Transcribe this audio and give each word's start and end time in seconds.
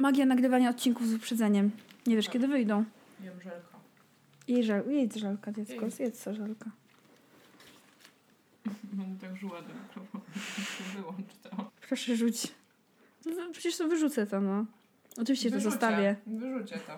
Magia 0.00 0.26
nagrywania 0.26 0.70
odcinków 0.70 1.06
z 1.06 1.12
wyprzedzeniem. 1.12 1.70
Nie 2.06 2.16
wiesz, 2.16 2.28
kiedy 2.28 2.48
wyjdą. 2.48 2.84
Jem 3.20 3.40
żelka. 3.42 3.78
Jej 4.48 4.64
żel, 4.64 4.82
jedz 4.90 5.16
żelka, 5.16 5.52
dziecko, 5.52 5.80
Jej. 5.80 5.90
zjedz 5.90 6.22
co 6.22 6.34
żelka. 6.34 6.70
Będę 8.92 9.26
tak 9.26 9.36
żuła 9.36 9.62
do 9.62 9.68
mikrofonu. 9.74 10.24
Wyłącz 10.96 11.34
to. 11.42 11.70
Proszę 11.88 12.16
rzuć. 12.16 12.48
No, 13.26 13.32
Przecież 13.52 13.76
to 13.76 13.88
wyrzucę 13.88 14.26
to, 14.26 14.40
no. 14.40 14.66
Oczywiście 15.18 15.48
to 15.50 15.54
Wyrzucę. 15.54 15.70
zostawię. 15.70 16.16
Wyrzucie 16.26 16.78
to. 16.78 16.92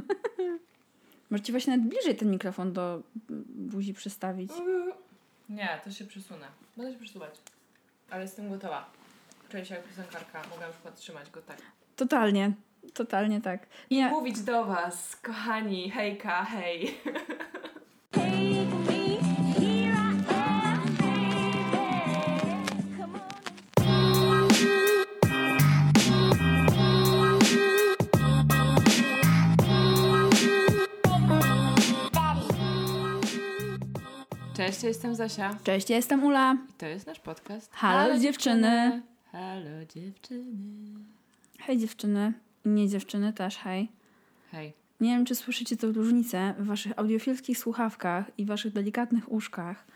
Możecie 1.30 1.52
właśnie 1.52 1.76
nawet 1.76 1.90
bliżej 1.90 2.16
ten 2.16 2.30
mikrofon 2.30 2.72
do 2.72 3.02
buzi 3.54 3.94
przystawić. 3.94 4.50
Nie, 5.48 5.80
to 5.84 5.90
się 5.90 6.04
przesunę. 6.04 6.46
Będę 6.76 6.92
się 6.92 6.98
przesuwać. 6.98 7.34
Ale 8.10 8.22
jestem 8.22 8.48
gotowa. 8.50 8.90
Czuję 9.50 9.64
się 9.64 9.74
jak 9.74 9.84
piosenkarka. 9.88 10.42
Mogę 10.50 10.66
na 10.66 10.72
przykład 10.72 10.96
trzymać 10.96 11.30
go 11.30 11.42
tak. 11.42 11.58
Totalnie. 11.98 12.52
Totalnie 12.94 13.40
tak. 13.40 13.66
Nie, 13.90 14.08
Mówić 14.08 14.40
do 14.40 14.64
was, 14.64 15.16
kochani, 15.16 15.90
hejka, 15.90 16.44
hej. 16.44 16.94
I. 18.16 18.58
Cześć, 34.56 34.82
ja 34.82 34.88
jestem 34.88 35.14
Zosia. 35.14 35.56
cześć, 35.64 35.90
ja 35.90 35.96
jestem 35.96 36.24
Ula. 36.24 36.56
I 36.70 36.72
to 36.78 36.86
jest 36.86 37.06
nasz 37.06 37.20
podcast. 37.20 37.70
Halo, 37.74 38.18
dziewczyny. 38.18 39.02
Halo 39.32 39.84
dziewczyny. 39.94 41.17
Hej 41.68 41.78
dziewczyny. 41.78 42.32
I 42.64 42.68
nie 42.68 42.88
dziewczyny 42.88 43.32
też, 43.32 43.56
hej. 43.56 43.88
Hej. 44.50 44.72
Nie 45.00 45.10
wiem, 45.10 45.24
czy 45.24 45.34
słyszycie 45.34 45.76
tę 45.76 45.86
różnicę 45.86 46.54
w 46.58 46.66
waszych 46.66 46.98
audiofilskich 46.98 47.58
słuchawkach 47.58 48.30
i 48.38 48.44
waszych 48.44 48.72
delikatnych 48.72 49.32
uszkach, 49.32 49.86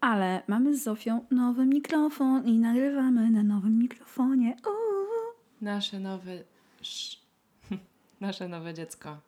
ale 0.00 0.42
mamy 0.46 0.76
z 0.76 0.82
Zofią 0.82 1.24
nowy 1.30 1.66
mikrofon 1.66 2.44
i 2.44 2.58
nagrywamy 2.58 3.30
na 3.30 3.42
nowym 3.42 3.78
mikrofonie. 3.78 4.56
Uuu. 4.66 5.34
Nasze 5.60 6.00
nowe... 6.00 6.32
sz- 6.80 7.20
Nasze 8.20 8.48
nowe 8.48 8.74
dziecko. 8.74 9.18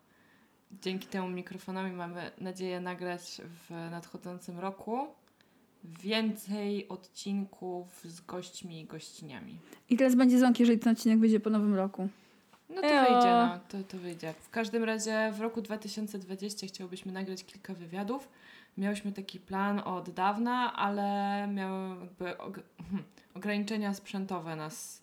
Dzięki 0.81 1.07
temu 1.07 1.29
mikrofonowi 1.29 1.91
mamy 1.91 2.31
nadzieję 2.41 2.79
nagrać 2.79 3.41
w 3.45 3.69
nadchodzącym 3.91 4.59
roku 4.59 5.07
więcej 5.83 6.87
odcinków 6.89 8.01
z 8.03 8.21
gośćmi 8.21 8.79
i 8.81 8.85
gościniami. 8.85 9.57
I 9.89 9.97
teraz 9.97 10.15
będzie 10.15 10.39
ząk, 10.39 10.59
jeżeli 10.59 10.79
ten 10.79 10.93
odcinek 10.93 11.19
wyjdzie 11.19 11.39
po 11.39 11.49
nowym 11.49 11.75
roku. 11.75 12.09
No 12.69 12.81
to 12.81 12.87
Eo. 12.87 13.01
wyjdzie, 13.13 13.29
no. 13.31 13.59
To, 13.69 13.87
to 13.87 13.97
wyjdzie. 13.97 14.33
W 14.41 14.49
każdym 14.49 14.83
razie 14.83 15.31
w 15.33 15.41
roku 15.41 15.61
2020 15.61 16.67
chciałbyśmy 16.67 17.11
nagrać 17.11 17.45
kilka 17.45 17.73
wywiadów. 17.73 18.29
Miałyśmy 18.77 19.11
taki 19.11 19.39
plan 19.39 19.79
od 19.79 20.09
dawna, 20.09 20.73
ale 20.75 21.47
miały 21.47 21.95
jakby 22.01 22.25
og- 22.37 22.61
ograniczenia 23.35 23.93
sprzętowe 23.93 24.55
nas 24.55 25.01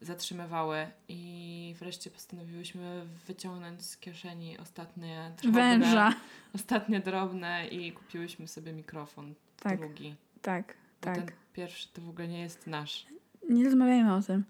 zatrzymywały 0.00 0.86
i 1.08 1.74
wreszcie 1.78 2.10
postanowiłyśmy 2.10 3.04
wyciągnąć 3.26 3.82
z 3.82 3.96
kieszeni 3.96 4.58
ostatnie 4.58 5.30
drobne, 5.42 5.60
Węża. 5.78 6.14
ostatnie 6.54 7.00
drobne 7.00 7.68
i 7.68 7.92
kupiłyśmy 7.92 8.48
sobie 8.48 8.72
mikrofon 8.72 9.34
Tak, 9.62 9.78
drugi. 9.78 10.14
tak, 10.42 10.74
Bo 11.02 11.04
Ten 11.14 11.14
tak. 11.14 11.32
pierwszy 11.52 11.88
to 11.92 12.02
w 12.02 12.08
ogóle 12.08 12.28
nie 12.28 12.40
jest 12.40 12.66
nasz. 12.66 13.06
Nie 13.50 13.64
rozmawiajmy 13.64 14.14
o 14.14 14.22
tym. 14.22 14.44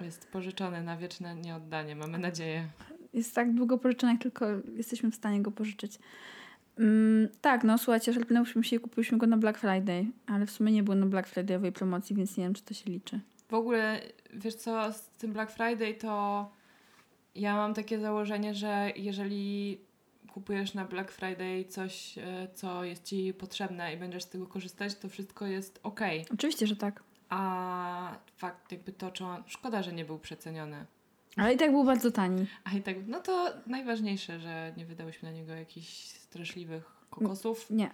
Jest 0.00 0.28
pożyczony 0.32 0.82
na 0.82 0.96
wieczne 0.96 1.34
nieoddanie, 1.34 1.96
mamy 1.96 2.18
nadzieję. 2.18 2.68
Jest 3.12 3.34
tak 3.34 3.54
długo 3.54 3.78
pożyczony, 3.78 4.12
jak 4.12 4.22
tylko 4.22 4.46
jesteśmy 4.76 5.10
w 5.10 5.14
stanie 5.14 5.42
go 5.42 5.50
pożyczyć. 5.50 5.98
Mm, 6.78 7.28
tak, 7.40 7.64
no 7.64 7.78
słuchajcie, 7.78 8.12
szarpnęłyśmy 8.12 8.64
się 8.64 8.76
i 8.76 8.80
kupiliśmy 8.80 9.18
go 9.18 9.26
na 9.26 9.36
Black 9.36 9.58
Friday, 9.58 10.06
ale 10.26 10.46
w 10.46 10.50
sumie 10.50 10.72
nie 10.72 10.82
było 10.82 10.94
na 10.94 11.06
Black 11.06 11.28
Friday'owej 11.34 11.72
promocji, 11.72 12.16
więc 12.16 12.36
nie 12.36 12.44
wiem, 12.44 12.54
czy 12.54 12.62
to 12.62 12.74
się 12.74 12.90
liczy. 12.90 13.20
W 13.48 13.54
ogóle, 13.54 14.00
wiesz 14.34 14.54
co, 14.54 14.92
z 14.92 15.08
tym 15.08 15.32
Black 15.32 15.52
Friday 15.52 15.94
to 15.94 16.50
ja 17.34 17.56
mam 17.56 17.74
takie 17.74 17.98
założenie, 17.98 18.54
że 18.54 18.92
jeżeli 18.96 19.78
kupujesz 20.34 20.74
na 20.74 20.84
Black 20.84 21.10
Friday 21.10 21.64
coś, 21.64 22.18
e, 22.18 22.48
co 22.54 22.84
jest 22.84 23.04
ci 23.04 23.34
potrzebne 23.34 23.94
i 23.94 23.96
będziesz 23.96 24.22
z 24.22 24.28
tego 24.28 24.46
korzystać, 24.46 24.94
to 24.94 25.08
wszystko 25.08 25.46
jest 25.46 25.80
ok. 25.82 26.00
Oczywiście, 26.32 26.66
że 26.66 26.76
tak. 26.76 27.02
A 27.28 28.16
fakt 28.36 28.72
jakby 28.72 28.92
to, 28.92 29.10
czy 29.10 29.24
on, 29.24 29.42
szkoda, 29.46 29.82
że 29.82 29.92
nie 29.92 30.04
był 30.04 30.18
przeceniony. 30.18 30.86
Ale 31.36 31.54
i 31.54 31.56
tak 31.56 31.70
był 31.70 31.84
bardzo 31.84 32.10
tani. 32.10 32.46
A 32.64 32.72
i 32.72 32.82
tak, 32.82 32.96
no 33.06 33.20
to 33.20 33.50
najważniejsze, 33.66 34.40
że 34.40 34.72
nie 34.76 34.86
wydałyśmy 34.86 35.28
na 35.28 35.34
niego 35.34 35.52
jakichś 35.52 35.88
straszliwych 36.08 37.06
kokosów. 37.10 37.70
Nie. 37.70 37.90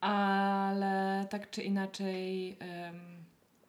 Ale 0.00 1.26
tak 1.30 1.50
czy 1.50 1.62
inaczej 1.62 2.56
em, 2.60 3.24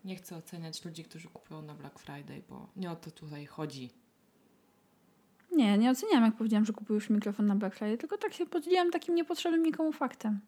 nie 0.05 0.15
chcę 0.15 0.37
oceniać 0.37 0.85
ludzi, 0.85 1.03
którzy 1.03 1.29
kupują 1.29 1.61
na 1.61 1.73
Black 1.73 1.99
Friday, 1.99 2.41
bo 2.49 2.67
nie 2.75 2.91
o 2.91 2.95
to 2.95 3.11
tutaj 3.11 3.45
chodzi. 3.45 3.89
Nie, 5.55 5.77
nie 5.77 5.91
oceniam, 5.91 6.23
jak 6.23 6.35
powiedziałam, 6.35 6.65
że 6.65 6.73
kupiłeś 6.73 7.09
mikrofon 7.09 7.45
na 7.45 7.55
Black 7.55 7.75
Friday, 7.75 7.97
tylko 7.97 8.17
tak 8.17 8.33
się 8.33 8.45
podzieliłam 8.45 8.91
takim 8.91 9.15
niepotrzebnym 9.15 9.63
nikomu 9.63 9.91
faktem. 9.91 10.39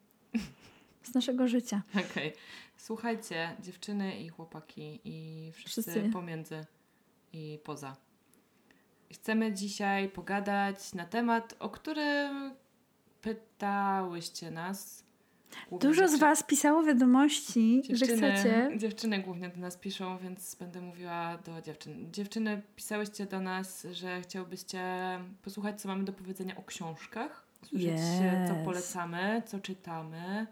Z 1.02 1.14
naszego 1.14 1.48
życia. 1.48 1.82
Okej. 2.10 2.32
Słuchajcie, 2.76 3.56
dziewczyny 3.60 4.20
i 4.20 4.28
chłopaki 4.28 5.00
i 5.04 5.50
wszyscy, 5.52 5.82
Wszyscy. 5.82 6.10
pomiędzy 6.12 6.64
i 7.32 7.58
poza. 7.64 7.96
Chcemy 9.12 9.52
dzisiaj 9.52 10.08
pogadać 10.08 10.94
na 10.94 11.04
temat, 11.04 11.56
o 11.58 11.68
którym 11.70 12.54
pytałyście 13.22 14.50
nas. 14.50 15.05
Głównie 15.70 15.88
Dużo 15.88 16.08
z 16.08 16.18
Was 16.18 16.42
pisało 16.42 16.82
wiadomości, 16.82 17.82
że 17.90 18.06
Dziewczyny, 18.06 18.32
chcecie. 18.32 18.70
dziewczyny 18.76 19.18
głównie 19.18 19.48
do 19.48 19.60
nas 19.60 19.76
piszą, 19.76 20.18
więc 20.18 20.54
będę 20.54 20.80
mówiła 20.80 21.38
do 21.38 21.62
dziewczyn. 21.62 22.12
Dziewczyny, 22.12 22.62
pisałyście 22.76 23.26
do 23.26 23.40
nas, 23.40 23.86
że 23.92 24.20
chciałbyście 24.20 24.82
posłuchać, 25.42 25.80
co 25.80 25.88
mamy 25.88 26.04
do 26.04 26.12
powiedzenia 26.12 26.56
o 26.56 26.62
książkach. 26.62 27.46
Słyszeć, 27.62 27.88
Yes. 27.90 28.48
co 28.48 28.54
polecamy, 28.64 29.42
co 29.46 29.60
czytamy. 29.60 30.46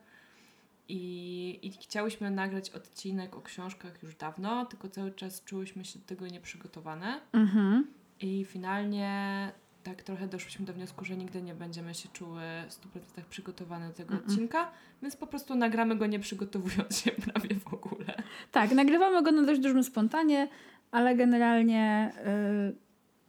I, 0.89 1.59
I 1.63 1.71
chciałyśmy 1.73 2.31
nagrać 2.31 2.71
odcinek 2.71 3.37
o 3.37 3.43
książkach 3.43 4.03
już 4.03 4.15
dawno, 4.17 4.67
tylko 4.67 4.89
cały 4.89 5.13
czas 5.13 5.45
czułyśmy 5.45 5.85
się 5.85 5.99
do 5.99 6.05
tego 6.07 6.27
nieprzygotowane. 6.27 7.21
Mhm. 7.33 7.87
I 8.21 8.45
finalnie 8.45 9.53
tak 9.85 10.03
trochę 10.03 10.29
doszłyśmy 10.29 10.67
do 10.67 10.73
wniosku, 10.73 11.05
że 11.05 11.17
nigdy 11.17 11.43
nie 11.43 11.55
będziemy 11.55 11.95
się 11.95 12.09
czuły 12.09 12.41
w 12.69 12.73
100% 12.73 13.23
przygotowane 13.31 13.89
do 13.89 13.95
tego 13.95 14.15
Mm-mm. 14.15 14.31
odcinka, 14.31 14.71
więc 15.03 15.17
po 15.17 15.27
prostu 15.27 15.55
nagramy 15.55 15.97
go 15.97 16.07
nie 16.07 16.21
przygotowując 16.21 16.99
się 16.99 17.11
prawie 17.27 17.55
w 17.55 17.75
ogóle. 17.75 18.15
Tak, 18.53 18.73
nagrywamy 18.73 19.23
go 19.23 19.33
na 19.33 19.43
dość 19.43 19.61
dużym 19.61 19.85
spontanie, 19.85 20.49
ale 20.91 21.17
generalnie 21.17 22.13
yy, 22.67 22.75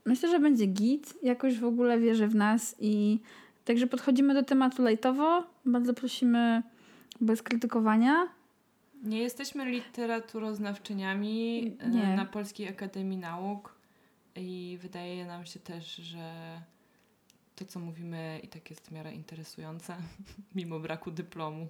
myślę, 0.06 0.30
że 0.30 0.40
będzie 0.40 0.66
git. 0.66 1.14
Jakoś 1.24 1.60
w 1.60 1.66
ogóle 1.66 2.00
wierzę 2.00 2.28
w 2.28 2.36
nas 2.36 2.76
i 2.80 3.20
także 3.66 3.88
podchodzimy 3.88 4.34
do 4.34 4.44
tematu 4.44 4.84
lajtowo. 4.84 5.44
Bardzo 5.66 5.94
prosimy 5.94 6.64
bez 7.22 7.42
krytykowania. 7.42 8.28
Nie 9.04 9.20
jesteśmy 9.20 9.66
literaturoznawczyniami 9.66 11.72
e, 11.80 11.90
Nie. 11.90 12.16
na 12.16 12.26
Polskiej 12.26 12.68
Akademii 12.68 13.18
Nauk 13.18 13.75
i 14.36 14.78
wydaje 14.82 15.26
nam 15.26 15.46
się 15.46 15.60
też, 15.60 15.96
że 15.96 16.62
to, 17.56 17.66
co 17.66 17.80
mówimy, 17.80 18.40
i 18.44 18.48
tak 18.48 18.70
jest 18.70 18.88
w 18.88 18.92
miarę 18.92 19.14
interesujące, 19.14 19.98
mimo 20.56 20.80
braku 20.80 21.12
dyplomu. 21.12 21.68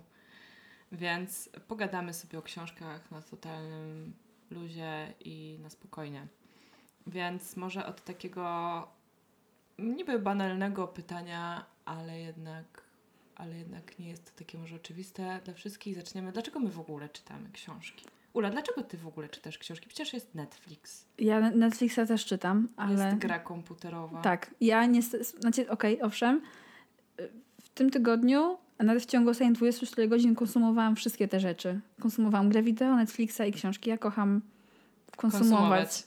Więc 0.92 1.50
pogadamy 1.68 2.14
sobie 2.14 2.40
o 2.40 2.42
książkach 2.42 3.12
na 3.12 3.22
totalnym 3.22 4.14
luzie 4.52 5.14
i 5.20 5.60
na 5.62 5.70
spokojnie. 5.70 6.28
Więc 7.08 7.56
może 7.56 7.86
od 7.86 8.04
takiego 8.04 8.88
niby 9.80 10.20
banalnego 10.20 10.88
pytania, 10.88 11.66
ale 11.86 12.20
jednak, 12.20 12.84
ale 13.36 13.58
jednak 13.58 14.00
nie 14.00 14.08
jest 14.08 14.26
to 14.26 14.32
takie 14.40 14.58
może 14.58 14.76
oczywiste 14.76 15.42
dla 15.46 15.54
wszystkich. 15.54 15.96
Zaczniemy. 15.96 16.32
Dlaczego 16.32 16.60
my 16.60 16.70
w 16.70 16.80
ogóle 16.80 17.10
czytamy 17.10 17.50
książki? 17.52 18.06
Ula, 18.36 18.50
dlaczego 18.50 18.84
ty 18.84 18.98
w 18.98 19.08
ogóle 19.08 19.30
czytasz 19.30 19.58
książki? 19.58 19.88
Przecież 19.88 20.14
jest 20.14 20.36
Netflix, 20.36 21.06
Ja 21.18 21.50
Netflixa 21.50 22.00
też 22.08 22.26
czytam, 22.26 22.68
ale... 22.76 23.06
jest 23.06 23.18
gra 23.18 23.40
komputerowa. 23.40 24.22
Tak, 24.22 24.56
ja 24.62 24.86
niestety, 24.86 25.24
znaczy 25.24 25.70
okej, 25.70 26.02
owszem, 26.02 26.42
y, 27.20 27.30
w 27.62 27.70
tym 27.70 27.90
tygodniu, 27.90 28.58
a 28.78 28.84
nawet 28.84 29.04
w 29.04 29.06
ciągu 29.06 29.30
ostatnich 29.30 29.58
24 29.58 30.08
godzin 30.08 30.36
konsumowałam 30.36 30.96
wszystkie 30.96 31.28
te 31.28 31.40
rzeczy. 31.40 31.80
Konsumowałam 32.02 32.50
grę 32.50 32.64
wideo, 32.64 32.96
Netflixa 32.96 33.42
i 33.48 33.52
książki. 33.52 33.90
Ja 33.90 33.98
kocham 33.98 34.42
konsumować. 35.18 35.50
Konsumować. 35.50 36.04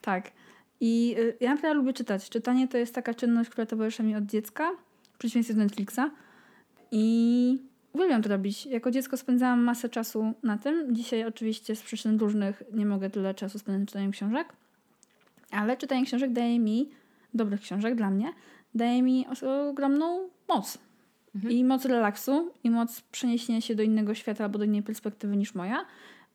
Tak. 0.00 0.32
I 0.80 1.14
y, 1.18 1.36
ja 1.40 1.54
naprawdę 1.54 1.74
lubię 1.74 1.92
czytać. 1.92 2.28
Czytanie 2.28 2.68
to 2.68 2.78
jest 2.78 2.94
taka 2.94 3.14
czynność, 3.14 3.50
która 3.50 3.66
towarzyszyła 3.66 4.08
mi 4.08 4.16
od 4.16 4.24
dziecka, 4.24 4.70
w 5.12 5.18
przeciwieństwie 5.18 5.54
do 5.54 5.62
Netflixa. 5.62 6.00
I 6.90 7.71
uwielbiam 7.92 8.22
to 8.22 8.28
robić. 8.28 8.66
Jako 8.66 8.90
dziecko 8.90 9.16
spędzałam 9.16 9.60
masę 9.62 9.88
czasu 9.88 10.32
na 10.42 10.58
tym. 10.58 10.94
Dzisiaj 10.96 11.24
oczywiście 11.24 11.76
z 11.76 11.82
przyczyn 11.82 12.18
różnych 12.18 12.62
nie 12.72 12.86
mogę 12.86 13.10
tyle 13.10 13.34
czasu 13.34 13.58
spędzać 13.58 13.88
czytaniem 13.88 14.10
książek. 14.10 14.52
Ale 15.50 15.76
czytanie 15.76 16.04
książek 16.06 16.32
daje 16.32 16.58
mi, 16.58 16.90
dobrych 17.34 17.60
książek 17.60 17.94
dla 17.94 18.10
mnie, 18.10 18.32
daje 18.74 19.02
mi 19.02 19.26
ogromną 19.70 20.28
moc. 20.48 20.78
I 21.48 21.64
moc 21.64 21.84
relaksu, 21.84 22.52
i 22.64 22.70
moc 22.70 23.00
przeniesienia 23.00 23.60
się 23.60 23.74
do 23.74 23.82
innego 23.82 24.14
świata 24.14 24.44
albo 24.44 24.58
do 24.58 24.64
innej 24.64 24.82
perspektywy 24.82 25.36
niż 25.36 25.54
moja, 25.54 25.84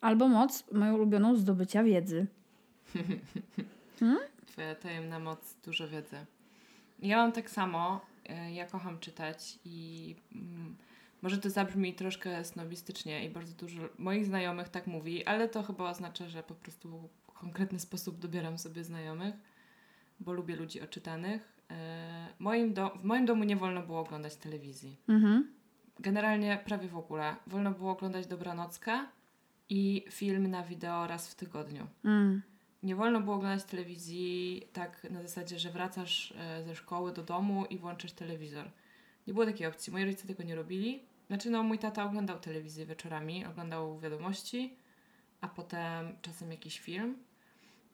albo 0.01 0.27
moc 0.27 0.63
moją 0.71 0.93
ulubioną 0.95 1.35
zdobycia 1.35 1.83
wiedzy. 1.83 2.25
Twoja 4.47 4.75
tajemna 4.75 5.19
moc, 5.19 5.55
dużo 5.65 5.87
wiedzy. 5.87 6.15
Ja 7.01 7.17
mam 7.17 7.31
tak 7.31 7.49
samo. 7.49 8.01
e, 8.29 8.53
Ja 8.53 8.65
kocham 8.65 8.99
czytać 8.99 9.59
i 9.65 10.15
mm, 10.35 10.75
może 11.21 11.37
to 11.37 11.49
zabrzmi 11.49 11.93
troszkę 11.93 12.45
snobistycznie 12.45 13.25
i 13.25 13.29
bardzo 13.29 13.53
dużo 13.53 13.81
moich 13.97 14.25
znajomych 14.25 14.69
tak 14.69 14.87
mówi, 14.87 15.25
ale 15.25 15.49
to 15.49 15.63
chyba 15.63 15.89
oznacza, 15.89 16.29
że 16.29 16.43
po 16.43 16.55
prostu 16.55 17.09
w 17.27 17.31
konkretny 17.33 17.79
sposób 17.79 18.19
dobieram 18.19 18.57
sobie 18.57 18.83
znajomych, 18.83 19.35
bo 20.19 20.33
lubię 20.33 20.55
ludzi 20.55 20.81
oczytanych. 20.81 21.57
E, 21.71 22.27
Moim 22.39 22.73
w 22.73 23.03
moim 23.03 23.25
domu 23.25 23.43
nie 23.43 23.55
wolno 23.55 23.81
było 23.81 23.99
oglądać 23.99 24.35
telewizji. 24.35 24.97
Mhm. 25.07 25.47
Generalnie 25.99 26.59
prawie 26.65 26.87
w 26.87 26.97
ogóle. 26.97 27.35
Wolno 27.47 27.71
było 27.71 27.91
oglądać 27.91 28.27
Dobranockę 28.27 29.05
i 29.69 30.05
film 30.11 30.47
na 30.47 30.63
wideo 30.63 31.07
raz 31.07 31.31
w 31.31 31.35
tygodniu. 31.35 31.87
Mm. 32.05 32.41
Nie 32.83 32.95
wolno 32.95 33.21
było 33.21 33.35
oglądać 33.35 33.63
telewizji 33.63 34.63
tak 34.73 35.07
na 35.09 35.21
zasadzie, 35.21 35.59
że 35.59 35.71
wracasz 35.71 36.33
e, 36.37 36.63
ze 36.63 36.75
szkoły 36.75 37.13
do 37.13 37.23
domu 37.23 37.65
i 37.65 37.77
włączysz 37.77 38.11
telewizor. 38.11 38.69
Nie 39.27 39.33
było 39.33 39.45
takiej 39.45 39.67
opcji. 39.67 39.93
Moi 39.93 40.05
rodzice 40.05 40.27
tego 40.27 40.43
nie 40.43 40.55
robili. 40.55 41.03
Znaczy, 41.27 41.49
no, 41.49 41.63
mój 41.63 41.79
tata 41.79 42.05
oglądał 42.05 42.39
telewizję 42.39 42.85
wieczorami, 42.85 43.45
oglądał 43.45 43.99
wiadomości, 43.99 44.73
a 45.41 45.47
potem 45.47 46.15
czasem 46.21 46.51
jakiś 46.51 46.79
film. 46.79 47.17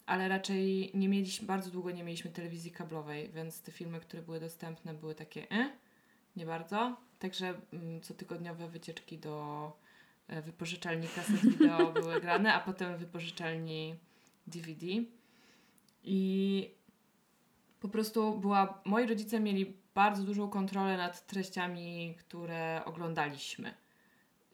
Ale 0.06 0.28
raczej 0.28 0.92
nie 0.94 1.10
mieliśmy, 1.10 1.48
bardzo 1.48 1.72
długo 1.72 1.92
nie 1.92 2.04
mieliśmy 2.04 2.32
telewizji 2.32 2.72
kablowej, 2.72 3.30
więc 3.30 3.62
te 3.62 3.72
filmy, 3.72 4.00
które 4.00 4.22
były 4.22 4.40
dostępne, 4.40 4.94
były 4.94 5.16
takie 5.16 5.52
e, 5.52 5.70
nie 6.36 6.46
bardzo. 6.46 6.98
Także 7.20 7.54
mm, 7.74 8.02
cotygodniowe 8.02 8.68
wycieczki 8.68 9.18
do 9.18 9.72
e, 10.28 10.42
wypożyczalni 10.42 11.08
kaset 11.08 11.50
wideo 11.50 11.92
były 12.02 12.22
grane, 12.22 12.54
a 12.54 12.60
potem 12.60 12.98
wypożyczalni 12.98 13.96
DVD. 14.48 14.86
I 16.04 16.70
po 17.80 17.90
prostu 17.90 18.38
była. 18.38 18.82
Moi 18.86 19.08
rodzice 19.08 19.40
mieli 19.40 19.83
bardzo 19.96 20.24
dużą 20.24 20.50
kontrolę 20.50 20.98
nad 20.98 21.26
treściami, 21.26 22.16
które 22.20 22.82
oglądaliśmy. 22.86 23.74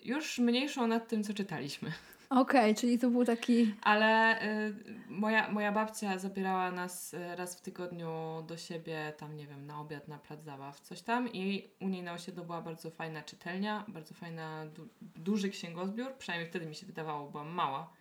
Już 0.03 0.39
mniejszą 0.39 0.88
nad 0.88 1.07
tym, 1.07 1.24
co 1.24 1.33
czytaliśmy. 1.33 1.91
Okej, 2.30 2.75
czyli 2.75 3.00
to 3.00 3.09
był 3.09 3.25
taki... 3.25 3.75
Ale 3.81 4.41
y, 4.68 4.74
moja, 5.07 5.51
moja 5.51 5.71
babcia 5.71 6.18
zabierała 6.18 6.71
nas 6.71 7.13
y, 7.13 7.36
raz 7.36 7.56
w 7.56 7.62
tygodniu 7.62 8.44
do 8.47 8.57
siebie, 8.57 9.13
tam 9.18 9.36
nie 9.36 9.47
wiem, 9.47 9.65
na 9.65 9.81
obiad, 9.81 10.07
na 10.07 10.18
plac 10.18 10.44
zabaw, 10.44 10.80
coś 10.80 11.01
tam. 11.01 11.33
I 11.33 11.69
u 11.80 11.88
niej 11.88 12.03
na 12.03 12.13
osiedlu 12.13 12.45
była 12.45 12.62
bardzo 12.62 12.92
fajna 12.92 13.24
czytelnia, 13.24 13.85
bardzo 13.88 14.13
fajna, 14.13 14.65
du- 14.65 14.88
duży 15.01 15.50
księgozbiór, 15.50 16.13
przynajmniej 16.18 16.50
wtedy 16.50 16.65
mi 16.65 16.75
się 16.75 16.85
wydawało, 16.85 17.31
byłam 17.31 17.50
mała. 17.50 17.94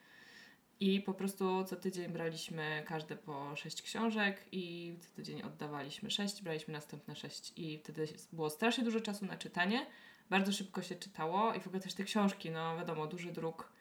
I 0.81 1.01
po 1.01 1.15
prostu 1.15 1.65
co 1.65 1.77
tydzień 1.77 2.13
braliśmy 2.13 2.83
każde 2.87 3.17
po 3.17 3.57
sześć 3.57 3.83
książek 3.83 4.45
i 4.53 4.95
co 5.01 5.09
tydzień 5.17 5.43
oddawaliśmy 5.43 6.11
sześć, 6.11 6.43
braliśmy 6.43 6.73
następne 6.73 7.17
sześć. 7.17 7.53
I 7.57 7.79
wtedy 7.79 8.09
było 8.33 8.51
strasznie 8.51 8.85
dużo 8.85 9.01
czasu 9.01 9.27
na 9.27 9.37
czytanie, 9.37 9.87
bardzo 10.31 10.53
szybko 10.53 10.83
się 10.83 10.95
czytało 10.95 11.55
i 11.55 11.61
w 11.61 11.67
ogóle 11.67 11.83
też 11.83 11.95
te 11.95 12.05
książki, 12.05 12.51
no 12.51 12.77
wiadomo, 12.77 13.07
duży 13.07 13.33
druk, 13.33 13.73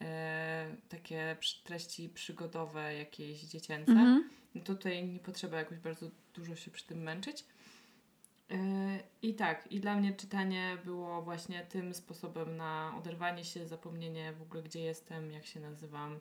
e, 0.00 0.76
takie 0.88 1.36
treści 1.64 2.08
przygodowe, 2.08 2.94
jakieś 2.94 3.40
dziecięce. 3.40 3.92
Mhm. 3.92 4.30
No 4.54 4.60
tutaj 4.60 5.04
nie 5.04 5.18
potrzeba 5.18 5.58
jakoś 5.58 5.78
bardzo 5.78 6.10
dużo 6.34 6.56
się 6.56 6.70
przy 6.70 6.86
tym 6.86 7.02
męczyć. 7.02 7.44
Yy, 8.50 8.56
I 9.22 9.34
tak, 9.34 9.72
i 9.72 9.80
dla 9.80 9.96
mnie 9.96 10.12
czytanie 10.12 10.78
było 10.84 11.22
właśnie 11.22 11.66
tym 11.66 11.94
sposobem 11.94 12.56
na 12.56 12.94
oderwanie 12.98 13.44
się, 13.44 13.66
zapomnienie 13.66 14.32
w 14.32 14.42
ogóle, 14.42 14.62
gdzie 14.62 14.80
jestem, 14.80 15.32
jak 15.32 15.46
się 15.46 15.60
nazywam. 15.60 16.20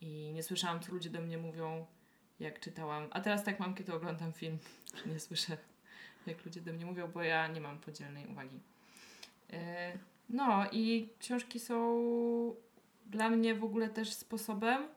I 0.00 0.32
nie 0.34 0.42
słyszałam, 0.42 0.80
co 0.80 0.92
ludzie 0.92 1.10
do 1.10 1.20
mnie 1.20 1.38
mówią, 1.38 1.86
jak 2.40 2.60
czytałam. 2.60 3.08
A 3.10 3.20
teraz 3.20 3.44
tak 3.44 3.60
mam, 3.60 3.74
kiedy 3.74 3.94
oglądam 3.94 4.32
film, 4.32 4.58
że 4.94 5.12
nie 5.12 5.20
słyszę, 5.20 5.56
jak 6.26 6.44
ludzie 6.44 6.60
do 6.60 6.72
mnie 6.72 6.86
mówią, 6.86 7.08
bo 7.08 7.22
ja 7.22 7.48
nie 7.48 7.60
mam 7.60 7.78
podzielnej 7.78 8.26
uwagi. 8.26 8.60
Yy, 9.50 9.58
No 10.28 10.70
i 10.72 11.08
książki 11.18 11.60
są 11.60 11.76
dla 13.06 13.30
mnie 13.30 13.54
w 13.54 13.64
ogóle 13.64 13.88
też 13.88 14.12
sposobem, 14.12 14.88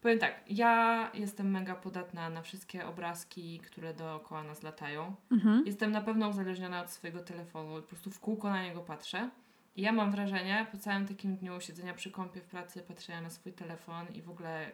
Powiem 0.00 0.18
tak, 0.18 0.40
ja 0.50 1.10
jestem 1.14 1.50
mega 1.50 1.74
podatna 1.74 2.30
na 2.30 2.42
wszystkie 2.42 2.86
obrazki, 2.86 3.60
które 3.60 3.94
dookoła 3.94 4.42
nas 4.42 4.62
latają. 4.62 5.14
Mhm. 5.32 5.66
Jestem 5.66 5.90
na 5.90 6.00
pewno 6.00 6.28
uzależniona 6.28 6.82
od 6.82 6.90
swojego 6.90 7.20
telefonu, 7.20 7.82
po 7.82 7.88
prostu 7.88 8.10
w 8.10 8.20
kółko 8.20 8.50
na 8.50 8.62
niego 8.62 8.80
patrzę. 8.80 9.30
I 9.76 9.82
ja 9.82 9.92
mam 9.92 10.10
wrażenie, 10.10 10.66
po 10.72 10.78
całym 10.78 11.06
takim 11.06 11.36
dniu 11.36 11.60
siedzenia 11.60 11.94
przy 11.94 12.10
kąpie 12.10 12.40
w 12.40 12.44
pracy, 12.44 12.82
patrzenia 12.82 13.20
na 13.20 13.30
swój 13.30 13.52
telefon 13.52 14.06
i 14.14 14.22
w 14.22 14.30
ogóle 14.30 14.70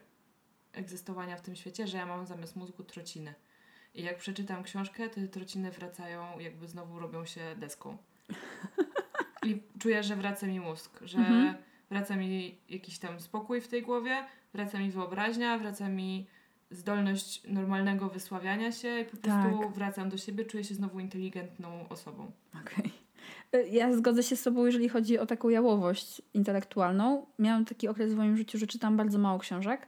egzystowania 0.72 1.36
w 1.36 1.40
tym 1.40 1.56
świecie, 1.56 1.86
że 1.86 1.98
ja 1.98 2.06
mam 2.06 2.26
zamiast 2.26 2.56
mózgu 2.56 2.82
trociny. 2.82 3.34
I 3.94 4.02
jak 4.02 4.18
przeczytam 4.18 4.62
książkę, 4.62 5.08
to 5.08 5.14
te 5.14 5.28
trociny 5.28 5.70
wracają, 5.70 6.38
jakby 6.38 6.68
znowu 6.68 6.98
robią 6.98 7.26
się 7.26 7.40
deską. 7.56 7.96
I 9.46 9.62
czuję, 9.78 10.02
że 10.02 10.16
wraca 10.16 10.46
mi 10.46 10.60
mózg, 10.60 11.00
że 11.02 11.18
Mhm. 11.18 11.54
Wraca 11.90 12.16
mi 12.16 12.58
jakiś 12.69 12.98
tam 12.98 13.20
spokój 13.20 13.60
w 13.60 13.69
tej 13.69 13.82
głowie, 13.82 14.16
wraca 14.54 14.78
mi 14.78 14.90
wyobraźnia, 14.90 15.58
wraca 15.58 15.88
mi 15.88 16.26
zdolność 16.70 17.42
normalnego 17.48 18.08
wysławiania 18.08 18.72
się 18.72 19.00
i 19.00 19.04
po 19.04 19.16
prostu 19.16 19.58
Tak. 19.62 19.72
wracam 19.75 20.08
do 20.08 20.16
siebie, 20.16 20.44
czuję 20.44 20.64
się 20.64 20.75
znowu 20.75 21.00
inteligentną 21.00 21.88
osobą. 21.88 22.31
Okej. 22.62 22.90
Y, 23.54 23.69
Ja 23.69 23.92
zgodzę 23.92 24.22
się 24.22 24.36
z 24.36 24.42
Tobą, 24.42 24.66
jeżeli 24.66 24.88
chodzi 24.88 25.19
o 25.19 25.26
taką 25.26 25.48
jałowość 25.48 26.22
intelektualną. 26.34 27.26
Miałam 27.38 27.64
taki 27.64 27.88
okres 27.88 28.14
w 28.14 28.16
moim 28.16 28.36
życiu, 28.36 28.58
że 28.58 28.66
czytam 28.66 28.96
bardzo 28.96 29.19
mało 29.19 29.38
książek. 29.38 29.86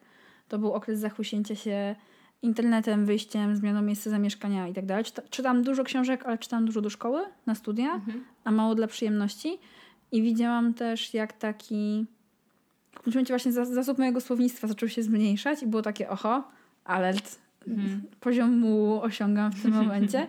To 0.49 0.59
był 0.59 0.73
okres 0.73 0.99
zachłyśnięcia 0.99 1.55
się 1.55 1.95
internetem, 2.43 3.07
wyjściem, 3.07 3.57
zmianą 3.57 3.83
miejsca 3.83 4.11
zamieszkania 4.11 4.69
i 4.69 4.75
tak 4.75 4.87
dalej. 4.87 5.05
Czyta- 5.05 5.23
Czytam 5.31 5.63
dużo 5.63 5.85
książek, 5.85 6.27
ale 6.27 6.39
czytam 6.39 6.67
dużo 6.67 6.81
do 6.81 6.91
szkoły, 6.91 7.21
na 7.47 7.55
studia, 7.55 8.01
a 8.45 8.51
mało 8.51 8.75
dla 8.75 8.87
przyjemności. 8.87 9.59
I 10.13 10.23
widziałam 10.23 10.75
też, 10.75 11.15
jak 11.15 11.33
taki... 11.33 12.07
W 12.93 12.99
którymś 12.99 13.15
momencie 13.15 13.33
właśnie 13.33 13.53
zas- 13.53 13.75
zasób 13.75 13.99
mojego 13.99 14.21
słownictwa 14.21 14.67
zaczął 14.69 14.89
się 14.89 15.03
zmniejszać 15.03 15.63
i 15.63 15.67
było 15.67 15.83
takie, 15.83 16.09
oho, 16.09 16.49
alert, 16.85 17.39
Mhm. 17.69 18.03
poziom 18.21 18.59
mu 18.59 19.03
osiągam 19.03 19.53
w 19.53 19.63
tym 19.63 19.73
momencie. 19.83 20.27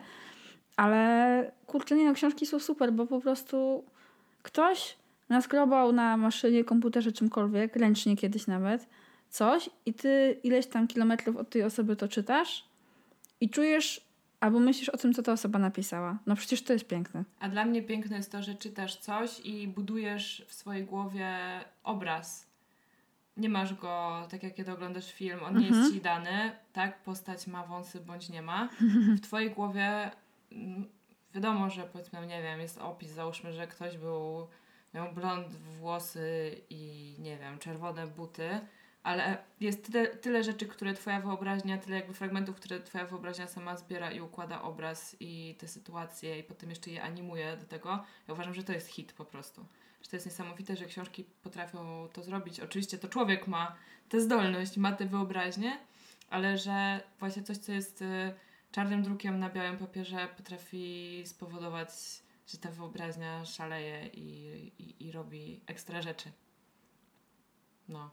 Ale 0.75 1.51
kurczę, 1.67 1.95
nie 1.95 2.05
no, 2.05 2.13
książki 2.13 2.45
są 2.45 2.59
super, 2.59 2.93
bo 2.93 3.05
po 3.07 3.21
prostu 3.21 3.83
ktoś 4.43 4.97
naskrobał 5.29 5.91
na 5.93 6.17
maszynie, 6.17 6.63
komputerze, 6.63 7.11
czymkolwiek, 7.11 7.75
ręcznie 7.75 8.15
kiedyś 8.17 8.47
nawet, 8.47 8.87
coś 9.29 9.69
i 9.85 9.93
ty 9.93 10.39
ileś 10.43 10.67
tam 10.67 10.87
kilometrów 10.87 11.37
od 11.37 11.49
tej 11.49 11.63
osoby 11.63 11.95
to 11.95 12.07
czytasz 12.07 12.65
i 13.41 13.49
czujesz 13.49 14.06
albo 14.39 14.59
myślisz 14.59 14.89
o 14.89 14.97
tym, 14.97 15.13
co 15.13 15.23
ta 15.23 15.31
osoba 15.31 15.59
napisała. 15.59 16.17
No 16.25 16.35
przecież 16.35 16.63
to 16.63 16.73
jest 16.73 16.87
piękne. 16.87 17.23
A 17.39 17.49
dla 17.49 17.65
mnie 17.65 17.81
piękne 17.83 18.17
jest 18.17 18.31
to, 18.31 18.43
że 18.43 18.55
czytasz 18.55 18.95
coś 18.95 19.39
i 19.39 19.67
budujesz 19.67 20.45
w 20.47 20.53
swojej 20.53 20.85
głowie 20.85 21.29
obraz. 21.83 22.47
Nie 23.37 23.49
masz 23.49 23.73
go 23.75 24.21
tak 24.31 24.43
jak 24.43 24.53
kiedy 24.55 24.71
oglądasz 24.71 25.13
film, 25.13 25.39
on 25.43 25.57
nie 25.57 25.67
Mhm. 25.67 25.81
jest 25.83 25.95
ci 25.95 26.01
dany, 26.01 26.51
tak? 26.73 27.03
Postać 27.03 27.47
ma 27.47 27.63
wąsy 27.63 27.99
bądź 27.99 28.29
nie 28.29 28.41
ma. 28.41 28.69
W 29.17 29.21
twojej 29.21 29.51
głowie 29.51 30.11
mm, 30.51 30.85
wiadomo, 31.33 31.69
że 31.69 31.83
powiedzmy, 31.83 32.27
nie 32.27 32.41
wiem, 32.41 32.59
jest 32.59 32.77
opis, 32.77 33.11
załóżmy, 33.11 33.53
że 33.53 33.67
ktoś 33.67 33.97
był, 33.97 34.47
miał 34.93 35.13
blond 35.13 35.47
włosy 35.55 36.55
i 36.69 37.15
nie 37.19 37.37
wiem, 37.37 37.59
czerwone 37.59 38.07
buty, 38.07 38.49
ale 39.07 39.37
jest 39.59 39.85
tyle, 39.85 40.07
tyle 40.07 40.43
rzeczy, 40.43 40.67
które 40.67 40.93
twoja 40.93 41.21
wyobraźnia, 41.21 41.77
tyle 41.77 41.95
jakby 41.95 42.13
fragmentów, 42.13 42.55
które 42.55 42.79
twoja 42.79 43.05
wyobraźnia 43.05 43.47
sama 43.47 43.77
zbiera 43.77 44.11
i 44.11 44.21
układa 44.21 44.61
obraz 44.61 45.15
i 45.19 45.55
te 45.59 45.67
sytuacje 45.67 46.39
i 46.39 46.43
potem 46.43 46.69
jeszcze 46.69 46.91
je 46.91 47.03
animuje 47.03 47.57
do 47.57 47.65
tego. 47.65 47.89
Ja 48.27 48.33
uważam, 48.33 48.53
że 48.53 48.63
to 48.63 48.73
jest 48.73 48.87
hit 48.87 49.13
po 49.13 49.25
prostu. 49.25 49.65
Że 50.01 50.09
to 50.09 50.15
jest 50.15 50.25
niesamowite, 50.25 50.75
że 50.75 50.85
książki 50.85 51.23
potrafią 51.23 52.09
to 52.13 52.23
zrobić. 52.23 52.59
Oczywiście 52.59 52.97
to 52.97 53.07
człowiek 53.07 53.47
ma 53.47 53.75
tę 54.09 54.21
zdolność, 54.21 54.77
ma 54.77 54.91
tę 54.91 55.05
wyobraźnię, 55.05 55.77
ale 56.29 56.57
że 56.57 57.01
właśnie 57.19 57.43
coś, 57.43 57.57
co 57.57 57.71
jest 57.71 58.01
y, 58.01 58.33
czarnym 58.71 59.03
drukiem 59.03 59.39
na 59.39 59.49
białym 59.49 59.77
papierze 59.77 60.27
potrafi 60.37 61.23
spowodować, 61.25 61.89
że 62.47 62.57
ta 62.57 62.71
wyobraźnia 62.71 63.45
szaleje 63.45 64.07
i, 64.07 64.27
i, 64.79 65.07
i 65.07 65.11
robi 65.11 65.61
ekstra 65.67 66.01
rzeczy. 66.01 66.31
No, 67.89 68.11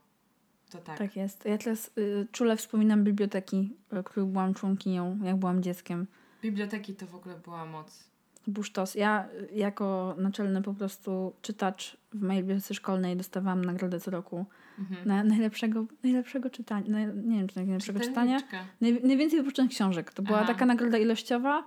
to 0.74 0.84
tak. 0.84 0.98
Tak, 0.98 1.16
jest. 1.16 1.44
Ja 1.44 1.58
teraz 1.58 1.90
y, 1.98 2.26
czule 2.32 2.56
wspominam 2.56 3.04
biblioteki, 3.04 3.76
których 4.04 4.28
byłam 4.28 4.54
członkinią, 4.54 5.18
jak 5.22 5.36
byłam 5.36 5.62
dzieckiem. 5.62 6.06
Biblioteki 6.42 6.94
to 6.94 7.06
w 7.06 7.14
ogóle 7.14 7.34
była 7.44 7.64
moc. 7.64 8.04
To 8.44 8.50
był 8.50 8.62
sztos. 8.62 8.94
Ja 8.94 9.28
y, 9.52 9.54
jako 9.54 10.14
naczelny 10.18 10.62
po 10.62 10.74
prostu 10.74 11.32
czytacz 11.42 11.96
w 12.12 12.22
mojej 12.22 12.42
bibliotece 12.42 12.74
szkolnej 12.74 13.16
dostawałam 13.16 13.64
nagrodę 13.64 14.00
co 14.00 14.10
roku 14.10 14.46
Mhm. 14.78 15.08
na 15.08 15.24
najlepszego, 15.24 15.84
najlepszego 16.02 16.50
czytania. 16.50 16.88
Na, 16.88 16.98
nie 17.04 17.38
wiem, 17.38 17.48
czy 17.48 17.56
najlepszego 17.56 18.00
czytania. 18.00 18.38
Naj, 18.80 19.02
najwięcej 19.02 19.42
wypoczętych 19.42 19.76
książek. 19.76 20.12
To 20.12 20.22
była 20.22 20.38
Aha. 20.38 20.46
taka 20.46 20.66
nagroda 20.66 20.98
ilościowa, 20.98 21.64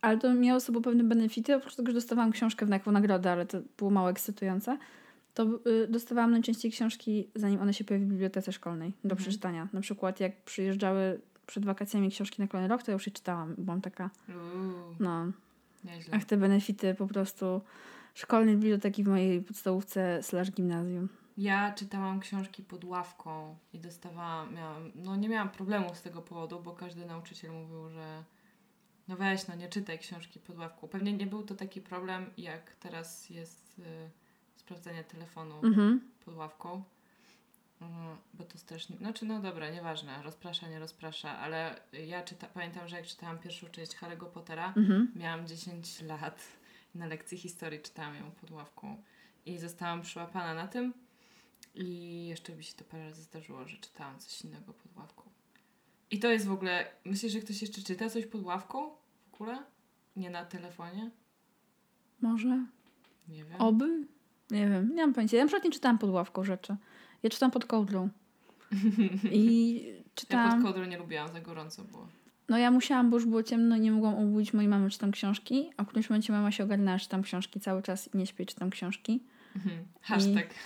ale 0.00 0.18
to 0.18 0.34
miało 0.34 0.60
z 0.60 0.64
sobą 0.64 0.82
pewne 0.82 1.04
benefity. 1.04 1.56
Oprócz 1.56 1.76
tego, 1.76 1.90
że 1.90 1.94
dostawałam 1.94 2.32
książkę 2.32 2.66
w 2.66 2.68
nagrodę, 2.92 3.32
ale 3.32 3.46
to 3.46 3.58
było 3.78 3.90
mało 3.90 4.10
ekscytujące, 4.10 4.78
to 5.34 5.46
y, 5.66 5.88
dostawałam 5.88 6.30
najczęściej 6.30 6.70
książki, 6.72 7.28
zanim 7.34 7.60
one 7.60 7.74
się 7.74 7.84
pojawiły 7.84 8.08
w 8.08 8.12
bibliotece 8.12 8.52
szkolnej 8.52 8.90
do 8.90 9.10
Mhm. 9.10 9.16
przeczytania. 9.18 9.68
Na 9.72 9.80
przykład 9.80 10.20
jak 10.20 10.44
przyjeżdżały 10.44 11.20
przed 11.46 11.64
wakacjami 11.64 12.10
książki 12.10 12.42
na 12.42 12.48
kolejny 12.48 12.68
rok, 12.68 12.82
to 12.82 12.90
ja 12.90 12.92
już 12.92 13.06
je 13.06 13.12
czytałam. 13.12 13.54
Byłam 13.58 13.80
taka, 13.80 14.10
no, 15.00 15.26
nieźle. 15.84 16.14
ach 16.16 16.24
te 16.24 16.36
benefity 16.36 16.94
po 16.94 17.06
prostu 17.06 17.60
szkolnej 18.14 18.54
biblioteki 18.56 19.04
w 19.04 19.08
mojej 19.08 19.42
podstawówce 19.42 20.22
slash 20.22 20.50
gimnazjum. 20.50 21.08
Ja 21.36 21.72
czytałam 21.72 22.20
książki 22.20 22.62
pod 22.62 22.84
ławką 22.84 23.56
i 23.72 23.78
dostawałam, 23.78 24.54
miałam, 24.54 24.92
no 24.94 25.16
nie 25.16 25.28
miałam 25.28 25.50
problemu 25.50 25.94
z 25.94 26.02
tego 26.02 26.22
powodu, 26.22 26.60
bo 26.60 26.72
każdy 26.72 27.06
nauczyciel 27.06 27.52
mówił, 27.52 27.88
że 27.90 28.24
no 29.08 29.16
weź, 29.16 29.48
no 29.48 29.54
nie 29.54 29.68
czytaj 29.68 29.98
książki 29.98 30.40
pod 30.40 30.58
ławką. 30.58 30.88
Pewnie 30.88 31.12
nie 31.12 31.26
był 31.26 31.42
to 31.42 31.54
taki 31.54 31.80
problem, 31.80 32.26
jak 32.36 32.70
teraz 32.80 33.30
jest 33.30 33.78
y, 33.78 34.10
sprawdzenie 34.70 35.04
telefonu 35.04 35.54
Mhm. 35.64 36.00
pod 36.24 36.34
ławką. 36.36 36.82
Mm, 37.80 38.16
Bo 38.34 38.44
to 38.44 38.58
strasznie, 38.58 38.96
znaczy 38.96 39.24
no 39.26 39.40
dobra, 39.40 39.70
nieważne, 39.70 40.22
rozprasza, 40.22 40.68
nie 40.68 40.78
rozprasza, 40.78 41.38
ale 41.38 41.80
ja 42.06 42.22
czyta, 42.22 42.46
pamiętam, 42.54 42.88
że 42.88 42.96
jak 42.96 43.06
czytałam 43.06 43.38
pierwszą 43.38 43.66
część 43.68 43.96
Harry'ego 43.96 44.26
Pottera, 44.26 44.72
Mhm. 44.76 45.12
Miałam 45.16 45.46
10 45.46 46.02
lat 46.02 46.42
na 46.94 47.06
lekcji 47.06 47.38
historii 47.38 47.80
czytałam 47.80 48.14
ją 48.16 48.30
pod 48.30 48.50
ławką 48.50 49.02
i 49.46 49.58
zostałam 49.58 50.02
przyłapana 50.02 50.54
na 50.54 50.68
tym 50.68 50.94
i 51.74 52.26
jeszcze 52.26 52.56
mi 52.56 52.64
się 52.64 52.74
to 52.76 52.84
parę 52.84 53.04
razy 53.04 53.22
zdarzyło, 53.22 53.68
że 53.68 53.76
czytałam 53.76 54.18
coś 54.18 54.42
innego 54.42 54.72
pod 54.72 54.96
ławką. 54.96 55.22
I 56.10 56.18
to 56.18 56.28
jest 56.30 56.46
w 56.46 56.52
ogóle, 56.52 56.90
myślisz, 57.04 57.32
że 57.32 57.40
ktoś 57.40 57.62
jeszcze 57.62 57.82
czyta 57.82 58.10
coś 58.10 58.26
pod 58.26 58.42
ławką 58.44 58.90
w 59.30 59.34
ogóle? 59.34 59.62
Nie 60.16 60.30
na 60.30 60.44
telefonie? 60.44 61.10
Może? 62.20 62.66
Nie 63.28 63.44
wiem. 63.44 63.60
Oby? 63.60 64.06
Nie 64.50 64.68
wiem, 64.68 64.94
nie 64.94 65.02
mam 65.02 65.14
pojęcia. 65.14 65.36
Ja 65.36 65.42
na 65.42 65.48
przykład 65.48 65.64
nie 65.64 65.70
czytałam 65.70 65.98
pod 65.98 66.10
ławką 66.10 66.44
rzeczy. 66.44 66.76
Ja 67.22 67.30
czytam 67.30 67.50
pod 67.50 67.64
kołdrą. 67.64 68.08
I 69.32 69.82
Ja 70.30 70.52
pod 70.54 70.62
kołdrą 70.62 70.84
nie 70.84 70.98
lubiłam, 70.98 71.28
za 71.32 71.40
gorąco 71.40 71.84
było. 71.84 72.08
No 72.48 72.58
ja 72.58 72.70
musiałam, 72.70 73.10
bo 73.10 73.16
już 73.16 73.26
było 73.26 73.42
ciemno 73.42 73.76
i 73.76 73.80
nie 73.80 73.92
mogłam 73.92 74.14
obudzić 74.14 74.52
mojej 74.54 74.68
mamy, 74.68 74.90
czytam 74.90 75.10
książki. 75.12 75.70
A 75.76 75.84
w 75.84 75.86
którymś 75.86 76.10
momencie 76.10 76.32
mama 76.32 76.50
się 76.50 76.64
ogarnęła, 76.64 76.98
czytam 76.98 77.22
książki 77.22 77.60
cały 77.60 77.82
czas 77.82 78.14
i 78.14 78.18
nie 78.18 78.26
śpię, 78.26 78.46
czytam 78.46 78.70
książki. 78.70 79.22
Mhm. 79.56 79.76
Hashtag. 80.00 80.46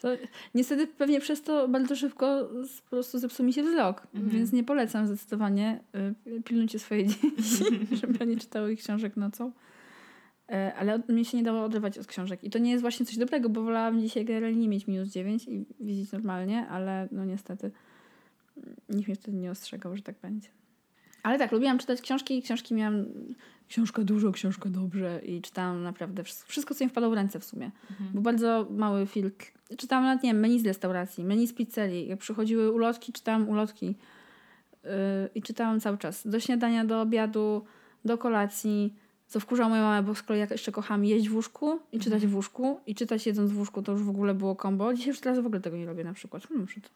To 0.00 0.08
niestety 0.54 0.86
pewnie 0.86 1.20
przez 1.20 1.42
to 1.42 1.68
bardzo 1.68 1.96
szybko 1.96 2.48
po 2.84 2.90
prostu 2.90 3.18
zepsuł 3.18 3.46
mi 3.46 3.52
się 3.52 3.62
wzrok, 3.62 4.06
Mhm. 4.14 4.30
więc 4.32 4.52
nie 4.52 4.64
polecam 4.64 5.06
zdecydowanie. 5.06 5.80
Y, 6.26 6.42
pilnujcie 6.42 6.78
swoje 6.78 7.06
dzieci, 7.08 7.64
żeby 7.92 8.26
nie 8.26 8.36
czytały 8.36 8.72
ich 8.72 8.78
książek 8.80 9.16
nocą. 9.16 9.52
E, 10.52 10.74
Ale 10.74 11.02
mnie 11.08 11.24
się 11.24 11.36
nie 11.36 11.42
dało 11.42 11.64
oderwać 11.64 11.98
od 11.98 12.06
książek. 12.06 12.44
I 12.44 12.50
to 12.50 12.58
nie 12.58 12.70
jest 12.70 12.82
właśnie 12.82 13.06
coś 13.06 13.16
dobrego, 13.16 13.48
bo 13.48 13.62
wolałam 13.62 14.00
dzisiaj 14.00 14.24
generalnie 14.24 14.60
nie 14.60 14.68
mieć 14.68 14.86
minus 14.86 15.08
9 15.08 15.48
i 15.48 15.66
widzieć 15.80 16.12
normalnie, 16.12 16.68
ale 16.68 17.08
no 17.12 17.24
niestety 17.24 17.70
mm, 18.56 18.76
nikt 18.88 19.08
mnie 19.08 19.16
wtedy 19.16 19.36
nie 19.36 19.50
ostrzegał, 19.50 19.96
że 19.96 20.02
tak 20.02 20.14
będzie. 20.22 20.48
Ale 21.22 21.38
tak, 21.38 21.52
lubiłam 21.52 21.78
czytać 21.78 22.00
książki. 22.00 22.42
Książki 22.42 22.74
miałam 22.74 23.04
książka 23.68 24.04
dużo, 24.04 24.32
książka 24.32 24.68
dobrze 24.68 25.20
i 25.26 25.42
czytałam 25.42 25.82
naprawdę 25.82 26.24
wszystko, 26.24 26.48
wszystko 26.48 26.74
co 26.74 26.84
mi 26.84 26.90
wpadło 26.90 27.10
w 27.10 27.12
ręce 27.12 27.40
w 27.40 27.44
sumie. 27.44 27.70
Mhm. 27.90 28.10
Był 28.12 28.22
bardzo 28.22 28.66
mały 28.70 29.06
filtr. 29.06 29.46
Czytałam 29.76 30.04
nawet, 30.04 30.22
nie 30.22 30.32
wiem, 30.32 30.40
menu 30.40 30.60
z 30.60 30.66
restauracji, 30.66 31.24
menu 31.24 31.46
z 31.46 31.52
pizzerii. 31.52 32.08
Jak 32.08 32.18
przychodziły 32.18 32.72
ulotki, 32.72 33.12
czytałam 33.12 33.48
ulotki. 33.48 33.86
Yy, 34.84 34.90
I 35.34 35.42
czytałam 35.42 35.80
cały 35.80 35.98
czas. 35.98 36.26
Do 36.26 36.40
śniadania, 36.40 36.84
do 36.84 37.00
obiadu, 37.00 37.64
do 38.04 38.18
kolacji. 38.18 38.94
Co 39.32 39.40
wkurzał 39.40 39.70
moją 39.70 39.82
mamę, 39.82 40.02
bo 40.06 40.14
z 40.14 40.22
kolei 40.22 40.40
ja 40.40 40.46
jeszcze 40.50 40.72
kocham 40.72 41.04
jeść 41.04 41.28
w 41.28 41.34
łóżku 41.34 41.80
i 41.92 41.98
czytać 41.98 42.26
w 42.26 42.34
łóżku. 42.34 42.80
I 42.86 42.94
czytać 42.94 43.26
jedząc 43.26 43.52
w 43.52 43.58
łóżku 43.58 43.82
to 43.82 43.92
już 43.92 44.02
w 44.02 44.08
ogóle 44.08 44.34
było 44.34 44.56
kombo. 44.56 44.94
Dzisiaj 44.94 45.08
już 45.08 45.20
teraz 45.20 45.38
w 45.38 45.46
ogóle 45.46 45.60
tego 45.60 45.76
nie 45.76 45.86
robię 45.86 46.04
na 46.04 46.12
przykład. 46.12 46.46
Hmm, 46.46 46.60
muszę 46.60 46.80
to... 46.80 46.88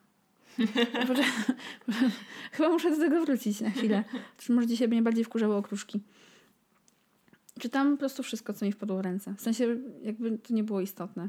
Chyba 2.52 2.68
muszę 2.68 2.90
do 2.90 2.96
tego 2.96 3.24
wrócić 3.24 3.60
na 3.60 3.70
chwilę. 3.70 4.04
Też 4.36 4.48
może 4.48 4.66
dzisiaj 4.66 4.88
mnie 4.88 5.02
bardziej 5.02 5.24
wkurzały 5.24 5.54
okruszki. 5.54 6.00
Czytam 7.58 7.92
po 7.92 7.98
prostu 7.98 8.22
wszystko, 8.22 8.52
co 8.52 8.64
mi 8.64 8.72
wpadło 8.72 8.96
w 8.96 9.00
ręce. 9.00 9.34
W 9.34 9.40
sensie, 9.40 9.76
jakby 10.02 10.38
to 10.38 10.54
nie 10.54 10.64
było 10.64 10.80
istotne. 10.80 11.28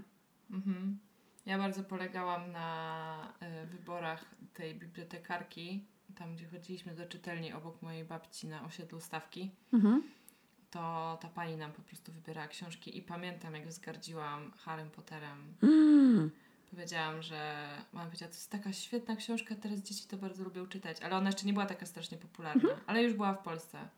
Mhm. 0.52 0.98
Ja 1.46 1.58
bardzo 1.58 1.84
polegałam 1.84 2.52
na 2.52 3.34
y, 3.64 3.68
wyborach 3.68 4.36
tej 4.54 4.76
bibliotekarki, 4.76 5.84
tam 6.16 6.36
gdzie 6.36 6.48
chodziliśmy 6.48 6.96
do 6.96 7.06
czytelni 7.06 7.54
obok 7.54 7.82
mojej 7.82 8.06
babci 8.06 8.48
na 8.48 8.66
osiedlu 8.66 9.00
Stawki. 9.00 9.52
Mhm. 9.74 10.04
To 10.72 11.18
ta 11.22 11.28
pani 11.28 11.58
nam 11.58 11.72
po 11.72 11.82
prostu 11.82 12.12
wybierała 12.12 12.48
książki 12.48 12.98
i 12.98 13.02
pamiętam, 13.02 13.56
jak 13.56 13.68
wzgardziłam 13.68 14.52
Harrym 14.52 14.90
Potterem. 14.90 15.54
Mm. 15.64 16.32
Powiedziałam, 16.72 17.22
że 17.22 17.70
mama 17.94 18.06
powiedziała, 18.06 18.32
to 18.32 18.38
jest 18.38 18.52
taka 18.52 18.74
świetna 18.74 19.16
książka, 19.16 19.56
teraz 19.56 19.80
dzieci 19.80 20.08
to 20.08 20.18
bardzo 20.18 20.44
lubią 20.44 20.68
czytać, 20.68 21.02
ale 21.02 21.16
ona 21.16 21.30
jeszcze 21.30 21.46
nie 21.46 21.54
była 21.54 21.66
taka 21.66 21.86
strasznie 21.86 22.18
popularna, 22.18 22.70
ale 22.88 23.04
już 23.04 23.14
była 23.14 23.34
w 23.34 23.44
Polsce. 23.44 23.90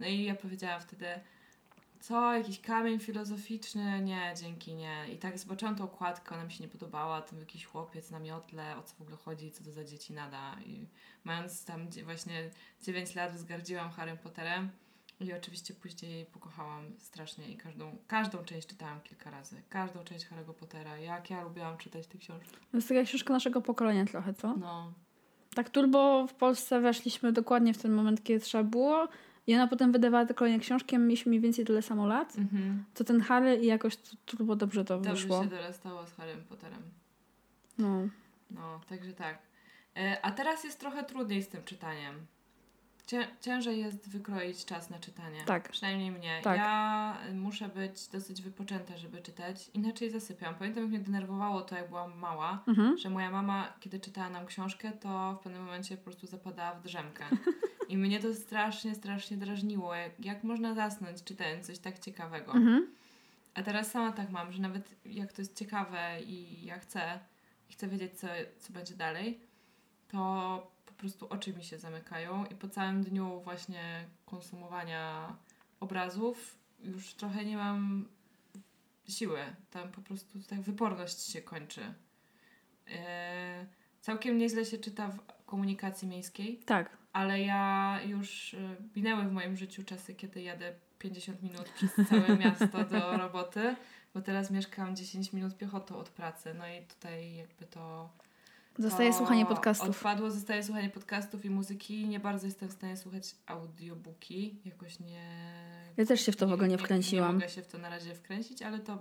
No 0.00 0.06
i 0.06 0.24
ja 0.24 0.34
powiedziałam 0.34 0.80
wtedy, 0.80 1.06
co, 2.00 2.34
jakiś 2.34 2.60
kamień 2.60 3.00
filozoficzny? 3.00 4.00
Nie, 4.00 4.34
dzięki, 4.40 4.74
nie. 4.74 5.06
I 5.12 5.16
tak 5.16 5.38
zobaczyłam 5.38 5.76
tą 5.76 5.84
okładkę, 5.84 6.34
ona 6.34 6.44
mi 6.44 6.52
się 6.52 6.64
nie 6.64 6.70
podobała, 6.70 7.22
tam 7.22 7.38
jakiś 7.38 7.64
chłopiec 7.64 8.10
na 8.10 8.18
miotle, 8.18 8.76
o 8.76 8.82
co 8.82 8.94
w 8.96 9.00
ogóle 9.00 9.16
chodzi, 9.16 9.50
co 9.50 9.64
to 9.64 9.72
za 9.72 9.84
dzieci 9.84 10.12
nada. 10.12 10.56
I 10.66 10.86
mając 11.24 11.64
tam 11.64 11.88
właśnie 12.04 12.50
9 12.82 13.14
lat 13.14 13.32
wzgardziłam 13.32 13.90
Harrym 13.90 14.18
Potterem. 14.18 14.70
I 15.20 15.32
oczywiście 15.32 15.74
później 15.74 16.26
pokochałam 16.26 16.84
strasznie 16.98 17.48
i 17.48 17.56
każdą, 17.56 17.96
każdą 18.06 18.44
część 18.44 18.68
czytałam 18.68 19.00
kilka 19.00 19.30
razy. 19.30 19.62
Każdą 19.68 20.04
część 20.04 20.26
Harry'ego 20.28 20.52
Pottera. 20.54 20.98
Jak 20.98 21.30
ja 21.30 21.42
lubiłam 21.44 21.78
czytać 21.78 22.06
te 22.06 22.18
książki. 22.18 22.56
To 22.70 22.76
jest 22.76 22.88
taka 22.88 23.02
książka 23.02 23.32
naszego 23.32 23.60
pokolenia 23.62 24.04
trochę, 24.04 24.34
co? 24.34 24.56
No. 24.56 24.92
Tak 25.54 25.70
turbo 25.70 26.26
w 26.26 26.34
Polsce 26.34 26.80
weszliśmy 26.80 27.32
dokładnie 27.32 27.74
w 27.74 27.78
ten 27.78 27.92
moment, 27.92 28.24
kiedy 28.24 28.40
trzeba 28.40 28.64
było. 28.64 29.08
I 29.46 29.54
ona 29.54 29.66
potem 29.66 29.92
wydawała 29.92 30.26
te 30.26 30.34
kolejne 30.34 30.58
książki, 30.58 30.98
mieliśmy 30.98 31.30
mniej 31.30 31.40
więcej 31.40 31.64
tyle 31.64 31.82
samo 31.82 32.06
lat. 32.06 32.38
Mhm. 32.38 32.84
To 32.94 33.04
ten 33.04 33.20
Harry 33.20 33.56
i 33.56 33.66
jakoś 33.66 33.96
to 33.96 34.16
turbo 34.26 34.56
dobrze 34.56 34.84
to 34.84 34.94
Dobrze 34.98 35.12
wyszło. 35.12 35.42
się 35.42 35.48
dorastało 35.48 36.06
z 36.06 36.12
Harrym 36.12 36.44
Potterem. 36.44 36.82
No. 37.78 38.08
No, 38.50 38.80
także 38.88 39.12
tak. 39.12 39.38
E, 39.96 40.24
A 40.24 40.30
teraz 40.30 40.64
jest 40.64 40.80
trochę 40.80 41.04
trudniej 41.04 41.42
z 41.42 41.48
tym 41.48 41.64
czytaniem. 41.64 42.26
Cię, 43.06 43.28
ciężej 43.40 43.80
jest 43.80 44.08
wykroić 44.08 44.64
czas 44.64 44.90
na 44.90 44.98
czytanie. 44.98 45.44
Tak. 45.44 45.68
Przynajmniej 45.68 46.10
mnie. 46.10 46.40
Tak. 46.44 46.56
Ja 46.58 47.18
muszę 47.34 47.68
być 47.68 48.08
dosyć 48.08 48.42
wypoczęta, 48.42 48.96
żeby 48.96 49.22
czytać. 49.22 49.70
Inaczej 49.74 50.10
zasypiam. 50.10 50.54
Pamiętam, 50.54 50.82
jak 50.82 50.90
mnie 50.90 51.00
denerwowało 51.00 51.62
to, 51.62 51.76
jak 51.76 51.88
byłam 51.88 52.18
mała, 52.18 52.62
Mhm. 52.68 52.98
że 52.98 53.10
moja 53.10 53.30
mama, 53.30 53.72
kiedy 53.80 54.00
czytała 54.00 54.30
nam 54.30 54.46
książkę, 54.46 54.92
to 54.92 55.36
w 55.40 55.42
pewnym 55.42 55.64
momencie 55.64 55.96
po 55.96 56.04
prostu 56.04 56.26
zapadała 56.26 56.74
w 56.74 56.82
drzemkę. 56.82 57.24
I 57.88 57.96
mnie 57.96 58.20
to 58.20 58.34
strasznie, 58.34 58.94
strasznie 58.94 59.36
drażniło. 59.36 59.94
Jak, 59.94 60.24
jak 60.24 60.44
można 60.44 60.74
zasnąć 60.74 61.24
czytając 61.24 61.66
coś 61.66 61.78
tak 61.78 61.98
ciekawego? 61.98 62.52
Mhm. 62.52 62.86
A 63.54 63.62
teraz 63.62 63.90
sama 63.90 64.12
tak 64.12 64.30
mam, 64.30 64.52
że 64.52 64.62
nawet 64.62 64.90
jak 65.04 65.32
to 65.32 65.42
jest 65.42 65.58
ciekawe 65.58 66.22
i 66.22 66.64
ja 66.64 66.78
chcę, 66.78 67.18
i 67.70 67.72
chcę 67.72 67.88
wiedzieć, 67.88 68.18
co, 68.18 68.26
co 68.58 68.72
będzie 68.72 68.94
dalej, 68.94 69.40
to 70.08 70.75
po 70.86 70.92
prostu 70.92 71.26
oczy 71.28 71.52
mi 71.52 71.64
się 71.64 71.78
zamykają 71.78 72.44
i 72.46 72.54
po 72.54 72.68
całym 72.68 73.04
dniu 73.04 73.40
właśnie 73.40 74.04
konsumowania 74.26 75.36
obrazów 75.80 76.58
już 76.80 77.14
trochę 77.14 77.44
nie 77.44 77.56
mam 77.56 78.08
siły. 79.08 79.40
Tam 79.70 79.92
po 79.92 80.00
prostu 80.00 80.42
tak 80.42 80.60
wyporność 80.60 81.32
się 81.32 81.42
kończy. 81.42 81.80
Yy, 82.86 82.94
całkiem 84.00 84.38
nieźle 84.38 84.64
się 84.64 84.78
czyta 84.78 85.08
w 85.08 85.44
komunikacji 85.46 86.08
miejskiej. 86.08 86.58
Tak. 86.58 86.96
Ale 87.12 87.40
ja 87.40 88.00
już 88.06 88.54
y, 88.54 88.76
minęły 88.96 89.24
w 89.24 89.32
moim 89.32 89.56
życiu 89.56 89.84
czasy, 89.84 90.14
kiedy 90.14 90.42
jadę 90.42 90.74
50 90.98 91.42
minut 91.42 91.68
przez 91.68 92.08
całe 92.08 92.36
miasto 92.36 92.84
do 92.84 93.16
roboty, 93.16 93.76
bo 94.14 94.20
teraz 94.20 94.50
mieszkam 94.50 94.96
10 94.96 95.32
minut 95.32 95.56
piechotą 95.56 95.96
od 95.96 96.08
pracy. 96.08 96.54
No 96.54 96.68
i 96.68 96.82
tutaj 96.82 97.34
jakby 97.36 97.66
to. 97.66 98.10
Zostaje 98.78 99.12
słuchanie 99.12 99.46
podcastów. 99.46 99.88
Odpadło, 99.88 100.30
zostaje 100.30 100.62
słuchanie 100.62 100.90
podcastów 100.90 101.44
i 101.44 101.50
muzyki. 101.50 102.08
Nie 102.08 102.20
bardzo 102.20 102.46
jestem 102.46 102.68
w 102.68 102.72
stanie 102.72 102.96
słuchać 102.96 103.34
audiobooki. 103.46 104.60
Jakoś 104.64 105.00
nie. 105.00 105.24
Ja 105.96 106.06
też 106.06 106.20
się 106.20 106.32
w 106.32 106.36
to 106.36 106.46
w 106.46 106.52
ogóle 106.52 106.68
nie 106.68 106.74
Nie 106.76 106.78
wkręciłam. 106.78 107.34
mogę 107.34 107.48
się 107.48 107.62
w 107.62 107.66
to 107.66 107.78
na 107.78 107.88
razie 107.88 108.14
wkręcić, 108.14 108.62
ale 108.62 108.78
to 108.78 108.98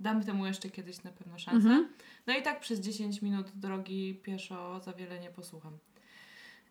dam 0.00 0.24
temu 0.24 0.46
jeszcze 0.46 0.70
kiedyś 0.70 1.02
na 1.02 1.10
pewno 1.10 1.38
szansę. 1.38 1.68
Mhm. 1.68 1.88
No 2.26 2.36
i 2.38 2.42
tak 2.42 2.60
przez 2.60 2.80
10 2.80 3.22
minut 3.22 3.50
drogi 3.54 4.14
pieszo 4.22 4.80
za 4.80 4.92
wiele 4.92 5.20
nie 5.20 5.30
posłucham. 5.30 5.78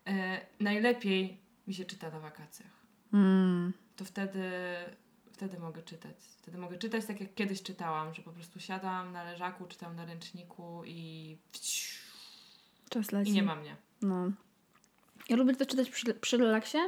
E, 0.06 0.40
najlepiej 0.60 1.40
mi 1.66 1.74
się 1.74 1.84
czyta 1.84 2.10
na 2.10 2.20
wakacjach. 2.20 2.76
Mm. 3.12 3.72
to 3.96 4.04
wtedy, 4.04 4.42
wtedy 5.36 5.58
mogę 5.58 5.82
czytać. 5.82 6.16
Wtedy 6.42 6.58
mogę 6.58 6.78
czytać 6.78 7.04
tak, 7.06 7.20
jak 7.20 7.34
kiedyś 7.34 7.62
czytałam, 7.62 8.14
że 8.14 8.22
po 8.22 8.32
prostu 8.32 8.60
siadam 8.60 9.12
na 9.12 9.24
leżaku, 9.24 9.66
czytam 9.66 9.96
na 9.96 10.04
ręczniku 10.04 10.82
i, 10.86 11.36
Czas 12.90 13.12
leci. 13.12 13.30
i 13.30 13.34
nie 13.34 13.42
ma 13.42 13.56
mnie 13.56 13.76
No. 14.02 14.30
Ja 15.28 15.36
lubię 15.36 15.54
też 15.54 15.68
czytać 15.68 15.90
przy, 15.90 16.14
przy 16.14 16.36
relaksie. 16.36 16.78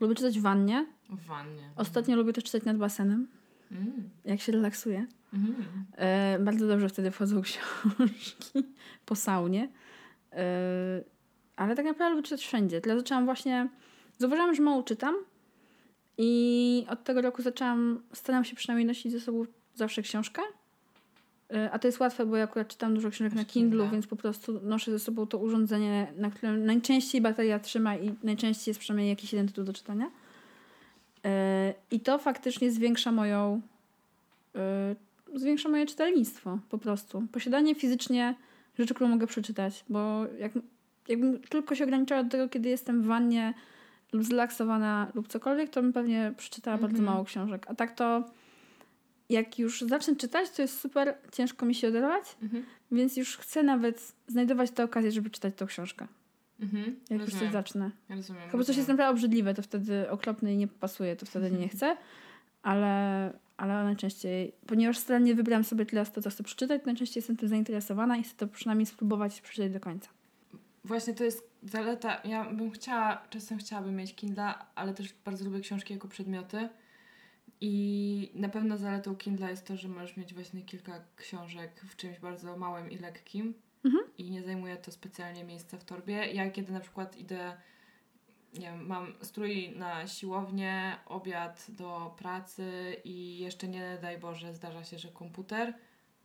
Lubię 0.00 0.14
czytać 0.14 0.38
w 0.38 0.42
wannie. 0.42 0.86
w 1.10 1.24
wannie. 1.26 1.70
Ostatnio 1.76 2.16
lubię 2.16 2.32
też 2.32 2.44
czytać 2.44 2.64
nad 2.64 2.76
basenem, 2.76 3.28
Mm. 3.72 4.10
jak 4.24 4.40
się 4.40 4.52
relaksuję. 4.52 5.06
Mm. 5.32 5.54
E, 5.96 6.38
bardzo 6.38 6.66
dobrze 6.68 6.88
wtedy 6.88 7.10
wchodzą 7.10 7.42
książki 7.48 8.64
po 9.06 9.16
saunie. 9.16 9.68
E, 10.32 10.44
ale 11.56 11.74
tak 11.76 11.84
naprawdę 11.86 12.10
lubię 12.14 12.22
czytać 12.22 12.40
wszędzie. 12.46 12.80
Tyle 12.80 12.96
zaczęłam 12.98 13.24
właśnie... 13.24 13.68
Zauważyłam, 14.18 14.54
że 14.54 14.62
mało 14.62 14.82
czytam 14.82 15.14
i 16.18 16.86
od 16.88 17.04
tego 17.04 17.22
roku 17.22 17.42
zaczęłam... 17.42 18.02
Staram 18.12 18.44
się 18.44 18.56
przynajmniej 18.56 18.86
nosić 18.86 19.12
ze 19.12 19.20
sobą 19.20 19.44
zawsze 19.74 20.02
książkę. 20.02 20.42
E, 21.54 21.70
a 21.70 21.78
to 21.78 21.88
jest 21.88 22.00
łatwe, 22.00 22.26
bo 22.26 22.36
ja 22.36 22.44
akurat 22.44 22.68
czytam 22.68 22.94
dużo 22.94 23.10
książek 23.10 23.34
na 23.34 23.44
Kindle, 23.44 23.70
Kindle. 23.70 23.90
więc 23.90 24.06
po 24.06 24.16
prostu 24.16 24.60
noszę 24.62 24.90
ze 24.90 24.98
sobą 24.98 25.26
to 25.26 25.38
urządzenie, 25.38 26.12
na 26.16 26.30
którym 26.30 26.66
najczęściej 26.66 27.20
bateria 27.20 27.58
trzyma 27.58 27.96
i 27.96 28.14
najczęściej 28.22 28.70
jest 28.70 28.80
przynajmniej 28.80 29.08
jakiś 29.08 29.32
jeden 29.32 29.48
tytuł 29.48 29.64
do 29.64 29.72
czytania. 29.72 30.10
E, 31.24 31.74
I 31.90 32.00
to 32.00 32.18
faktycznie 32.18 32.70
zwiększa 32.70 33.12
moją 33.12 33.60
y, 34.56 35.38
zwiększa 35.38 35.68
moje 35.68 35.86
czytelnictwo 35.86 36.58
po 36.68 36.78
prostu. 36.78 37.22
Posiadanie 37.32 37.74
fizycznie 37.74 38.34
rzeczy, 38.78 38.94
które 38.94 39.10
mogę 39.10 39.26
przeczytać, 39.26 39.84
bo 39.88 40.26
jak, 40.38 40.52
jakbym 41.08 41.40
tylko 41.40 41.74
się 41.74 41.84
ograniczała 41.84 42.22
do 42.22 42.30
tego, 42.30 42.48
kiedy 42.48 42.68
jestem 42.68 43.02
w 43.02 43.06
wannie 43.06 43.54
lub 44.14 44.24
zrelaksowana 44.24 45.10
lub 45.14 45.28
cokolwiek, 45.28 45.70
to 45.70 45.82
bym 45.82 45.92
pewnie 45.92 46.32
przeczytała 46.36 46.78
bardzo 46.78 46.98
Mhm. 46.98 47.14
mało 47.14 47.24
książek. 47.24 47.66
A 47.68 47.74
tak 47.74 47.94
to 47.94 48.24
jak 49.28 49.58
już 49.58 49.80
zacznę 49.80 50.16
czytać, 50.16 50.50
to 50.50 50.62
jest 50.62 50.80
super 50.80 51.14
ciężko 51.32 51.66
mi 51.66 51.74
się 51.74 51.88
oderwać, 51.88 52.36
Mhm. 52.42 52.64
więc 52.92 53.16
już 53.16 53.36
chcę 53.36 53.62
nawet 53.62 54.12
znajdować 54.26 54.70
tę 54.70 54.84
okazję, 54.84 55.12
żeby 55.12 55.30
czytać 55.30 55.54
tą 55.56 55.66
książkę. 55.66 56.06
Mhm. 56.60 56.84
Jak 57.10 57.20
już 57.20 57.24
coś 57.24 57.32
Rozumiem. 57.32 57.52
zacznę. 57.52 57.90
Rozumiem. 58.10 58.42
Chyba 58.42 58.50
coś 58.50 58.58
rozumiem. 58.58 58.78
jest 58.78 58.88
naprawdę 58.88 59.10
obrzydliwe, 59.12 59.54
to 59.54 59.62
wtedy 59.62 60.10
okropne 60.10 60.54
i 60.54 60.56
nie 60.56 60.68
pasuje, 60.68 61.16
to 61.16 61.26
wtedy 61.26 61.50
nie 61.50 61.68
chcę. 61.68 61.96
Ale, 62.62 63.32
ale 63.56 63.84
najczęściej, 63.84 64.52
ponieważ 64.66 64.98
starannie 64.98 65.34
wybrałam 65.34 65.64
sobie 65.64 65.86
tyle 65.86 66.06
to, 66.06 66.22
co 66.22 66.30
chcę 66.30 66.42
przeczytać, 66.44 66.82
najczęściej 66.86 67.20
jestem 67.20 67.36
tym 67.36 67.48
zainteresowana 67.48 68.16
i 68.16 68.22
chcę 68.22 68.34
to 68.36 68.46
przynajmniej 68.46 68.86
spróbować 68.86 69.40
przeczytać 69.40 69.72
do 69.72 69.80
końca. 69.80 70.08
Właśnie 70.84 71.14
to 71.14 71.24
jest 71.24 71.50
zaleta. 71.62 72.20
Ja 72.24 72.44
bym 72.52 72.70
chciała, 72.70 73.22
czasem 73.30 73.58
chciałabym 73.58 73.96
mieć 73.96 74.14
Kindle, 74.14 74.54
ale 74.74 74.94
też 74.94 75.14
bardzo 75.24 75.44
lubię 75.44 75.60
książki 75.60 75.94
jako 75.94 76.08
przedmioty. 76.08 76.68
I 77.60 78.30
na 78.34 78.48
pewno 78.48 78.76
zaletą 78.76 79.16
Kindle 79.16 79.50
jest 79.50 79.66
to, 79.66 79.76
że 79.76 79.88
możesz 79.88 80.16
mieć 80.16 80.34
właśnie 80.34 80.62
kilka 80.62 81.04
książek 81.16 81.80
w 81.80 81.96
czymś 81.96 82.18
bardzo 82.18 82.56
małym 82.56 82.90
i 82.90 82.98
lekkim. 82.98 83.54
Mhm. 83.84 84.04
I 84.18 84.30
nie 84.30 84.42
zajmuje 84.42 84.76
to 84.76 84.92
specjalnie 84.92 85.44
miejsca 85.44 85.78
w 85.78 85.84
torbie. 85.84 86.32
Ja 86.32 86.50
kiedy 86.50 86.72
na 86.72 86.80
przykład 86.80 87.16
idę, 87.16 87.56
nie 88.54 88.66
wiem, 88.66 88.86
mam 88.86 89.14
strój 89.22 89.76
na 89.76 90.06
siłownię, 90.06 90.96
obiad 91.06 91.66
do 91.68 92.14
pracy 92.18 92.96
i 93.04 93.38
jeszcze 93.38 93.68
nie 93.68 93.98
daj 94.02 94.18
Boże 94.18 94.54
zdarza 94.54 94.84
się, 94.84 94.98
że 94.98 95.08
komputer, 95.08 95.74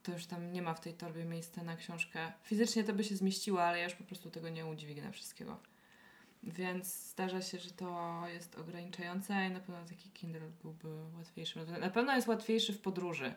to 0.10 0.14
już 0.14 0.26
tam 0.26 0.52
nie 0.52 0.62
ma 0.62 0.74
w 0.74 0.80
tej 0.80 0.94
torbie 0.94 1.26
miejsca 1.26 1.64
na 1.64 1.76
książkę. 1.76 2.32
Fizycznie 2.44 2.84
to 2.84 2.94
by 2.94 3.04
się 3.04 3.16
zmieściło, 3.16 3.64
ale 3.64 3.78
ja 3.78 3.84
już 3.84 3.94
po 3.94 4.04
prostu 4.04 4.32
tego 4.32 4.50
nie 4.50 4.66
udźwignę 4.66 5.12
wszystkiego. 5.12 5.58
Więc 6.44 7.10
zdarza 7.10 7.42
się, 7.42 7.60
że 7.60 7.72
to 7.72 8.22
jest 8.34 8.60
ograniczające 8.60 9.34
i 9.48 9.50
na 9.52 9.60
pewno 9.60 9.86
taki 9.86 10.10
Kindle 10.10 10.50
byłby 10.64 10.88
łatwiejszy. 11.18 11.66
Na 11.80 11.90
pewno 11.90 12.16
jest 12.16 12.28
łatwiejszy 12.28 12.74
w 12.74 12.82
podróży, 12.82 13.34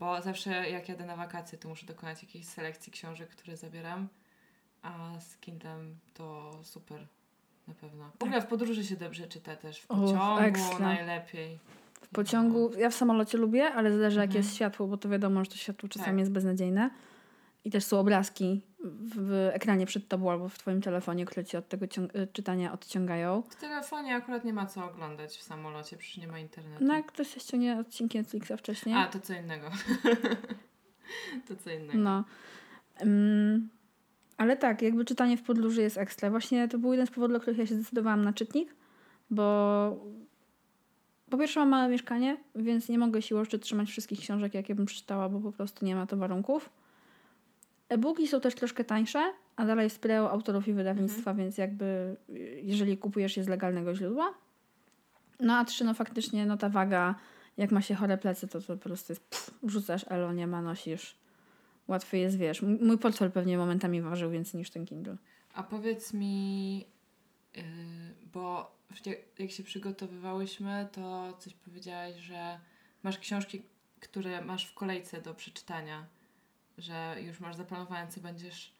bo 0.00 0.22
zawsze 0.22 0.70
jak 0.70 0.88
jadę 0.88 1.04
na 1.04 1.16
wakacje, 1.16 1.58
to 1.58 1.68
muszę 1.68 1.86
dokonać 1.86 2.22
jakiejś 2.22 2.46
selekcji 2.46 2.92
książek, 2.92 3.28
które 3.28 3.56
zabieram, 3.56 4.08
a 4.82 5.20
z 5.20 5.36
Kindlem 5.36 5.98
to 6.14 6.52
super. 6.64 7.06
Na 7.68 7.74
pewno. 7.74 8.10
W 8.18 8.22
ogóle 8.22 8.42
w 8.42 8.46
podróży 8.46 8.84
się 8.84 8.96
dobrze 8.96 9.26
czyta 9.26 9.56
też. 9.56 9.80
W 9.80 9.86
pociągu 9.86 10.38
ekstra. 10.38 10.78
najlepiej. 10.78 11.58
W 12.00 12.08
pociągu, 12.08 12.70
ja 12.78 12.90
w 12.90 12.94
samolocie 12.94 13.38
lubię, 13.38 13.64
ale 13.72 13.92
zależy 13.92 14.16
jak 14.20 14.26
Mhm. 14.28 14.44
jest 14.44 14.56
światło, 14.56 14.86
bo 14.86 14.96
to 14.96 15.08
wiadomo, 15.08 15.44
że 15.44 15.50
to 15.50 15.56
światło 15.56 15.88
czasami 15.88 16.10
Tak. 16.12 16.18
jest 16.18 16.32
beznadziejne. 16.32 16.90
I 17.64 17.70
też 17.70 17.84
są 17.84 17.98
obrazki 17.98 18.60
w, 18.84 19.48
ekranie 19.52 19.86
przed 19.86 20.08
tobą 20.08 20.30
albo 20.30 20.48
w 20.48 20.58
twoim 20.58 20.80
telefonie, 20.80 21.24
które 21.24 21.44
cię 21.44 21.58
od 21.58 21.68
tego 21.68 21.86
y, 21.86 22.26
czytania 22.32 22.72
odciągają. 22.72 23.42
W 23.50 23.56
telefonie 23.56 24.16
akurat 24.16 24.44
nie 24.44 24.52
ma 24.52 24.66
co 24.66 24.84
oglądać 24.84 25.36
w 25.36 25.42
samolocie, 25.42 25.96
przecież 25.96 26.18
nie 26.18 26.28
ma 26.28 26.38
internetu. 26.38 26.84
No 26.84 26.94
jak 26.94 27.06
ktoś 27.06 27.34
się 27.34 27.40
ściągnie 27.40 27.78
odcinki 27.78 28.18
Netflixa 28.18 28.52
wcześniej. 28.58 28.94
A, 28.94 29.06
to 29.06 29.20
co 29.20 29.34
innego. 29.34 29.70
to 31.48 31.56
co 31.56 31.70
innego. 31.70 31.98
No. 31.98 32.24
Ym, 33.02 33.68
ale 34.36 34.56
tak, 34.56 34.82
jakby 34.82 35.04
czytanie 35.04 35.36
w 35.36 35.42
podróży 35.42 35.82
jest 35.82 35.98
ekstra. 35.98 36.30
Właśnie 36.30 36.68
to 36.68 36.78
był 36.78 36.92
jeden 36.92 37.06
z 37.06 37.10
powodów, 37.10 37.30
dla 37.30 37.40
których 37.40 37.58
ja 37.58 37.66
się 37.66 37.74
zdecydowałam 37.74 38.24
na 38.24 38.32
czytnik, 38.32 38.74
bo 39.30 39.96
po 41.30 41.38
pierwsze 41.38 41.60
mam 41.60 41.68
małe 41.68 41.88
mieszkanie, 41.88 42.36
więc 42.54 42.88
nie 42.88 42.98
mogę 42.98 43.22
siłą 43.22 43.44
rzeczy 43.44 43.58
trzymać 43.58 43.88
wszystkich 43.88 44.20
książek, 44.20 44.54
jakie 44.54 44.74
bym 44.74 44.86
przeczytała, 44.86 45.28
bo 45.28 45.40
po 45.40 45.52
prostu 45.52 45.84
nie 45.84 45.94
ma 45.94 46.06
to 46.06 46.16
warunków. 46.16 46.70
E-booki 47.88 48.28
są 48.28 48.40
też 48.40 48.54
troszkę 48.54 48.84
tańsze, 48.84 49.32
a 49.56 49.64
dalej 49.64 49.88
wspierają 49.88 50.30
autorów 50.30 50.68
i 50.68 50.72
wydawnictwa, 50.72 51.34
więc 51.34 51.58
jakby 51.58 52.16
y, 52.30 52.60
jeżeli 52.62 52.98
kupujesz 52.98 53.36
je 53.36 53.44
z 53.44 53.48
legalnego 53.48 53.94
źródła. 53.94 54.34
No 55.40 55.56
a 55.56 55.64
trzy, 55.64 55.84
no 55.84 55.94
faktycznie, 55.94 56.46
no 56.46 56.56
ta 56.56 56.68
waga, 56.68 57.14
jak 57.56 57.70
ma 57.72 57.82
się 57.82 57.94
chore 57.94 58.18
plecy, 58.18 58.48
to, 58.48 58.60
to 58.60 58.76
po 58.76 58.82
prostu 58.82 59.12
jest 59.12 59.22
pff, 59.30 59.50
wrzucasz 59.62 60.04
elo, 60.08 60.32
nie 60.32 60.46
ma, 60.46 60.62
nosisz. 60.62 61.16
Łatwiej 61.88 62.22
jest, 62.22 62.38
wiesz. 62.38 62.62
Mój 62.62 62.98
portfel 62.98 63.30
pewnie 63.30 63.58
momentami 63.58 64.02
ważył 64.02 64.30
więcej 64.30 64.58
niż 64.58 64.70
ten 64.70 64.86
Kindle. 64.86 65.16
A 65.54 65.62
powiedz 65.62 66.14
mi, 66.14 66.86
yy, 67.54 67.62
bo 68.32 68.76
jak 69.38 69.50
się 69.50 69.62
przygotowywałyśmy, 69.62 70.88
to 70.92 71.32
coś 71.38 71.54
powiedziałaś, 71.54 72.16
że 72.16 72.60
masz 73.02 73.18
książki, 73.18 73.62
które 74.00 74.44
masz 74.44 74.66
w 74.66 74.74
kolejce 74.74 75.22
do 75.22 75.34
przeczytania, 75.34 76.06
że 76.78 77.16
już 77.26 77.40
masz 77.40 77.56
zaplanowane, 77.56 78.08
co 78.08 78.20
będziesz 78.20 78.72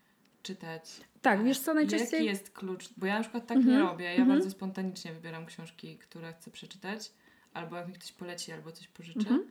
czytać. 0.42 1.00
Tak, 1.22 1.44
wiesz 1.44 1.58
co, 1.58 1.74
najczęściej... 1.74 2.12
Jaki 2.12 2.24
jest 2.24 2.50
klucz? 2.50 2.88
Bo 2.96 3.06
ja 3.06 3.14
na 3.14 3.20
przykład 3.20 3.46
tak 3.46 3.56
Mhm, 3.56 3.76
nie 3.76 3.82
robię. 3.82 4.04
Ja 4.04 4.10
mhm. 4.10 4.28
bardzo 4.28 4.50
spontanicznie 4.50 5.12
wybieram 5.12 5.46
książki, 5.46 5.98
które 5.98 6.32
chcę 6.32 6.50
przeczytać, 6.50 7.12
albo 7.52 7.76
jak 7.76 7.88
mi 7.88 7.94
ktoś 7.94 8.12
poleci, 8.12 8.52
albo 8.52 8.72
coś 8.72 8.88
pożyczy. 8.88 9.18
Mhm. 9.18 9.44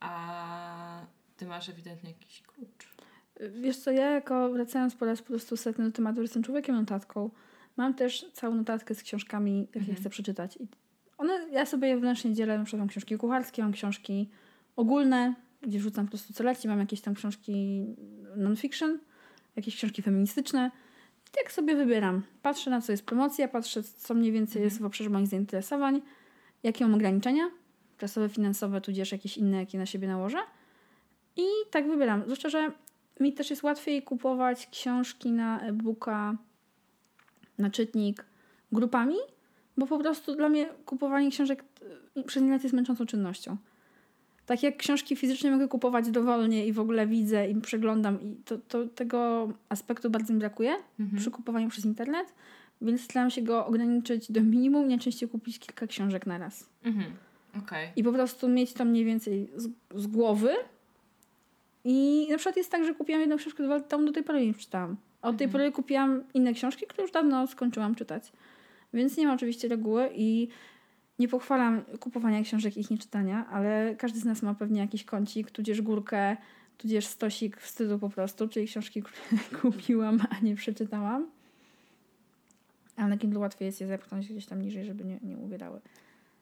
A 0.00 1.06
ty 1.36 1.46
masz 1.46 1.68
ewidentnie 1.68 2.10
jakiś 2.10 2.42
klucz. 2.42 2.90
Wiesz 3.50 3.76
co, 3.76 3.90
ja 3.90 4.10
jako 4.10 4.50
wracając 4.50 4.94
po 4.94 5.06
raz 5.06 5.22
po 5.22 5.28
prostu 5.28 5.56
setny 5.56 5.84
do 5.84 5.92
tematu, 5.92 6.16
że 6.16 6.22
jestem 6.22 6.42
człowiekiem 6.42 6.74
notatką. 6.74 7.30
Mam 7.80 7.94
też 7.94 8.26
całą 8.32 8.54
notatkę 8.54 8.94
z 8.94 9.02
książkami, 9.02 9.60
jakie 9.60 9.78
Mhm. 9.78 9.96
chcę 9.96 10.10
przeczytać. 10.10 10.56
I 10.56 10.68
one, 11.18 11.48
ja 11.52 11.66
sobie 11.66 11.88
je 11.88 11.94
wewnętrznie 11.94 12.34
dzielę, 12.34 12.58
na 12.58 12.64
przykład 12.64 12.78
mam 12.78 12.88
książki 12.88 13.16
kucharskie, 13.16 13.62
mam 13.62 13.72
książki 13.72 14.30
ogólne, 14.76 15.34
gdzie 15.62 15.80
rzucam 15.80 16.04
po 16.06 16.10
prostu 16.10 16.32
co 16.32 16.44
leci, 16.44 16.68
mam 16.68 16.78
jakieś 16.78 17.00
tam 17.00 17.14
książki 17.14 17.84
non-fiction, 18.36 18.98
jakieś 19.56 19.76
książki 19.76 20.02
feministyczne. 20.02 20.70
I 21.28 21.30
tak 21.36 21.52
sobie 21.52 21.76
wybieram. 21.76 22.22
Patrzę 22.42 22.70
na 22.70 22.80
co 22.80 22.92
jest 22.92 23.06
promocja, 23.06 23.48
patrzę 23.48 23.82
co 23.82 24.14
mniej 24.14 24.32
więcej 24.32 24.62
jest 24.62 24.80
w 24.80 24.84
obszarze 24.84 25.10
moich 25.10 25.26
zainteresowań, 25.26 26.02
jakie 26.62 26.84
mam 26.84 26.94
ograniczenia, 26.94 27.50
czasowe, 27.98 28.28
finansowe, 28.28 28.80
tudzież 28.80 29.12
jakieś 29.12 29.38
inne, 29.38 29.56
jakie 29.56 29.78
na 29.78 29.86
siebie 29.86 30.08
nałożę. 30.08 30.38
I 31.36 31.46
tak 31.70 31.88
wybieram. 31.88 32.22
Zwłaszcza, 32.22 32.48
że 32.48 32.72
mi 33.20 33.32
też 33.32 33.50
jest 33.50 33.62
łatwiej 33.62 34.02
kupować 34.02 34.66
książki 34.66 35.32
na 35.32 35.60
e-booka, 35.60 36.36
na 37.60 37.70
czytnik 37.70 38.24
grupami, 38.72 39.16
bo 39.76 39.86
po 39.86 39.98
prostu 39.98 40.34
dla 40.34 40.48
mnie 40.48 40.68
kupowanie 40.86 41.30
książek 41.30 41.64
y, 42.16 42.22
przez 42.22 42.42
internet 42.42 42.62
jest 42.62 42.74
męczącą 42.74 43.06
czynnością. 43.06 43.56
Tak 44.46 44.62
jak 44.62 44.76
książki 44.76 45.16
fizycznie 45.16 45.50
mogę 45.50 45.68
kupować 45.68 46.10
dowolnie 46.10 46.66
i 46.66 46.72
w 46.72 46.80
ogóle 46.80 47.06
widzę 47.06 47.48
i 47.50 47.60
przeglądam 47.60 48.22
i 48.22 48.36
to, 48.44 48.58
to 48.58 48.86
tego 48.86 49.48
aspektu 49.68 50.10
bardzo 50.10 50.32
mi 50.32 50.38
brakuje 50.38 50.76
Mhm. 51.00 51.20
przy 51.20 51.30
kupowaniu 51.30 51.68
przez 51.68 51.84
internet, 51.84 52.34
więc 52.82 53.00
staram 53.00 53.30
się 53.30 53.42
go 53.42 53.66
ograniczyć 53.66 54.32
do 54.32 54.40
minimum 54.40 54.88
najczęściej 54.88 55.28
kupić 55.28 55.58
kilka 55.58 55.86
książek 55.86 56.26
na 56.26 56.38
raz. 56.38 56.66
Mhm. 56.84 57.12
Okej. 57.58 57.88
I 57.96 58.04
po 58.04 58.12
prostu 58.12 58.48
mieć 58.48 58.72
to 58.72 58.84
mniej 58.84 59.04
więcej 59.04 59.50
z, 59.56 59.68
z 59.94 60.06
głowy. 60.06 60.50
I 61.84 62.26
na 62.30 62.36
przykład 62.36 62.56
jest 62.56 62.70
tak, 62.70 62.84
że 62.84 62.94
kupiłam 62.94 63.20
jedną 63.20 63.36
książkę, 63.36 63.80
temu 63.80 64.06
do 64.06 64.12
tej 64.12 64.22
pory 64.22 64.46
nie 64.46 64.54
czytałam. 64.54 64.96
Od 65.22 65.36
tej 65.36 65.44
Mhm. 65.44 65.50
pory 65.52 65.72
kupiłam 65.72 66.24
inne 66.34 66.52
książki, 66.52 66.86
które 66.86 67.02
już 67.02 67.12
dawno 67.12 67.46
skończyłam 67.46 67.94
czytać. 67.94 68.32
Więc 68.94 69.16
nie 69.16 69.26
ma 69.26 69.34
oczywiście 69.34 69.68
reguły 69.68 70.10
i 70.14 70.48
nie 71.18 71.28
pochwalam 71.28 71.82
kupowania 72.00 72.42
książek 72.42 72.76
i 72.76 72.80
ich 72.80 72.90
nieczytania, 72.90 73.46
ale 73.46 73.94
każdy 73.98 74.20
z 74.20 74.24
nas 74.24 74.42
ma 74.42 74.54
pewnie 74.54 74.80
jakiś 74.80 75.04
kącik, 75.04 75.50
tudzież 75.50 75.82
górkę, 75.82 76.36
tudzież 76.78 77.06
stosik 77.06 77.56
wstydu 77.60 77.98
po 77.98 78.08
prostu, 78.10 78.48
czyli 78.48 78.66
książki, 78.66 79.02
które 79.02 79.38
kupiłam, 79.62 80.20
a 80.30 80.44
nie 80.44 80.56
przeczytałam. 80.56 81.26
Ale 82.96 83.08
na 83.08 83.16
Kindle 83.16 83.40
łatwiej 83.40 83.66
jest 83.66 83.80
je 83.80 83.86
zepchnąć 83.86 84.28
gdzieś 84.28 84.46
tam 84.46 84.62
niżej, 84.62 84.84
żeby 84.84 85.04
nie, 85.04 85.18
nie 85.22 85.36
uwierały. 85.36 85.80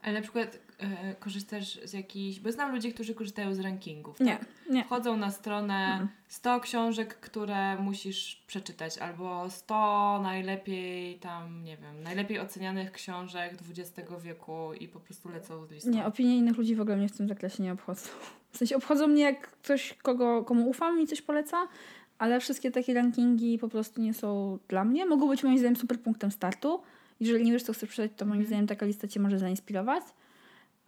Ale 0.02 0.14
na 0.14 0.20
przykład 0.22 0.58
e, 0.78 1.14
korzystasz 1.14 1.80
z 1.84 1.92
jakichś... 1.92 2.38
Bo 2.40 2.52
znam 2.52 2.72
ludzi, 2.74 2.92
którzy 2.94 3.14
korzystają 3.14 3.54
z 3.54 3.60
rankingów. 3.60 4.20
Nie, 4.20 4.36
Tak? 4.36 4.46
nie. 4.70 4.84
Wchodzą 4.84 5.16
na 5.16 5.30
stronę 5.30 5.74
Mhm. 5.74 6.08
100 6.28 6.60
książek, 6.60 7.14
które 7.20 7.76
musisz 7.76 8.42
przeczytać, 8.46 8.98
albo 8.98 9.50
100 9.50 10.20
najlepiej 10.22 11.18
tam, 11.18 11.64
nie 11.64 11.76
wiem, 11.76 12.02
najlepiej 12.02 12.40
ocenianych 12.40 12.92
książek 12.92 13.54
XX 13.78 14.10
wieku 14.22 14.72
i 14.80 14.88
po 14.88 15.00
prostu 15.00 15.28
lecą 15.28 15.66
z 15.66 15.70
listą. 15.70 15.90
Nie, 15.90 16.06
opinie 16.06 16.36
innych 16.36 16.56
ludzi 16.56 16.74
w 16.74 16.80
ogóle 16.80 16.96
mnie 16.96 17.08
w 17.08 17.16
tym 17.16 17.28
zakresie 17.28 17.62
nie 17.62 17.72
obchodzą. 17.72 18.08
W 18.52 18.56
sensie 18.56 18.76
obchodzą 18.76 19.06
mnie 19.06 19.22
jak 19.22 19.40
ktoś, 19.50 19.94
kogo, 20.02 20.44
komu 20.44 20.68
ufam 20.68 21.00
i 21.00 21.06
coś 21.06 21.22
poleca, 21.22 21.56
ale 22.18 22.40
wszystkie 22.40 22.70
takie 22.70 22.94
rankingi 22.94 23.58
po 23.58 23.68
prostu 23.68 24.00
nie 24.00 24.14
są 24.14 24.58
dla 24.68 24.84
mnie. 24.84 25.06
Mogą 25.06 25.28
być 25.28 25.44
moim 25.44 25.58
zdaniem 25.58 25.76
super 25.76 26.00
punktem 26.00 26.30
startu. 26.30 26.82
Jeżeli 27.20 27.44
nie 27.44 27.52
wiesz, 27.52 27.62
co 27.62 27.72
chcesz 27.72 27.88
przeczytać, 27.88 28.18
to 28.18 28.24
moim 28.24 28.32
Mhm. 28.40 28.46
zdaniem 28.46 28.66
taka 28.66 28.86
lista 28.86 29.08
cię 29.08 29.20
może 29.20 29.38
zainspirować, 29.38 30.02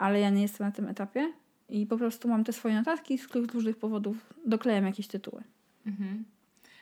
ale 0.01 0.19
ja 0.19 0.29
nie 0.29 0.41
jestem 0.41 0.67
na 0.67 0.71
tym 0.71 0.87
etapie 0.87 1.33
i 1.69 1.85
po 1.85 1.97
prostu 1.97 2.27
mam 2.27 2.43
te 2.43 2.53
swoje 2.53 2.75
notatki, 2.75 3.17
z 3.17 3.27
których 3.27 3.51
z 3.51 3.53
różnych 3.53 3.77
powodów 3.77 4.33
doklejam 4.45 4.85
jakieś 4.85 5.07
tytuły. 5.07 5.43
Mhm. 5.85 6.25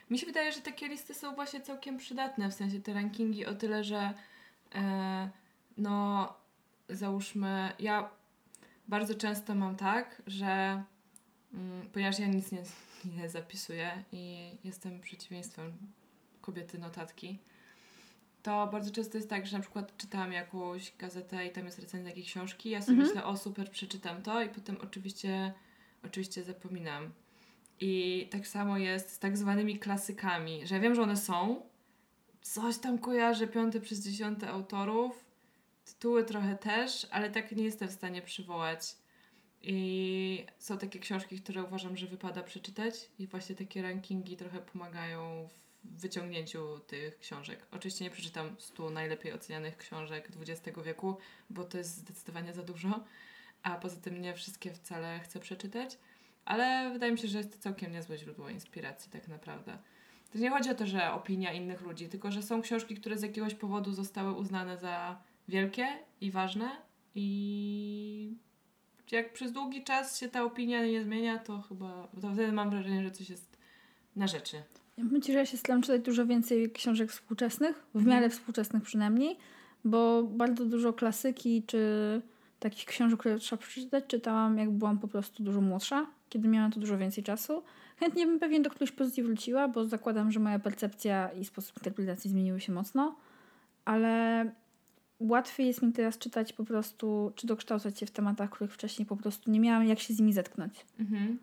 Mi 0.09 0.19
się 0.19 0.25
wydaje, 0.25 0.51
że 0.51 0.61
takie 0.61 0.87
listy 0.87 1.13
są 1.13 1.35
właśnie 1.35 1.61
całkiem 1.61 1.97
przydatne, 1.97 2.49
w 2.49 2.53
sensie 2.53 2.79
te 2.79 2.93
rankingi 2.93 3.45
o 3.45 3.55
tyle, 3.55 3.83
że 3.83 4.13
e, 4.75 5.29
no 5.77 6.27
załóżmy, 6.89 7.71
ja 7.79 8.09
bardzo 8.87 9.15
często 9.15 9.55
mam 9.55 9.75
tak, 9.75 10.21
że 10.27 10.83
mm, 11.53 11.89
ponieważ 11.93 12.19
ja 12.19 12.27
nic 12.27 12.51
nie, 12.51 12.63
nie 13.17 13.29
zapisuję 13.29 14.03
i 14.11 14.51
jestem 14.63 15.01
przeciwieństwem 15.01 15.73
kobiety 16.41 16.79
notatki, 16.79 17.39
to 18.43 18.67
bardzo 18.67 18.91
często 18.91 19.17
jest 19.17 19.29
tak, 19.29 19.47
że 19.47 19.57
na 19.57 19.61
przykład 19.61 19.97
czytałam 19.97 20.31
jakąś 20.31 20.93
gazetę 20.97 21.45
i 21.45 21.51
tam 21.51 21.65
jest 21.65 21.79
recenzja 21.79 22.09
jakiejś 22.09 22.27
książki, 22.27 22.69
ja 22.69 22.81
sobie 22.81 22.97
Mhm. 22.97 23.07
myślę, 23.09 23.25
o 23.25 23.37
super, 23.37 23.71
przeczytam 23.71 24.21
to 24.21 24.43
i 24.43 24.49
potem 24.49 24.77
oczywiście, 24.83 25.53
oczywiście 26.05 26.43
zapominam. 26.43 27.11
I 27.79 28.27
tak 28.31 28.47
samo 28.47 28.77
jest 28.77 29.09
z 29.11 29.19
tak 29.19 29.37
zwanymi 29.37 29.79
klasykami, 29.79 30.67
że 30.67 30.75
ja 30.75 30.81
wiem, 30.81 30.95
że 30.95 31.01
one 31.01 31.17
są, 31.17 31.61
coś 32.41 32.77
tam 32.77 32.99
kojarzę, 32.99 33.47
piąty 33.47 33.81
przez 33.81 33.99
dziesiąty 33.99 34.47
autorów, 34.49 35.25
tytuły 35.85 36.23
trochę 36.23 36.55
też, 36.55 37.07
ale 37.11 37.29
tak 37.29 37.51
nie 37.51 37.63
jestem 37.63 37.87
w 37.87 37.91
stanie 37.91 38.21
przywołać. 38.21 38.95
I 39.61 40.45
są 40.59 40.77
takie 40.77 40.99
książki, 40.99 41.41
które 41.41 41.63
uważam, 41.63 41.97
że 41.97 42.07
wypada 42.07 42.43
przeczytać 42.43 43.09
i 43.19 43.27
właśnie 43.27 43.55
takie 43.55 43.81
rankingi 43.81 44.37
trochę 44.37 44.59
pomagają 44.59 45.47
w 45.47 45.68
wyciągnięciu 45.83 46.79
tych 46.79 47.19
książek. 47.19 47.65
Oczywiście 47.71 48.05
nie 48.05 48.11
przeczytam 48.11 48.55
100 48.59 48.89
najlepiej 48.89 49.33
ocenianych 49.33 49.77
książek 49.77 50.29
XX 50.39 50.77
wieku, 50.85 51.17
bo 51.49 51.63
to 51.63 51.77
jest 51.77 51.97
zdecydowanie 51.97 52.53
za 52.53 52.63
dużo, 52.63 53.03
a 53.63 53.75
poza 53.75 53.95
tym 53.95 54.21
nie 54.21 54.33
wszystkie 54.33 54.73
wcale 54.73 55.19
chcę 55.19 55.39
przeczytać, 55.39 55.97
ale 56.45 56.89
wydaje 56.93 57.11
mi 57.11 57.17
się, 57.17 57.27
że 57.27 57.37
jest 57.37 57.53
to 57.53 57.59
całkiem 57.59 57.91
niezłe 57.91 58.17
źródło 58.17 58.49
inspiracji 58.49 59.11
tak 59.11 59.27
naprawdę. 59.27 59.77
To 60.33 60.37
nie 60.37 60.49
chodzi 60.49 60.69
o 60.69 60.75
to, 60.75 60.87
że 60.87 61.11
opinia 61.11 61.53
innych 61.53 61.81
ludzi, 61.81 62.09
tylko 62.09 62.31
że 62.31 62.43
są 62.43 62.61
książki, 62.61 62.95
które 62.95 63.17
z 63.17 63.21
jakiegoś 63.21 63.55
powodu 63.55 63.93
zostały 63.93 64.33
uznane 64.33 64.77
za 64.77 65.21
wielkie 65.47 65.87
i 66.21 66.31
ważne 66.31 66.81
i 67.15 68.33
jak 69.11 69.33
przez 69.33 69.51
długi 69.51 69.83
czas 69.83 70.19
się 70.19 70.29
ta 70.29 70.43
opinia 70.43 70.85
nie 70.85 71.03
zmienia, 71.03 71.37
to 71.37 71.61
chyba 71.61 72.07
to 72.21 72.33
wtedy 72.33 72.51
mam 72.51 72.69
wrażenie, 72.69 73.03
że 73.03 73.11
coś 73.11 73.29
jest 73.29 73.57
na 74.15 74.27
rzeczy. 74.27 74.63
Ci, 75.23 75.33
że 75.33 75.39
ja 75.39 75.45
się 75.45 75.57
staram 75.57 75.81
czytać 75.81 76.01
dużo 76.01 76.25
więcej 76.25 76.71
książek 76.71 77.11
współczesnych, 77.11 77.85
w 77.95 78.05
miarę 78.05 78.25
Mhm. 78.25 78.31
współczesnych 78.31 78.83
przynajmniej, 78.83 79.37
bo 79.85 80.23
bardzo 80.23 80.65
dużo 80.65 80.93
klasyki 80.93 81.63
czy 81.67 81.81
takich 82.59 82.85
książek, 82.85 83.19
które 83.19 83.39
trzeba 83.39 83.61
przeczytać, 83.61 84.03
czytałam 84.07 84.57
jak 84.57 84.71
byłam 84.71 84.99
po 84.99 85.07
prostu 85.07 85.43
dużo 85.43 85.61
młodsza, 85.61 86.05
kiedy 86.29 86.47
miałam 86.47 86.71
to 86.71 86.79
dużo 86.79 86.97
więcej 86.97 87.23
czasu. 87.23 87.63
Chętnie 87.97 88.25
bym 88.25 88.39
pewnie 88.39 88.61
do 88.61 88.69
którejś 88.69 88.91
pozycji 88.91 89.23
wróciła, 89.23 89.67
bo 89.67 89.85
zakładam, 89.87 90.31
że 90.31 90.39
moja 90.39 90.59
percepcja 90.59 91.29
i 91.31 91.45
sposób 91.45 91.77
interpretacji 91.77 92.29
zmieniły 92.29 92.59
się 92.59 92.71
mocno, 92.71 93.15
ale 93.85 94.45
łatwiej 95.19 95.67
jest 95.67 95.81
mi 95.81 95.91
teraz 95.91 96.17
czytać 96.17 96.53
po 96.53 96.63
prostu, 96.63 97.31
czy 97.35 97.47
dokształcać 97.47 97.99
się 97.99 98.05
w 98.05 98.11
tematach, 98.11 98.49
których 98.49 98.73
wcześniej 98.73 99.05
po 99.05 99.17
prostu 99.17 99.51
nie 99.51 99.59
miałam 99.59 99.87
jak 99.87 99.99
się 99.99 100.13
z 100.13 100.19
nimi 100.19 100.33
zetknąć. 100.33 100.85
Mhm. 100.99 101.37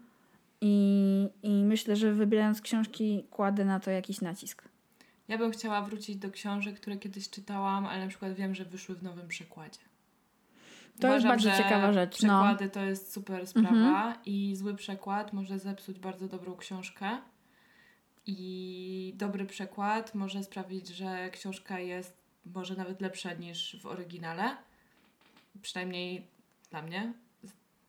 I, 0.66 1.28
I 1.42 1.64
myślę, 1.64 1.96
że 1.96 2.12
wybierając 2.12 2.60
książki 2.60 3.26
kładę 3.30 3.64
na 3.64 3.80
to 3.80 3.90
jakiś 3.90 4.20
nacisk. 4.20 4.68
Ja 5.28 5.38
bym 5.38 5.50
chciała 5.50 5.82
wrócić 5.82 6.16
do 6.16 6.30
książek, 6.30 6.80
które 6.80 6.96
kiedyś 6.96 7.30
czytałam, 7.30 7.86
ale 7.86 8.02
na 8.04 8.08
przykład 8.08 8.32
wiem, 8.32 8.54
że 8.54 8.64
wyszły 8.64 8.94
w 8.94 9.02
nowym 9.02 9.28
przekładzie. 9.28 9.78
To 11.00 11.14
jest 11.14 11.26
bardzo 11.26 11.50
ciekawa 11.50 11.92
rzecz, 11.92 12.22
no. 12.22 12.42
Przekłady 12.42 12.70
to 12.70 12.80
jest 12.80 13.12
super 13.12 13.46
sprawa 13.46 13.68
Mhm. 13.68 14.14
i 14.26 14.56
zły 14.56 14.74
przekład 14.74 15.32
może 15.32 15.58
zepsuć 15.58 15.98
bardzo 15.98 16.28
dobrą 16.28 16.56
książkę. 16.56 17.18
I 18.26 19.12
dobry 19.16 19.46
przekład 19.46 20.14
może 20.14 20.44
sprawić, 20.44 20.88
że 20.88 21.30
książka 21.30 21.80
jest 21.80 22.16
może 22.54 22.76
nawet 22.76 23.00
lepsza 23.00 23.32
niż 23.34 23.76
w 23.82 23.86
oryginale. 23.86 24.56
Przynajmniej 25.62 26.26
dla 26.70 26.82
mnie. 26.82 27.12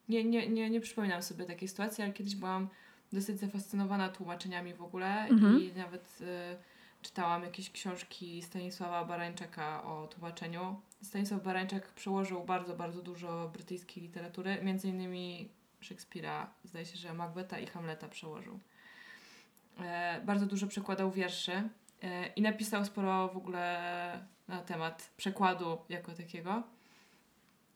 Nie, 0.10 0.24
nie, 0.24 0.50
nie, 0.50 0.70
nie 0.70 0.82
przypominam 0.82 1.24
sobie 1.24 1.46
takiej 1.46 1.68
sytuacji, 1.68 2.04
ale 2.04 2.14
kiedyś 2.14 2.36
byłam 2.36 2.68
dosyć 3.14 3.40
zafascynowana 3.40 4.10
tłumaczeniami 4.10 4.74
w 4.74 4.82
ogóle 4.82 5.08
Mhm. 5.08 5.62
i 5.62 5.74
nawet 5.74 6.18
y, 6.22 6.58
czytałam 7.02 7.44
jakieś 7.44 7.72
książki 7.72 8.42
Stanisława 8.42 9.06
Barańczaka 9.06 9.84
o 9.84 10.08
tłumaczeniu. 10.08 10.82
Stanisław 11.02 11.44
Barańczak 11.44 11.94
przełożył 11.94 12.44
bardzo, 12.44 12.76
bardzo 12.76 13.02
dużo 13.02 13.50
brytyjskiej 13.54 14.04
literatury, 14.04 14.58
między 14.64 14.88
innymi 14.88 15.50
Szekspira, 15.80 16.50
zdaje 16.64 16.86
się, 16.86 16.98
że 16.98 17.14
Macbeta 17.14 17.60
i 17.60 17.68
Hamleta 17.68 18.08
przełożył. 18.08 18.60
E, 19.80 20.22
bardzo 20.26 20.46
dużo 20.46 20.68
przekładał 20.68 21.12
wierszy 21.12 21.52
e, 22.02 22.28
i 22.36 22.42
napisał 22.42 22.86
sporo 22.86 23.28
w 23.28 23.38
ogóle 23.38 24.26
na 24.48 24.62
temat 24.62 25.12
przekładu 25.18 25.78
jako 25.90 26.12
takiego. 26.14 26.64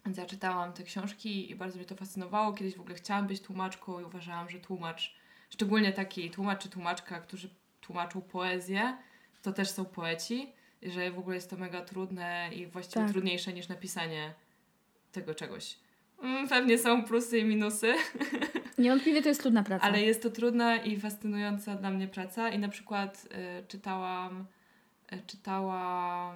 Więc 0.06 0.18
ja 0.18 0.26
czytałam 0.26 0.74
te 0.74 0.84
książki 0.84 1.52
i 1.52 1.56
bardzo 1.56 1.78
mnie 1.78 1.86
to 1.86 1.96
fascynowało. 1.96 2.54
Kiedyś 2.54 2.76
w 2.76 2.80
ogóle 2.82 2.96
chciałam 2.96 3.28
być 3.28 3.42
tłumaczką 3.42 4.00
i 4.00 4.04
uważałam, 4.04 4.50
że 4.50 4.60
tłumacz, 4.60 5.16
szczególnie 5.50 5.94
taki 5.94 6.30
tłumacz 6.32 6.64
czy 6.64 6.70
tłumaczka, 6.70 7.20
którzy 7.20 7.50
tłumaczą 7.82 8.22
poezję, 8.22 8.98
to 9.42 9.54
też 9.54 9.70
są 9.70 9.86
poeci, 9.86 10.52
że 10.84 11.12
w 11.12 11.20
ogóle 11.20 11.36
jest 11.36 11.50
to 11.50 11.58
mega 11.58 11.82
trudne 11.82 12.50
i 12.56 12.68
właściwie 12.68 13.02
Tak. 13.06 13.12
trudniejsze 13.12 13.54
niż 13.54 13.68
napisanie 13.68 14.34
tego 15.12 15.36
czegoś. 15.36 15.78
Mm, 16.22 16.48
Pewnie 16.48 16.78
są 16.78 17.04
plusy 17.04 17.40
i 17.40 17.46
minusy, 17.46 17.94
Niewątpliwie 18.78 19.22
to 19.22 19.30
jest 19.30 19.42
trudna 19.42 19.64
praca. 19.64 19.86
ale 19.86 20.02
jest 20.02 20.24
to 20.24 20.30
trudna 20.30 20.78
i 20.78 21.00
fascynująca 21.00 21.76
dla 21.76 21.90
mnie 21.90 22.08
praca 22.08 22.50
i 22.50 22.60
na 22.60 22.70
przykład 22.70 23.28
y, 23.62 23.68
czytałam 23.68 24.46
y, 25.14 25.22
czytałam 25.28 26.36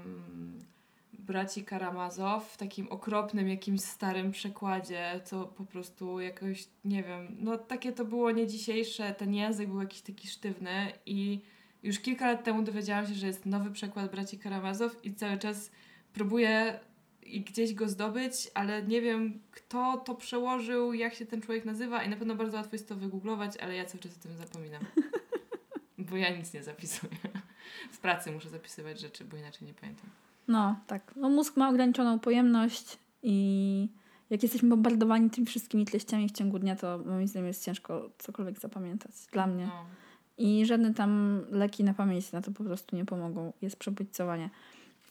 braci 1.19 1.63
Karamazow 1.63 2.51
w 2.53 2.57
takim 2.57 2.87
okropnym 2.87 3.49
jakimś 3.49 3.81
starym 3.81 4.31
przekładzie, 4.31 5.21
co 5.23 5.45
po 5.45 5.65
prostu 5.65 6.19
jakoś, 6.19 6.67
nie 6.85 7.03
wiem, 7.03 7.27
no 7.39 7.57
takie 7.57 7.91
to 7.91 8.05
było 8.05 8.31
nie 8.31 8.47
dzisiejsze, 8.47 9.13
ten 9.13 9.33
język 9.33 9.69
był 9.69 9.81
jakiś 9.81 10.01
taki 10.01 10.27
sztywny 10.27 10.91
i 11.05 11.41
już 11.83 11.99
kilka 11.99 12.27
lat 12.27 12.43
temu 12.43 12.63
dowiedziałam 12.63 13.07
się, 13.07 13.13
że 13.13 13.27
jest 13.27 13.45
nowy 13.45 13.71
przekład 13.71 14.11
braci 14.11 14.39
Karamazow 14.39 15.05
i 15.05 15.13
cały 15.13 15.37
czas 15.37 15.71
próbuję 16.13 16.79
i 17.23 17.41
gdzieś 17.41 17.73
go 17.73 17.89
zdobyć, 17.89 18.33
ale 18.53 18.83
nie 18.83 19.01
wiem, 19.01 19.41
kto 19.51 19.97
to 19.97 20.15
przełożył, 20.15 20.93
jak 20.93 21.13
się 21.13 21.25
ten 21.25 21.41
człowiek 21.41 21.65
nazywa 21.65 22.03
i 22.03 22.09
na 22.09 22.15
pewno 22.15 22.35
bardzo 22.35 22.57
łatwo 22.57 22.75
jest 22.75 22.89
to 22.89 22.95
wygooglować, 22.95 23.57
ale 23.57 23.75
ja 23.75 23.85
cały 23.85 23.99
czas 24.03 24.17
o 24.17 24.19
tym 24.19 24.37
zapominam. 24.37 24.85
Bo 25.97 26.17
ja 26.17 26.37
nic 26.37 26.53
nie 26.53 26.63
zapisuję. 26.63 27.11
W 27.91 27.99
pracy 27.99 28.31
muszę 28.31 28.49
zapisywać 28.49 28.99
rzeczy, 28.99 29.25
bo 29.25 29.37
inaczej 29.37 29.67
nie 29.67 29.73
pamiętam. 29.73 30.09
No, 30.47 30.75
tak. 30.87 31.13
No, 31.15 31.29
mózg 31.29 31.57
ma 31.57 31.69
ograniczoną 31.69 32.19
pojemność 32.19 32.97
i 33.23 33.89
jak 34.29 34.43
jesteśmy 34.43 34.69
bombardowani 34.69 35.29
tymi 35.29 35.47
wszystkimi 35.47 35.85
treściami 35.85 36.29
w 36.29 36.31
ciągu 36.31 36.59
dnia, 36.59 36.75
to 36.75 36.99
moim 37.05 37.27
zdaniem 37.27 37.47
jest 37.47 37.65
ciężko 37.65 38.09
cokolwiek 38.17 38.59
zapamiętać. 38.59 39.11
Dla 39.31 39.47
mnie. 39.47 39.65
No. 39.65 39.85
I 40.37 40.65
żadne 40.65 40.93
tam 40.93 41.41
leki 41.51 41.83
na 41.83 41.93
pamięć 41.93 42.31
na 42.31 42.41
to 42.41 42.51
po 42.51 42.63
prostu 42.63 42.95
nie 42.95 43.05
pomogą. 43.05 43.53
Jest 43.61 43.75
przebodźcowanie. 43.79 44.49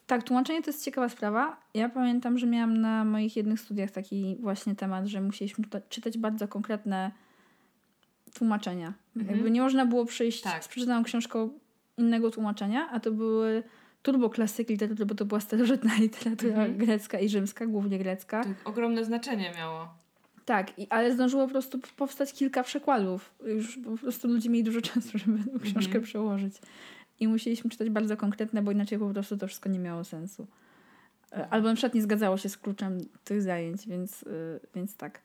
Tak, 0.06 0.22
tłumaczenie 0.22 0.62
to 0.62 0.70
jest 0.70 0.84
ciekawa 0.84 1.08
sprawa. 1.08 1.56
Ja 1.74 1.88
pamiętam, 1.88 2.38
że 2.38 2.46
miałam 2.46 2.80
na 2.80 3.04
moich 3.04 3.36
jednych 3.36 3.60
studiach 3.60 3.90
taki 3.90 4.36
właśnie 4.40 4.74
temat, 4.74 5.06
że 5.06 5.20
musieliśmy 5.20 5.64
czyta- 5.64 5.80
czytać 5.88 6.18
bardzo 6.18 6.48
konkretne 6.48 7.10
tłumaczenia. 8.34 8.92
Mhm. 9.16 9.34
Jakby 9.36 9.50
nie 9.50 9.62
można 9.62 9.86
było 9.86 10.04
przyjść 10.06 10.40
Tak. 10.42 10.64
z 10.64 10.68
przeczytaną 10.68 11.04
książką 11.04 11.50
innego 11.98 12.30
tłumaczenia, 12.30 12.88
a 12.90 13.00
to 13.00 13.12
były 13.12 13.62
turboklasyki 14.04 14.72
literatury, 14.72 15.06
bo 15.06 15.14
to 15.14 15.24
była 15.24 15.40
starożytna 15.40 15.94
literatura 16.00 16.50
Mhm. 16.54 16.76
grecka 16.78 17.18
i 17.18 17.28
rzymska, 17.28 17.66
głównie 17.66 17.98
grecka. 17.98 18.44
To 18.44 18.50
ogromne 18.70 19.04
znaczenie 19.04 19.52
miało. 19.56 19.88
Tak, 20.44 20.78
i, 20.78 20.86
ale 20.90 21.12
zdążyło 21.14 21.44
po 21.44 21.50
prostu 21.50 21.78
powstać 21.96 22.32
kilka 22.32 22.62
przekładów. 22.62 23.34
Już 23.46 23.78
po 23.84 23.96
prostu 23.96 24.28
ludzie 24.28 24.50
mieli 24.50 24.64
dużo 24.64 24.80
czasu, 24.80 25.18
żeby 25.18 25.38
tę 25.38 25.58
książkę 25.58 25.80
Mhm. 25.86 26.04
przełożyć. 26.04 26.54
I 27.20 27.28
musieliśmy 27.28 27.70
czytać 27.70 27.90
bardzo 27.90 28.16
konkretne, 28.16 28.62
bo 28.62 28.72
inaczej 28.72 28.98
po 28.98 29.10
prostu 29.10 29.36
to 29.36 29.46
wszystko 29.46 29.68
nie 29.68 29.78
miało 29.78 30.04
sensu. 30.04 30.46
E, 31.32 31.48
Albo 31.50 31.68
na 31.68 31.74
przykład 31.74 31.94
nie 31.94 32.02
zgadzało 32.02 32.36
się 32.36 32.48
z 32.48 32.56
kluczem 32.58 32.98
tych 33.24 33.42
zajęć, 33.42 33.88
więc, 33.88 34.22
y, 34.22 34.60
więc 34.74 34.96
tak. 34.96 35.20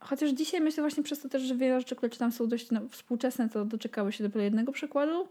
Chociaż 0.00 0.30
dzisiaj 0.30 0.60
myślę 0.60 0.82
właśnie 0.82 1.02
przez 1.02 1.20
to 1.20 1.28
też, 1.28 1.42
że 1.42 1.54
wiele 1.56 1.80
rzeczy, 1.80 1.96
które 1.96 2.10
czytam 2.10 2.32
są 2.32 2.48
dość 2.48 2.70
no, 2.70 2.80
współczesne, 2.90 3.48
to 3.48 3.64
doczekały 3.64 4.12
się 4.12 4.24
dopiero 4.24 4.42
jednego 4.44 4.72
przykładu, 4.72 5.28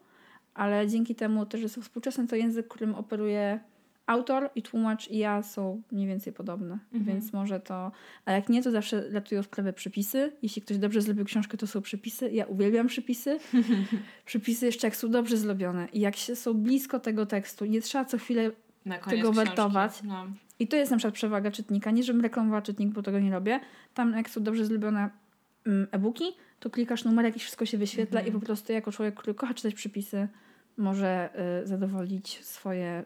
ale 0.53 0.87
dzięki 0.87 1.15
temu 1.15 1.45
też, 1.45 1.61
że 1.61 1.69
są 1.69 1.81
współczesne, 1.81 2.27
to 2.27 2.35
język, 2.35 2.67
którym 2.67 2.95
operuje 2.95 3.59
autor 4.07 4.49
i 4.55 4.61
tłumacz 4.61 5.09
i 5.09 5.17
ja 5.17 5.43
są 5.43 5.81
mniej 5.91 6.07
więcej 6.07 6.33
podobne, 6.33 6.79
Mhm. 6.93 7.05
więc 7.05 7.33
może 7.33 7.59
to... 7.59 7.91
A 8.25 8.31
jak 8.31 8.49
nie, 8.49 8.63
to 8.63 8.71
zawsze 8.71 9.09
ratują 9.09 9.43
sprawę 9.43 9.73
przepisy. 9.73 10.31
Jeśli 10.41 10.61
ktoś 10.61 10.77
dobrze 10.77 11.01
zrobił 11.01 11.25
książkę, 11.25 11.57
to 11.57 11.67
są 11.67 11.81
przepisy. 11.81 12.31
Ja 12.31 12.45
uwielbiam 12.45 12.87
przepisy. 12.87 13.39
przepisy 14.25 14.65
jeszcze 14.65 14.87
jak 14.87 14.95
są 14.95 15.09
dobrze 15.11 15.37
zrobione 15.37 15.87
i 15.93 15.99
jak 15.99 16.15
się 16.15 16.35
są 16.35 16.53
blisko 16.53 16.99
tego 16.99 17.25
tekstu, 17.25 17.65
nie 17.65 17.81
trzeba 17.81 18.05
co 18.05 18.17
chwilę 18.17 18.51
Tego 19.09 19.33
wertować. 19.33 20.03
No. 20.03 20.27
i 20.59 20.67
to 20.67 20.75
jest 20.75 20.91
na 20.91 20.97
przykład 20.97 21.13
przewaga 21.13 21.51
czytnika. 21.51 21.91
Nie, 21.91 22.03
żebym 22.03 22.21
reklamowała 22.21 22.61
czytnik, 22.61 22.89
bo 22.89 23.01
tego 23.03 23.19
nie 23.19 23.31
robię. 23.31 23.59
Tam 23.93 24.13
jak 24.13 24.29
są 24.29 24.43
dobrze 24.43 24.65
zrobione 24.65 25.09
mm, 25.65 25.87
e-booki, 25.91 26.23
to 26.61 26.69
klikasz 26.69 27.03
numerek 27.03 27.35
i 27.35 27.39
wszystko 27.39 27.65
się 27.65 27.77
wyświetla 27.77 28.19
Mhm. 28.19 28.37
i 28.37 28.39
po 28.39 28.45
prostu 28.45 28.73
jako 28.73 28.91
człowiek, 28.91 29.15
który 29.15 29.33
kocha 29.33 29.53
czytać 29.53 29.73
przepisy, 29.73 30.27
może 30.77 31.29
y, 31.63 31.67
zadowolić 31.67 32.45
swoje 32.45 33.03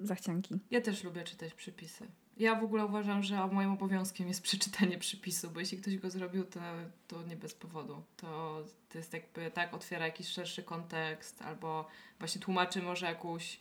zachcianki. 0.00 0.54
Ja 0.70 0.80
też 0.80 1.04
lubię 1.04 1.24
czytać 1.24 1.54
przypisy. 1.54 2.06
Ja 2.36 2.54
w 2.54 2.64
ogóle 2.64 2.86
uważam, 2.86 3.22
że 3.22 3.46
moim 3.46 3.70
obowiązkiem 3.72 4.28
jest 4.28 4.42
przeczytanie 4.42 4.98
przypisu, 4.98 5.50
bo 5.50 5.60
jeśli 5.60 5.78
ktoś 5.78 5.98
go 5.98 6.10
zrobił, 6.10 6.44
to, 6.44 6.60
to 7.08 7.22
nie 7.22 7.36
bez 7.36 7.54
powodu. 7.54 8.02
To, 8.16 8.62
to 8.88 8.98
jest 8.98 9.12
jakby 9.12 9.50
tak, 9.50 9.74
otwiera 9.74 10.06
jakiś 10.06 10.28
szerszy 10.28 10.62
kontekst, 10.62 11.42
albo 11.42 11.88
właśnie 12.18 12.40
tłumaczy 12.40 12.82
może 12.82 13.06
jakąś, 13.06 13.60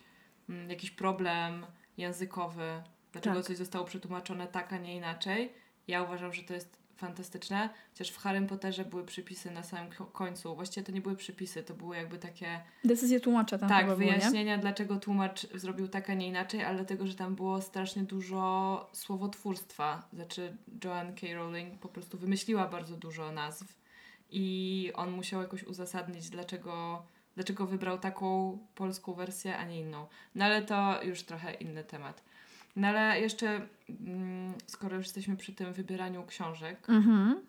mm, 0.50 0.70
jakiś 0.70 0.92
problem 0.92 1.66
językowy, 1.98 2.84
dlaczego 3.12 3.36
Tak. 3.36 3.46
coś 3.46 3.58
zostało 3.58 3.86
przetłumaczone 3.86 4.48
tak, 4.48 4.74
a 4.74 4.78
nie 4.78 4.96
inaczej. 4.96 5.54
Ja 5.88 6.04
uważam, 6.04 6.34
że 6.34 6.44
to 6.44 6.54
jest 6.54 6.78
fantastyczne. 6.96 7.70
Chociaż 7.92 8.10
w 8.10 8.18
Harrym 8.18 8.48
Potterze 8.48 8.86
były 8.86 9.06
przypisy 9.06 9.52
na 9.52 9.64
samym 9.64 9.92
ko- 9.92 10.06
końcu. 10.06 10.56
Właściwie 10.56 10.86
to 10.86 10.92
nie 10.92 11.02
były 11.02 11.16
przypisy, 11.16 11.64
to 11.64 11.74
były 11.74 11.96
jakby 11.96 12.18
takie 12.18 12.62
Decyzje 12.84 13.20
tłumacza 13.20 13.58
tam 13.58 13.70
tak, 13.70 13.82
chyba 13.86 13.96
było, 13.96 14.10
wyjaśnienia, 14.12 14.58
dlaczego 14.58 15.00
tłumacz 15.00 15.48
zrobił 15.54 15.88
tak, 15.88 16.10
a 16.10 16.14
nie 16.14 16.28
inaczej, 16.28 16.64
ale 16.64 16.76
dlatego, 16.76 17.08
że 17.08 17.16
tam 17.16 17.36
było 17.36 17.62
strasznie 17.62 18.04
dużo 18.04 18.90
słowotwórstwa. 18.94 20.08
Znaczy, 20.14 20.58
Joanne 20.84 21.14
K. 21.14 21.28
Rowling 21.34 21.80
po 21.80 21.90
prostu 21.90 22.18
wymyśliła 22.18 22.68
bardzo 22.68 22.98
dużo 22.98 23.32
nazw 23.32 23.78
i 24.30 24.92
on 24.96 25.12
musiał 25.12 25.42
jakoś 25.42 25.64
uzasadnić, 25.64 26.30
dlaczego, 26.30 27.06
dlaczego 27.36 27.68
wybrał 27.68 28.00
taką 28.00 28.58
polską 28.76 29.14
wersję, 29.14 29.58
a 29.58 29.66
nie 29.66 29.80
inną. 29.80 30.08
No 30.36 30.46
ale 30.46 30.62
to 30.62 31.04
już 31.04 31.24
trochę 31.24 31.54
inny 31.54 31.84
temat. 31.84 32.24
No 32.76 32.88
ale 32.88 33.22
jeszcze, 33.22 33.68
mm, 33.90 34.54
skoro 34.68 34.96
już 34.98 35.06
jesteśmy 35.06 35.38
przy 35.38 35.54
tym 35.54 35.74
wybieraniu 35.74 36.24
książek, 36.26 36.90
Mhm. 36.90 37.42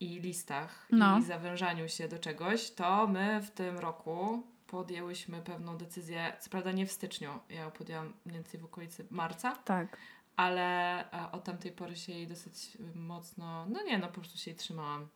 i 0.00 0.20
listach 0.20 0.86
No. 0.90 1.18
i 1.18 1.22
zawężaniu 1.22 1.88
się 1.88 2.08
do 2.08 2.18
czegoś, 2.18 2.70
to 2.70 3.06
my 3.06 3.40
w 3.42 3.50
tym 3.50 3.78
roku 3.78 4.42
podjęłyśmy 4.66 5.42
pewną 5.42 5.76
decyzję, 5.76 6.32
co 6.40 6.50
prawda 6.50 6.72
nie 6.72 6.86
w 6.86 6.92
styczniu, 6.92 7.30
ja 7.48 7.60
ją 7.60 7.70
podjęłam 7.70 8.12
mniej 8.26 8.34
więcej 8.38 8.60
w 8.60 8.64
okolicy 8.64 9.06
marca, 9.10 9.52
Tak. 9.64 9.96
ale 10.36 10.64
e, 11.12 11.32
od 11.32 11.44
tamtej 11.44 11.72
pory 11.72 11.96
się 11.96 12.12
jej 12.12 12.26
dosyć 12.26 12.78
mocno, 12.94 13.66
no 13.68 13.82
nie, 13.82 13.98
no 13.98 14.06
po 14.06 14.12
prostu 14.12 14.38
się 14.38 14.50
jej 14.50 14.58
trzymałam. 14.58 15.08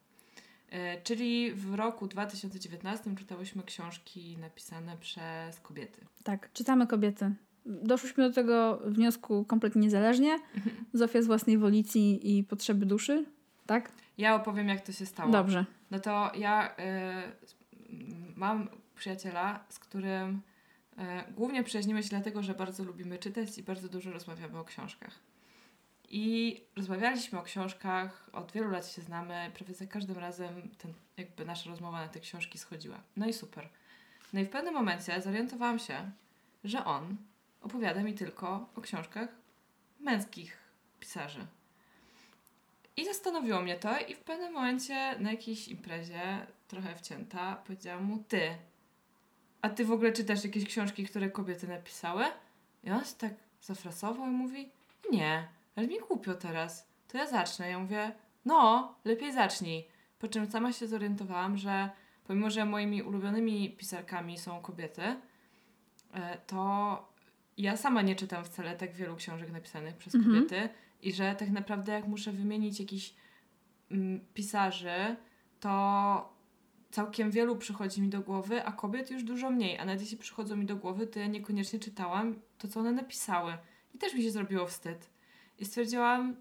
E, 0.70 1.02
Czyli 1.02 1.52
w 1.54 1.74
roku 1.74 2.06
2019 2.06 3.16
czytałyśmy 3.16 3.62
książki 3.62 4.36
napisane 4.38 4.96
przez 4.96 5.60
kobiety. 5.60 6.06
Tak, 6.24 6.52
czytamy 6.52 6.86
kobiety. 6.86 7.34
Doszłyśmy 7.66 8.28
do 8.28 8.34
tego 8.34 8.80
wniosku 8.84 9.44
kompletnie 9.44 9.82
niezależnie. 9.82 10.38
Zofia 10.92 11.22
z 11.22 11.26
własnej 11.26 11.58
wolicji 11.58 12.38
i 12.38 12.44
potrzeby 12.44 12.86
duszy. 12.86 13.24
Tak? 13.66 13.92
Ja 14.18 14.34
opowiem, 14.34 14.68
jak 14.68 14.80
to 14.80 14.92
się 14.92 15.06
stało. 15.06 15.32
Dobrze. 15.32 15.64
No 15.90 16.00
to 16.00 16.32
ja 16.34 16.70
y, 16.70 16.72
mam 18.36 18.68
przyjaciela, 18.94 19.64
z 19.68 19.78
którym 19.78 20.40
y, 20.92 21.32
głównie 21.32 21.64
przyjaźnimy 21.64 22.02
się 22.02 22.08
dlatego, 22.08 22.42
że 22.42 22.54
bardzo 22.54 22.84
lubimy 22.84 23.18
czytać 23.18 23.58
i 23.58 23.62
bardzo 23.62 23.88
dużo 23.88 24.10
rozmawiamy 24.10 24.58
o 24.58 24.64
książkach. 24.64 25.18
I 26.08 26.60
rozmawialiśmy 26.76 27.38
o 27.38 27.42
książkach, 27.42 28.30
od 28.32 28.52
wielu 28.52 28.70
lat 28.70 28.88
się 28.88 29.02
znamy, 29.02 29.50
prawie 29.54 29.74
za 29.74 29.86
każdym 29.86 30.18
razem 30.18 30.68
ten, 30.78 30.92
jakby 31.16 31.44
nasza 31.44 31.70
rozmowa 31.70 32.00
na 32.00 32.08
te 32.08 32.20
książki 32.20 32.58
schodziła. 32.58 33.00
No 33.16 33.26
i 33.26 33.32
super. 33.32 33.68
No 34.32 34.40
i 34.40 34.44
w 34.44 34.50
pewnym 34.50 34.74
momencie 34.74 35.22
zorientowałam 35.22 35.78
się, 35.78 36.10
że 36.64 36.84
on 36.84 37.16
opowiada 37.62 38.02
mi 38.02 38.14
tylko 38.14 38.68
o 38.76 38.80
książkach 38.80 39.28
męskich 40.00 40.58
pisarzy. 41.00 41.46
I 42.96 43.04
zastanowiło 43.04 43.60
mnie 43.60 43.76
to 43.76 43.98
i 43.98 44.14
w 44.14 44.20
pewnym 44.20 44.52
momencie 44.52 45.18
na 45.18 45.30
jakiejś 45.30 45.68
imprezie, 45.68 46.46
trochę 46.68 46.94
wcięta, 46.94 47.56
powiedziałam 47.56 48.04
mu, 48.04 48.18
ty, 48.28 48.40
a 49.62 49.68
ty 49.68 49.84
w 49.84 49.92
ogóle 49.92 50.12
czytasz 50.12 50.44
jakieś 50.44 50.64
książki, 50.64 51.06
które 51.06 51.30
kobiety 51.30 51.68
napisały? 51.68 52.24
I 52.84 52.90
on 52.90 53.04
się 53.04 53.14
tak 53.18 53.32
zafrasował 53.62 54.26
i 54.26 54.30
mówi, 54.30 54.70
nie, 55.10 55.48
ale 55.76 55.86
mi 55.86 55.98
głupio 55.98 56.34
teraz, 56.34 56.86
to 57.08 57.18
ja 57.18 57.26
zacznę. 57.26 57.70
Ja 57.70 57.78
mówię, 57.78 58.12
no, 58.44 58.94
lepiej 59.04 59.32
zacznij. 59.32 59.88
Po 60.18 60.28
czym 60.28 60.50
sama 60.50 60.72
się 60.72 60.88
zorientowałam, 60.88 61.58
że 61.58 61.90
pomimo, 62.24 62.50
że 62.50 62.64
moimi 62.64 63.02
ulubionymi 63.02 63.70
pisarkami 63.70 64.38
są 64.38 64.60
kobiety, 64.60 65.02
e, 66.14 66.38
to 66.46 67.11
ja 67.58 67.76
sama 67.76 68.02
nie 68.02 68.16
czytam 68.16 68.44
wcale 68.44 68.76
tak 68.76 68.92
wielu 68.94 69.16
książek 69.16 69.50
napisanych 69.52 69.96
przez 69.96 70.14
Mhm. 70.14 70.34
kobiety 70.34 70.68
i 71.02 71.12
że 71.12 71.34
tak 71.38 71.50
naprawdę 71.50 71.92
jak 71.92 72.06
muszę 72.06 72.32
wymienić 72.32 72.80
jakichś 72.80 73.14
mm, 73.90 74.20
pisarzy, 74.34 75.16
to 75.60 76.32
całkiem 76.90 77.30
wielu 77.30 77.56
przychodzi 77.56 78.02
mi 78.02 78.08
do 78.08 78.20
głowy, 78.20 78.64
a 78.64 78.72
kobiet 78.72 79.10
już 79.10 79.22
dużo 79.24 79.50
mniej. 79.50 79.78
A 79.78 79.84
nawet 79.84 80.00
jeśli 80.00 80.16
przychodzą 80.16 80.56
mi 80.56 80.66
do 80.66 80.76
głowy, 80.76 81.06
to 81.06 81.18
ja 81.18 81.26
niekoniecznie 81.26 81.78
czytałam 81.78 82.34
to, 82.58 82.68
co 82.68 82.80
one 82.80 82.92
napisały. 82.92 83.56
I 83.94 83.98
też 83.98 84.14
mi 84.14 84.22
się 84.22 84.30
zrobiło 84.30 84.66
wstyd. 84.66 85.10
I 85.58 85.64
stwierdziłam, 85.64 86.36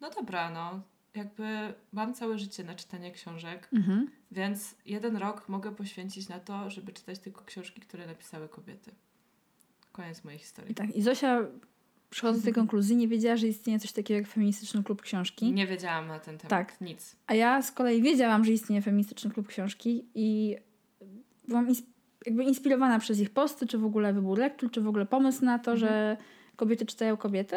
no 0.00 0.10
dobra, 0.10 0.50
no, 0.50 0.80
jakby 1.14 1.74
mam 1.92 2.14
całe 2.14 2.38
życie 2.38 2.64
na 2.64 2.74
czytanie 2.74 3.12
książek, 3.12 3.68
Mhm. 3.72 4.10
więc 4.30 4.74
jeden 4.86 5.16
rok 5.16 5.48
mogę 5.48 5.74
poświęcić 5.74 6.28
na 6.28 6.40
to, 6.40 6.70
żeby 6.70 6.92
czytać 6.92 7.18
tylko 7.18 7.44
książki, 7.44 7.80
które 7.80 8.06
napisały 8.06 8.48
kobiety. 8.48 8.94
Koniec 9.94 10.24
mojej 10.24 10.36
I 10.36 10.40
historii. 10.40 10.74
tak. 10.74 10.96
I 10.96 11.02
Zosia, 11.02 11.40
przychodząc 12.10 12.42
do 12.42 12.44
tej 12.44 12.54
konkluzji, 12.54 12.96
nie 12.96 13.08
wiedziała, 13.08 13.36
że 13.36 13.46
istnieje 13.46 13.78
coś 13.78 13.92
takiego 13.92 14.18
jak 14.18 14.28
feministyczny 14.28 14.82
klub 14.84 15.02
książki. 15.02 15.52
Nie 15.52 15.66
wiedziałam 15.66 16.06
na 16.08 16.18
ten 16.18 16.38
temat. 16.38 16.50
Tak. 16.50 16.80
Nic. 16.80 17.16
A 17.26 17.34
ja 17.34 17.62
z 17.62 17.72
kolei 17.72 18.02
wiedziałam, 18.02 18.44
że 18.44 18.52
istnieje 18.52 18.82
feministyczny 18.82 19.30
klub 19.30 19.46
książki 19.48 20.04
i 20.14 20.56
byłam 21.48 21.68
ins- 21.68 21.82
jakby 22.26 22.44
inspirowana 22.44 22.98
przez 22.98 23.20
ich 23.20 23.30
posty, 23.30 23.66
czy 23.66 23.78
w 23.78 23.84
ogóle 23.84 24.12
wybór 24.12 24.38
lektur, 24.38 24.70
czy 24.70 24.80
w 24.80 24.88
ogóle 24.88 25.06
pomysł 25.06 25.44
na 25.44 25.58
to, 25.58 25.76
że 25.76 26.16
kobiety 26.56 26.86
czytają 26.86 27.16
kobiety. 27.16 27.56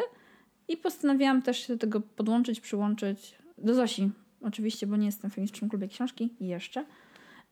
I 0.67 0.77
postanowiłam 0.77 1.41
też 1.41 1.67
się 1.67 1.73
do 1.73 1.79
tego 1.79 2.01
podłączyć, 2.01 2.59
przyłączyć 2.61 3.35
do 3.57 3.73
Zosi. 3.73 4.11
Oczywiście, 4.41 4.87
bo 4.87 4.97
nie 4.97 5.05
jestem 5.05 5.31
w 5.31 5.33
feministycznym 5.33 5.69
klubie 5.69 5.87
książki 5.87 6.33
i 6.39 6.47
jeszcze. 6.47 6.85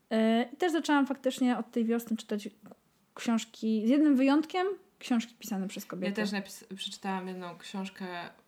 Yy, 0.10 0.18
I 0.54 0.58
też 0.58 0.72
zaczęłam 0.72 1.08
faktycznie 1.08 1.58
od 1.58 1.72
tej 1.72 1.86
wiosny 1.86 2.18
czytać 2.18 2.50
książki, 3.16 3.84
z 3.88 3.90
jednym 3.90 4.16
wyjątkiem, 4.16 4.68
książki 5.00 5.36
pisane 5.40 5.68
przez 5.68 5.86
kobiety. 5.86 6.22
Ja 6.22 6.28
też 6.28 6.32
napis- 6.34 6.76
przeczytałam 6.76 7.28
jedną 7.28 7.58
książkę 7.58 8.06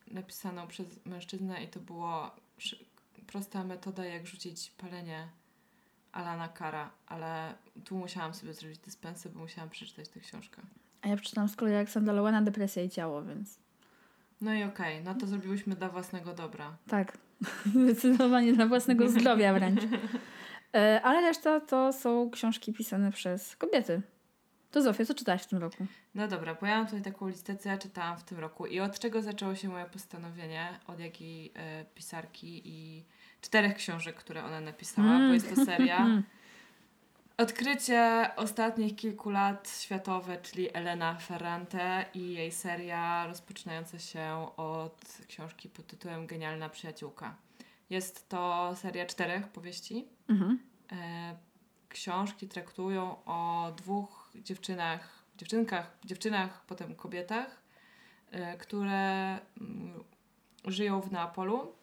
napisaną 0.07 0.67
przez 0.67 1.05
mężczyznę 1.05 1.63
i 1.63 1.67
to 1.67 1.79
było 1.79 2.31
szy- 2.57 2.85
prosta 3.27 3.63
metoda, 3.63 4.05
jak 4.05 4.27
rzucić 4.27 4.71
palenie 4.77 5.27
Alana 6.11 6.47
Kara, 6.47 6.89
ale 7.07 7.53
tu 7.85 7.95
musiałam 7.97 8.33
sobie 8.33 8.53
zrobić 8.53 8.77
dyspensę, 8.79 9.29
bo 9.29 9.39
musiałam 9.39 9.69
przeczytać 9.69 10.09
tę 10.09 10.19
książkę. 10.19 10.61
A 11.01 11.07
ja 11.07 11.15
przeczytałam 11.17 11.49
z 11.49 11.55
kolei 11.55 11.75
Aleksandra 11.75 12.13
Lowena 12.13 12.41
Depresja 12.41 12.83
i 12.83 12.89
ciało, 12.89 13.23
więc 13.23 13.59
No 14.41 14.53
i 14.53 14.63
okej, 14.63 15.03
no 15.03 15.15
to 15.15 15.27
zrobiłyśmy 15.27 15.75
dla 15.75 15.89
własnego 15.89 16.33
dobra. 16.33 16.77
Tak, 16.87 17.17
zdecydowanie 17.83 18.53
dla 18.53 18.65
własnego 18.67 19.09
zdrowia 19.09 19.53
wręcz. 19.53 19.81
E, 20.75 21.01
Ale 21.03 21.21
reszta 21.21 21.59
to 21.59 21.93
są 21.93 22.29
książki 22.29 22.73
pisane 22.73 23.11
przez 23.11 23.55
kobiety. 23.55 24.01
To 24.71 24.81
Zofia, 24.81 25.05
co 25.05 25.13
czytałaś 25.13 25.43
w 25.43 25.47
tym 25.47 25.59
roku? 25.59 25.85
No 26.15 26.27
dobra, 26.27 26.55
bo 26.55 26.65
ja 26.67 26.77
mam 26.77 26.85
tutaj 26.85 27.01
taką 27.01 27.27
listę, 27.27 27.55
co 27.57 27.69
ja 27.69 27.77
czytałam 27.77 28.17
w 28.17 28.23
tym 28.23 28.39
roku 28.39 28.65
i 28.65 28.79
od 28.79 28.99
czego 28.99 29.21
zaczęło 29.21 29.55
się 29.55 29.69
moje 29.69 29.85
postanowienie, 29.85 30.79
od 30.87 30.99
jakiej 30.99 31.53
pisarki 31.95 32.61
i 32.65 33.03
czterech 33.41 33.75
książek, 33.75 34.15
które 34.15 34.43
ona 34.43 34.61
napisała, 34.61 35.07
Mm. 35.07 35.27
bo 35.27 35.33
jest 35.33 35.55
to 35.55 35.65
seria. 35.65 36.07
Odkrycie 37.37 38.29
ostatnich 38.35 38.95
kilku 38.95 39.29
lat 39.29 39.69
światowe, 39.81 40.37
czyli 40.37 40.75
Elena 40.75 41.15
Ferrante 41.15 42.05
i 42.13 42.33
jej 42.33 42.51
seria 42.51 43.27
rozpoczynająca 43.27 43.99
się 43.99 44.47
od 44.57 45.17
książki 45.27 45.69
pod 45.69 45.87
tytułem 45.87 46.27
Genialna 46.27 46.69
przyjaciółka. 46.69 47.35
Jest 47.89 48.29
to 48.29 48.73
seria 48.75 49.05
czterech 49.05 49.47
powieści. 49.47 50.05
Mhm. 50.29 50.59
E, 50.91 51.35
książki 51.89 52.47
traktują 52.47 53.15
o 53.25 53.71
dwóch 53.77 54.16
dziewczynach, 54.43 55.23
dziewczynkach, 55.37 55.97
dziewczynach, 56.05 56.65
potem 56.67 56.95
kobietach, 56.95 57.61
e, 58.31 58.57
które 58.57 59.39
mm, 59.61 60.03
żyją 60.65 61.01
w 61.01 61.11
Neapolu, 61.11 61.73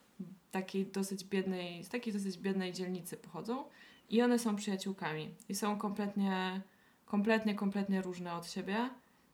takiej 0.51 0.87
dosyć 0.87 1.25
biednej, 1.25 1.85
z 1.85 1.89
takiej 1.89 2.13
dosyć 2.13 2.39
biednej 2.39 2.73
dzielnicy 2.73 3.17
pochodzą 3.17 3.65
i 4.11 4.23
one 4.23 4.39
są 4.39 4.57
przyjaciółkami 4.57 5.35
i 5.49 5.55
są 5.55 5.79
kompletnie, 5.79 6.61
kompletnie, 7.07 7.55
kompletnie 7.55 8.03
różne 8.03 8.35
od 8.35 8.51
siebie. 8.51 8.91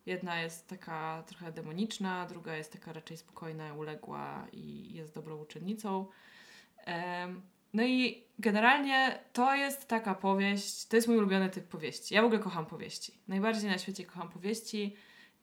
Jedna 0.07 0.41
jest 0.41 0.69
taka 0.69 1.23
trochę 1.27 1.53
demoniczna, 1.53 2.27
druga 2.27 2.57
jest 2.57 2.73
taka 2.73 2.93
raczej 2.93 3.17
spokojna, 3.17 3.75
uległa 3.75 4.47
i 4.53 4.95
jest 4.95 5.15
dobrą 5.15 5.37
uczennicą. 5.37 6.07
No 7.73 7.83
i 7.83 8.25
generalnie 8.39 9.19
to 9.33 9.55
jest 9.55 9.89
taka 9.89 10.15
powieść, 10.15 10.87
to 10.87 10.97
jest 10.97 11.09
mój 11.09 11.17
ulubiony 11.17 11.51
typ 11.51 11.69
powieści. 11.69 12.15
Ja 12.15 12.23
w 12.23 12.25
ogóle 12.25 12.41
kocham 12.41 12.67
powieści. 12.67 13.13
Najbardziej 13.29 13.71
na 13.71 13.79
świecie 13.79 14.05
kocham 14.05 14.29
powieści 14.29 14.97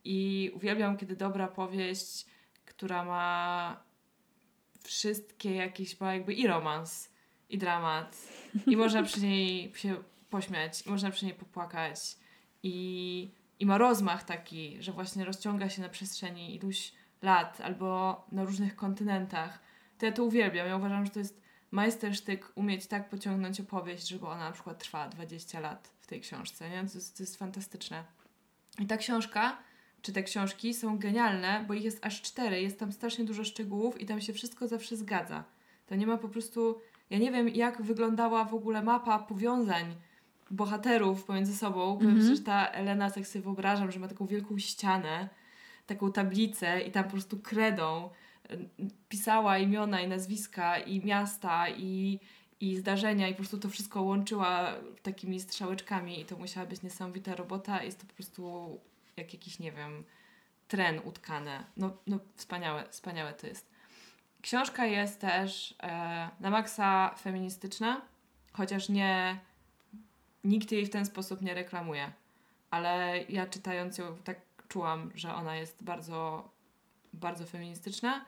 i 0.04 0.52
uwielbiam, 0.56 0.98
kiedy 0.98 1.16
dobra 1.16 1.48
powieść, 1.48 2.26
która 2.66 3.04
ma 3.06 3.84
wszystkie 4.84 5.56
jakieś, 5.56 6.00
ma 6.00 6.14
jakby 6.14 6.34
i 6.34 6.48
romans, 6.48 7.10
i 7.50 7.58
dramat, 7.58 8.18
i 8.68 8.78
można 8.78 9.04
przy 9.04 9.22
niej 9.22 9.74
się 9.76 9.96
pośmiać, 10.30 10.88
i 10.88 10.90
można 10.90 11.12
przy 11.12 11.26
niej 11.26 11.34
popłakać, 11.34 12.00
i, 12.64 13.32
i 13.60 13.66
ma 13.66 13.78
rozmach 13.78 14.24
taki, 14.24 14.78
że 14.84 14.92
właśnie 14.92 15.26
rozciąga 15.26 15.70
się 15.70 15.82
na 15.82 15.90
przestrzeni 15.90 16.56
iluś 16.56 16.92
lat 17.22 17.62
albo 17.62 18.26
na 18.32 18.44
różnych 18.44 18.76
kontynentach. 18.76 19.60
To 19.98 20.06
ja 20.06 20.12
to 20.12 20.24
uwielbiam. 20.24 20.68
Ja 20.68 20.78
uważam, 20.78 21.06
że 21.06 21.12
to 21.12 21.20
jest 21.20 21.42
majstersztyk 21.72 22.52
umieć 22.56 22.88
tak 22.88 23.10
pociągnąć 23.10 23.60
opowieść, 23.60 24.08
żeby 24.08 24.28
ona 24.28 24.46
na 24.46 24.52
przykład 24.52 24.80
trwała 24.80 25.08
20 25.08 25.60
lat 25.60 25.92
w 26.00 26.08
tej 26.08 26.22
książce. 26.22 26.70
Nie? 26.70 26.78
To, 26.78 26.98
jest, 26.98 27.18
to 27.18 27.24
jest 27.24 27.38
fantastyczne. 27.38 28.04
I 28.80 28.86
ta 28.86 28.98
książka, 28.98 29.58
czy 30.02 30.14
te 30.14 30.24
książki 30.24 30.74
są 30.74 30.98
genialne, 30.98 31.66
bo 31.68 31.74
ich 31.74 31.84
jest 31.84 32.06
aż 32.06 32.22
cztery, 32.22 32.62
jest 32.62 32.80
tam 32.80 32.92
strasznie 32.92 33.26
dużo 33.26 33.44
szczegółów 33.44 34.02
i 34.02 34.06
tam 34.06 34.22
się 34.22 34.34
wszystko 34.34 34.68
zawsze 34.68 34.98
zgadza. 34.98 35.44
To 35.88 35.96
nie 35.96 36.08
ma 36.08 36.18
po 36.18 36.30
prostu. 36.30 36.82
Ja 37.10 37.18
nie 37.18 37.32
wiem, 37.32 37.50
jak 37.50 37.82
wyglądała 37.82 38.46
w 38.46 38.54
ogóle 38.54 38.84
mapa 38.84 39.20
powiązań 39.20 39.96
bohaterów 40.52 41.24
pomiędzy 41.24 41.56
sobą. 41.58 41.94
Mhm. 41.94 42.16
Powiem, 42.16 42.36
że 42.36 42.42
ta 42.42 42.68
Elena, 42.68 43.12
tak 43.12 43.28
sobie 43.28 43.44
wyobrażam, 43.44 43.92
że 43.92 44.00
ma 44.00 44.08
taką 44.08 44.26
wielką 44.26 44.60
ścianę, 44.60 45.30
taką 45.86 46.12
tablicę 46.12 46.82
i 46.82 46.92
tam 46.92 47.04
po 47.04 47.10
prostu 47.10 47.40
kredą 47.40 48.10
pisała 49.10 49.58
imiona 49.58 50.02
i 50.02 50.08
nazwiska 50.08 50.80
i 50.80 51.06
miasta 51.06 51.70
i, 51.70 52.20
i 52.60 52.78
zdarzenia 52.78 53.28
i 53.28 53.32
po 53.32 53.38
prostu 53.38 53.58
to 53.58 53.70
wszystko 53.70 54.02
łączyła 54.02 54.74
takimi 55.04 55.40
strzałeczkami 55.40 56.22
i 56.22 56.26
to 56.26 56.38
musiała 56.38 56.66
być 56.66 56.82
niesamowita 56.82 57.36
robota. 57.36 57.84
Jest 57.84 58.00
to 58.00 58.06
po 58.06 58.14
prostu 58.14 58.80
jak 59.18 59.34
jakiś, 59.34 59.60
nie 59.60 59.72
wiem, 59.72 60.04
tren 60.68 61.02
utkane. 61.04 61.64
No, 61.78 61.98
no 62.08 62.20
wspaniałe, 62.36 62.84
wspaniałe 62.90 63.34
to 63.34 63.48
jest. 63.48 63.70
Książka 64.42 64.86
jest 64.86 65.22
też 65.22 65.76
e, 65.84 66.30
na 66.40 66.50
maksa 66.50 67.16
feministyczna, 67.16 68.02
chociaż 68.54 68.90
nie 68.90 69.40
nikt 70.44 70.72
jej 70.72 70.86
w 70.86 70.90
ten 70.90 71.06
sposób 71.06 71.42
nie 71.42 71.54
reklamuje. 71.54 72.12
Ale 72.72 73.24
ja 73.30 73.48
czytając 73.48 73.98
ją 73.98 74.18
tak 74.18 74.38
czułam, 74.68 75.12
że 75.16 75.34
ona 75.34 75.56
jest 75.56 75.84
bardzo, 75.84 76.50
bardzo 77.14 77.46
feministyczna 77.46 78.26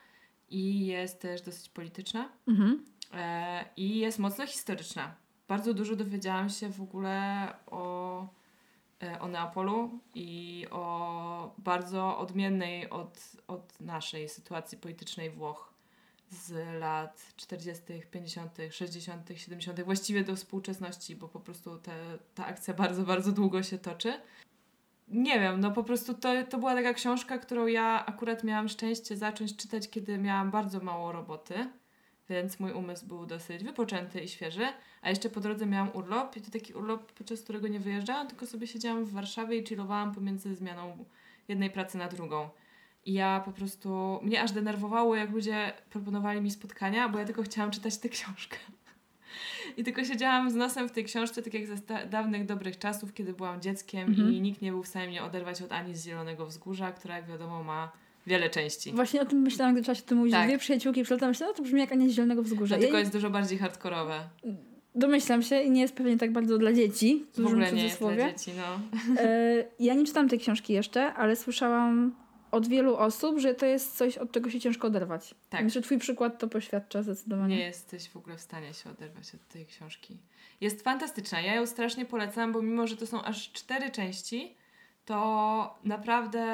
i 0.52 0.86
jest 0.86 1.22
też 1.22 1.42
dosyć 1.42 1.70
polityczna. 1.70 2.30
Mhm. 2.48 2.86
E, 3.14 3.66
I 3.78 4.00
jest 4.00 4.20
mocno 4.20 4.48
historyczna. 4.48 5.16
Bardzo 5.48 5.74
dużo 5.74 5.96
dowiedziałam 5.96 6.50
się 6.50 6.70
w 6.70 6.82
ogóle 6.82 7.48
o, 7.66 8.28
e, 9.04 9.20
o 9.20 9.28
Neapolu 9.28 10.00
i 10.16 10.68
o 10.72 11.56
bardzo 11.58 12.18
odmiennej 12.18 12.90
od, 12.90 13.20
od 13.48 13.82
naszej 13.82 14.30
sytuacji 14.30 14.78
politycznej 14.78 15.30
Włoch 15.30 15.74
z 16.32 16.80
lat 16.80 17.34
40., 17.36 17.84
50., 18.12 18.58
60., 18.72 19.30
70., 19.36 19.82
właściwie 19.82 20.24
do 20.24 20.36
współczesności, 20.36 21.16
bo 21.16 21.28
po 21.28 21.40
prostu 21.40 21.78
te, 21.78 22.18
ta 22.36 22.46
akcja 22.46 22.74
bardzo, 22.74 23.04
bardzo 23.04 23.32
długo 23.32 23.64
się 23.64 23.78
toczy. 23.78 24.22
Nie 25.10 25.40
wiem, 25.40 25.60
no 25.60 25.72
po 25.72 25.84
prostu 25.84 26.14
to, 26.14 26.30
to 26.50 26.58
była 26.58 26.76
taka 26.76 26.94
książka, 26.94 27.38
którą 27.38 27.68
ja 27.68 28.06
akurat 28.06 28.44
miałam 28.44 28.70
szczęście 28.70 29.18
zacząć 29.18 29.56
czytać, 29.56 29.90
kiedy 29.90 30.18
miałam 30.18 30.52
bardzo 30.52 30.80
mało 30.80 31.12
roboty 31.12 31.70
więc 32.30 32.60
mój 32.60 32.72
umysł 32.72 33.06
był 33.06 33.26
dosyć 33.26 33.64
wypoczęty 33.64 34.22
i 34.22 34.28
świeży. 34.28 34.66
A 35.02 35.10
jeszcze 35.10 35.30
po 35.30 35.40
drodze 35.40 35.66
miałam 35.66 35.90
urlop 35.94 36.38
i 36.38 36.42
to 36.42 36.52
taki 36.52 36.74
urlop, 36.74 37.12
podczas 37.12 37.42
którego 37.42 37.68
nie 37.68 37.80
wyjeżdżałam, 37.80 38.28
tylko 38.28 38.46
sobie 38.46 38.68
siedziałam 38.68 39.06
w 39.06 39.12
Warszawie 39.12 39.58
i 39.58 39.68
chillowałam 39.68 40.16
pomiędzy 40.16 40.56
zmianą 40.56 41.06
jednej 41.48 41.70
pracy 41.70 41.98
na 41.98 42.08
drugą. 42.08 42.50
I 43.06 43.14
ja 43.14 43.42
po 43.46 43.52
prostu, 43.52 44.20
mnie 44.22 44.42
aż 44.42 44.52
denerwowało, 44.52 45.16
jak 45.16 45.32
ludzie 45.32 45.74
proponowali 45.90 46.42
mi 46.42 46.52
spotkania, 46.52 47.10
bo 47.10 47.20
ja 47.20 47.26
tylko 47.26 47.44
chciałam 47.44 47.72
czytać 47.72 47.98
tę 47.98 48.10
książkę. 48.10 48.58
I 49.78 49.84
tylko 49.84 50.04
siedziałam 50.04 50.52
z 50.52 50.56
nosem 50.56 50.90
w 50.90 50.92
tej 50.92 51.04
książce, 51.06 51.42
tak 51.44 51.54
jak 51.54 51.68
ze 51.68 51.76
dawnych, 52.10 52.46
dobrych 52.46 52.78
czasów, 52.80 53.14
kiedy 53.14 53.34
byłam 53.34 53.62
dzieckiem 53.62 54.08
Mhm. 54.10 54.34
i 54.34 54.42
nikt 54.42 54.62
nie 54.62 54.72
był 54.72 54.84
w 54.84 54.88
stanie 54.88 55.08
mnie 55.08 55.24
oderwać 55.24 55.62
od 55.62 55.72
Ani 55.72 55.96
z 55.96 56.06
Zielonego 56.06 56.46
Wzgórza, 56.46 56.92
która 56.92 57.16
jak 57.16 57.28
wiadomo 57.28 57.64
ma 57.64 57.92
wiele 58.28 58.50
części. 58.50 58.92
Właśnie 58.92 59.22
o 59.22 59.26
tym 59.26 59.40
myślałam, 59.42 59.74
gdy 59.74 59.82
zaczęłaś 59.82 60.02
o 60.02 60.06
tym 60.06 60.18
mówić. 60.18 60.34
Tak. 60.34 60.48
Dwie 60.48 60.58
przyjaciółki 60.58 61.04
przylatam 61.04 61.30
myślałam, 61.30 61.54
no 61.54 61.58
to 61.58 61.64
brzmi 61.64 61.80
jak 61.80 61.92
Ania 61.92 62.08
z 62.08 62.12
Zielonego 62.12 62.44
Wzgórza. 62.44 62.78
Tylko 62.78 62.94
Ja 62.94 63.00
jest 63.00 63.12
dużo 63.12 63.30
bardziej 63.30 63.58
hardkorowe. 63.58 64.20
domyślam 64.96 65.42
się 65.44 65.62
i 65.62 65.72
nie 65.72 65.82
jest 65.82 65.94
pewnie 65.96 66.18
tak 66.18 66.32
bardzo 66.32 66.58
dla 66.58 66.74
dzieci, 66.74 67.26
w 67.38 67.46
ogóle 67.46 67.72
nie 67.72 67.84
jest 67.84 68.00
dla 68.00 68.16
dzieci, 68.32 68.52
no. 68.58 68.80
E, 69.22 69.66
ja 69.80 69.94
nie 69.94 70.06
czytam 70.06 70.30
tej 70.30 70.40
książki 70.40 70.74
jeszcze, 70.74 71.14
ale 71.14 71.36
słyszałam 71.36 72.16
od 72.52 72.68
wielu 72.68 72.96
osób, 72.98 73.40
że 73.40 73.54
to 73.54 73.66
jest 73.66 73.98
coś, 73.98 74.18
od 74.18 74.32
czego 74.32 74.50
się 74.50 74.60
ciężko 74.60 74.88
oderwać. 74.88 75.36
Tak. 75.50 75.64
Myślę, 75.64 75.82
że 75.82 75.86
twój 75.86 75.98
przykład 75.98 76.40
to 76.40 76.48
poświadcza 76.48 77.04
zdecydowanie. 77.04 77.56
Nie 77.56 77.66
jesteś 77.66 78.10
w 78.10 78.18
ogóle 78.18 78.38
w 78.38 78.42
stanie 78.42 78.74
się 78.74 78.90
oderwać 78.90 79.36
od 79.36 79.48
tej 79.48 79.66
książki. 79.66 80.18
Jest 80.62 80.82
fantastyczna. 80.82 81.42
Ja 81.42 81.56
ją 81.56 81.66
strasznie 81.66 82.06
polecam, 82.06 82.52
bo 82.52 82.62
mimo, 82.62 82.88
że 82.88 82.98
to 82.98 83.08
są 83.08 83.24
aż 83.24 83.52
cztery 83.52 83.92
części, 83.92 84.56
to 85.06 85.80
naprawdę 85.84 86.46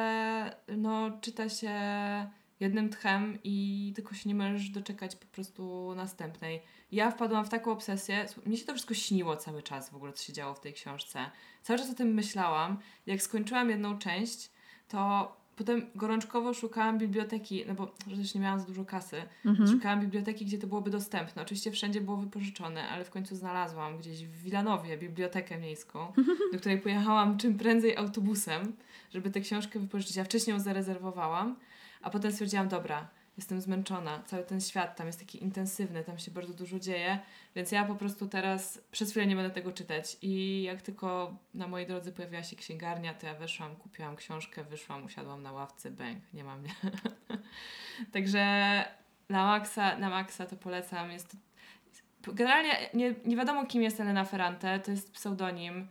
no, 0.77 1.11
czyta 1.21 1.49
się 1.49 1.71
jednym 2.59 2.89
tchem 2.89 3.39
i 3.43 3.91
tylko 3.95 4.15
się 4.15 4.29
nie 4.29 4.35
możesz 4.35 4.69
doczekać 4.69 5.15
po 5.15 5.25
prostu 5.25 5.93
następnej. 5.95 6.61
Ja 6.91 7.11
wpadłam 7.11 7.45
w 7.45 7.49
taką 7.49 7.71
obsesję. 7.71 8.25
Mnie 8.45 8.57
się 8.57 8.65
to 8.65 8.73
wszystko 8.73 8.93
śniło 8.93 9.35
cały 9.35 9.63
czas 9.63 9.89
w 9.89 9.95
ogóle, 9.95 10.13
co 10.13 10.23
się 10.23 10.33
działo 10.33 10.53
w 10.53 10.59
tej 10.59 10.73
książce. 10.73 11.31
Cały 11.63 11.79
czas 11.79 11.91
o 11.91 11.93
tym 11.93 12.13
myślałam. 12.13 12.79
Jak 13.05 13.21
skończyłam 13.21 13.69
jedną 13.69 13.97
część, 13.97 14.51
to 14.87 15.31
potem 15.55 15.85
gorączkowo 15.95 16.53
szukałam 16.53 16.97
biblioteki, 16.97 17.63
no 17.67 17.73
bo 17.75 17.87
też 17.87 18.35
nie 18.35 18.41
miałam 18.41 18.59
za 18.59 18.65
dużo 18.65 18.85
kasy. 18.85 19.23
Mhm. 19.45 19.69
Szukałam 19.69 20.01
biblioteki, 20.01 20.45
gdzie 20.45 20.57
to 20.57 20.67
byłoby 20.67 20.89
dostępne. 20.89 21.41
Oczywiście 21.41 21.71
wszędzie 21.71 22.01
było 22.01 22.17
wypożyczone, 22.17 22.89
ale 22.89 23.05
w 23.05 23.09
końcu 23.09 23.35
znalazłam 23.35 23.97
gdzieś 23.97 24.25
w 24.25 24.43
Wilanowie 24.43 24.97
bibliotekę 24.97 25.57
miejską, 25.57 26.13
do 26.53 26.59
której 26.59 26.81
pojechałam 26.81 27.37
czym 27.37 27.57
prędzej 27.57 27.97
autobusem, 27.97 28.75
żeby 29.13 29.31
tę 29.31 29.41
książkę 29.41 29.79
wypożyczyć. 29.79 30.15
Ja 30.15 30.23
wcześniej 30.23 30.53
ją 30.53 30.59
zarezerwowałam, 30.59 31.55
a 32.01 32.09
potem 32.09 32.31
stwierdziłam, 32.31 32.67
dobra, 32.67 33.07
jestem 33.37 33.61
zmęczona, 33.61 34.23
cały 34.25 34.43
ten 34.43 34.61
świat 34.61 34.95
tam 34.95 35.07
jest 35.07 35.19
taki 35.19 35.43
intensywny, 35.43 36.03
tam 36.03 36.19
się 36.19 36.31
bardzo 36.31 36.53
dużo 36.53 36.79
dzieje, 36.79 37.19
więc 37.55 37.71
ja 37.71 37.85
po 37.85 37.95
prostu 37.95 38.27
teraz 38.27 38.81
przez 38.91 39.11
chwilę 39.11 39.27
nie 39.27 39.35
będę 39.35 39.51
tego 39.53 39.71
czytać. 39.71 40.17
I 40.21 40.63
jak 40.63 40.81
tylko 40.81 41.37
na 41.53 41.67
mojej 41.67 41.87
drodze 41.87 42.11
pojawiła 42.11 42.43
się 42.43 42.55
księgarnia, 42.55 43.13
to 43.13 43.27
ja 43.27 43.33
weszłam, 43.33 43.75
kupiłam 43.75 44.15
książkę, 44.15 44.63
wyszłam, 44.63 45.05
usiadłam 45.05 45.43
na 45.43 45.51
ławce, 45.51 45.91
bęk, 45.91 46.33
nie 46.33 46.43
ma 46.43 46.55
mnie. 46.57 46.69
Także 48.13 48.45
na 49.29 49.45
maksa, 49.45 49.97
na 49.97 50.09
maksa 50.09 50.45
to 50.45 50.55
polecam. 50.55 51.11
Jest 51.11 51.31
to... 52.21 52.33
Generalnie 52.33 52.89
nie, 52.93 53.15
nie 53.25 53.35
wiadomo, 53.35 53.65
kim 53.65 53.81
jest 53.81 53.99
Elena 53.99 54.25
Ferrante, 54.25 54.79
to 54.79 54.91
jest 54.91 55.11
pseudonim 55.11 55.87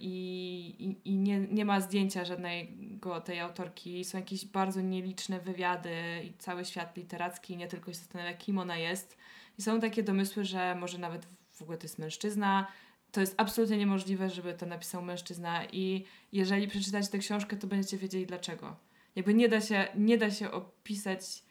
i, 0.00 0.74
i, 0.78 1.10
i 1.10 1.16
nie, 1.16 1.40
nie 1.40 1.64
ma 1.64 1.80
zdjęcia 1.80 2.24
żadnego 2.24 3.20
tej 3.20 3.40
autorki. 3.40 4.04
Są 4.04 4.18
jakieś 4.18 4.44
bardzo 4.46 4.80
nieliczne 4.80 5.40
wywiady 5.40 5.94
i 6.24 6.32
cały 6.38 6.64
świat 6.64 6.96
literacki 6.96 7.56
nie 7.56 7.68
tylko 7.68 7.92
się 7.92 7.98
zastanawia, 7.98 8.34
kim 8.34 8.58
ona 8.58 8.76
jest. 8.76 9.16
I 9.58 9.62
są 9.62 9.80
takie 9.80 10.02
domysły, 10.02 10.44
że 10.44 10.74
może 10.74 10.98
nawet 10.98 11.26
w 11.52 11.62
ogóle 11.62 11.78
to 11.78 11.84
jest 11.84 11.98
mężczyzna. 11.98 12.66
To 13.12 13.20
jest 13.20 13.34
absolutnie 13.36 13.76
niemożliwe, 13.76 14.30
żeby 14.30 14.54
to 14.54 14.66
napisał 14.66 15.02
mężczyzna 15.02 15.64
i 15.64 16.04
jeżeli 16.32 16.68
przeczytacie 16.68 17.08
tę 17.08 17.18
książkę, 17.18 17.56
to 17.56 17.66
będziecie 17.66 17.98
wiedzieli 17.98 18.26
dlaczego. 18.26 18.76
Jakby 19.16 19.34
nie 19.34 19.48
da 19.48 19.60
się, 19.60 19.88
nie 19.96 20.18
da 20.18 20.30
się 20.30 20.50
opisać 20.50 21.44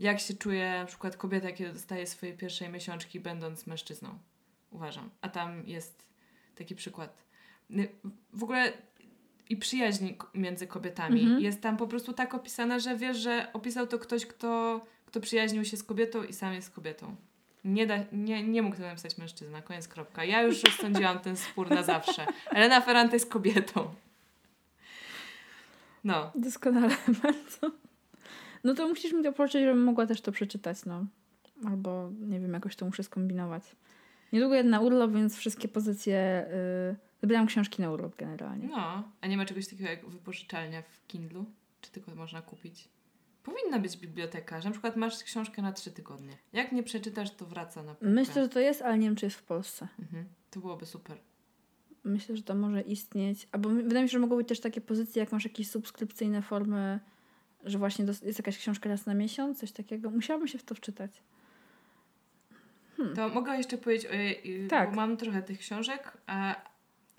jak 0.00 0.20
się 0.20 0.34
czuje 0.34 0.70
na 0.70 0.84
przykład 0.84 1.16
kobieta, 1.16 1.52
kiedy 1.52 1.72
dostaje 1.72 2.06
swojej 2.06 2.36
pierwszej 2.36 2.68
miesiączki, 2.68 3.20
będąc 3.20 3.66
mężczyzną. 3.66 4.18
Uważam. 4.70 5.10
A 5.20 5.28
tam 5.28 5.66
jest 5.66 6.06
taki 6.54 6.74
przykład. 6.74 7.29
W 8.32 8.42
ogóle 8.42 8.72
i 9.48 9.56
przyjaźń 9.56 10.08
między 10.34 10.66
kobietami 10.66 11.20
Mhm. 11.20 11.40
jest 11.40 11.60
tam 11.60 11.76
po 11.76 11.86
prostu 11.86 12.12
tak 12.12 12.34
opisana, 12.34 12.78
że 12.78 12.96
wiesz, 12.96 13.16
że 13.16 13.46
opisał 13.52 13.86
to 13.86 13.98
ktoś, 13.98 14.26
kto, 14.26 14.80
kto 15.06 15.20
przyjaźnił 15.20 15.64
się 15.64 15.76
z 15.76 15.82
kobietą 15.82 16.22
i 16.24 16.32
sam 16.32 16.52
jest 16.52 16.70
kobietą. 16.70 17.16
Nie, 17.64 17.86
da, 17.86 17.96
nie, 18.12 18.42
nie 18.42 18.62
mógł 18.62 18.76
tego 18.76 18.88
napisać 18.88 19.18
mężczyzna, 19.18 19.62
koniec 19.62 19.88
kropka. 19.88 20.24
Ja 20.24 20.42
już 20.42 20.62
rozsądziłam 20.64 21.18
ten 21.18 21.36
spór 21.36 21.70
na 21.70 21.82
zawsze. 21.82 22.26
Elena 22.50 22.80
Ferrante 22.80 23.16
jest 23.16 23.30
kobietą. 23.30 23.90
No. 26.04 26.30
Doskonale 26.34 26.96
bardzo. 27.22 27.76
No 28.64 28.74
to 28.74 28.88
musisz 28.88 29.12
mi 29.12 29.22
to 29.22 29.32
pożyczyć, 29.32 29.60
żebym 29.60 29.84
mogła 29.84 30.06
też 30.06 30.20
to 30.20 30.32
przeczytać, 30.32 30.84
no. 30.84 31.06
Albo, 31.66 32.10
nie 32.20 32.40
wiem, 32.40 32.52
jakoś 32.52 32.76
to 32.76 32.86
muszę 32.86 33.02
skombinować. 33.02 33.62
Niedługo 34.32 34.54
jedę 34.54 34.68
na 34.68 34.80
urlop, 34.80 35.12
więc 35.12 35.36
wszystkie 35.36 35.68
pozycje... 35.68 36.46
Yy, 36.90 37.09
wybieram 37.20 37.46
książki 37.46 37.82
na 37.82 37.90
urlop 37.90 38.16
generalnie. 38.16 38.68
No, 38.68 39.08
a 39.20 39.26
nie 39.26 39.36
ma 39.36 39.44
czegoś 39.44 39.68
takiego 39.68 39.90
jak 39.90 40.08
wypożyczalnia 40.08 40.82
w 40.82 41.06
Kindlu? 41.06 41.44
Czy 41.80 41.90
tylko 41.90 42.14
można 42.14 42.42
kupić? 42.42 42.88
Powinna 43.42 43.78
być 43.78 43.96
biblioteka, 43.96 44.60
że 44.60 44.68
na 44.68 44.72
przykład 44.72 44.96
masz 44.96 45.24
książkę 45.24 45.62
na 45.62 45.72
trzy 45.72 45.90
tygodnie. 45.90 46.36
Jak 46.52 46.72
nie 46.72 46.82
przeczytasz, 46.82 47.30
to 47.30 47.46
wraca 47.46 47.82
na 47.82 47.94
półkę. 47.94 48.14
Myślę, 48.14 48.42
że 48.42 48.48
to 48.48 48.60
jest, 48.60 48.82
ale 48.82 48.98
nie 48.98 49.06
wiem, 49.06 49.16
czy 49.16 49.26
jest 49.26 49.36
w 49.36 49.42
Polsce. 49.42 49.88
Mhm. 49.98 50.24
To 50.50 50.60
byłoby 50.60 50.86
super. 50.86 51.18
Myślę, 52.04 52.36
że 52.36 52.42
to 52.42 52.54
może 52.54 52.80
istnieć. 52.80 53.48
Albo 53.52 53.68
wydaje 53.68 54.02
mi 54.02 54.08
się, 54.08 54.12
że 54.12 54.18
mogą 54.18 54.36
być 54.36 54.48
też 54.48 54.60
takie 54.60 54.80
pozycje, 54.80 55.20
jak 55.20 55.32
masz 55.32 55.44
jakieś 55.44 55.70
subskrypcyjne 55.70 56.42
formy, 56.42 57.00
że 57.64 57.78
właśnie 57.78 58.04
jest 58.04 58.38
jakaś 58.38 58.58
książka 58.58 58.88
raz 58.88 59.06
na 59.06 59.14
miesiąc, 59.14 59.58
coś 59.60 59.72
takiego. 59.72 60.10
Musiałabym 60.10 60.48
się 60.48 60.58
w 60.58 60.62
to 60.64 60.74
wczytać. 60.74 61.22
To 63.14 63.28
mogę 63.28 63.56
jeszcze 63.56 63.78
powiedzieć, 63.78 64.10
o, 64.10 64.14
jej- 64.14 64.68
Tak. 64.68 64.90
bo 64.90 64.96
mam 64.96 65.16
trochę 65.16 65.42
tych 65.42 65.58
książek 65.58 66.18
a, 66.26 66.54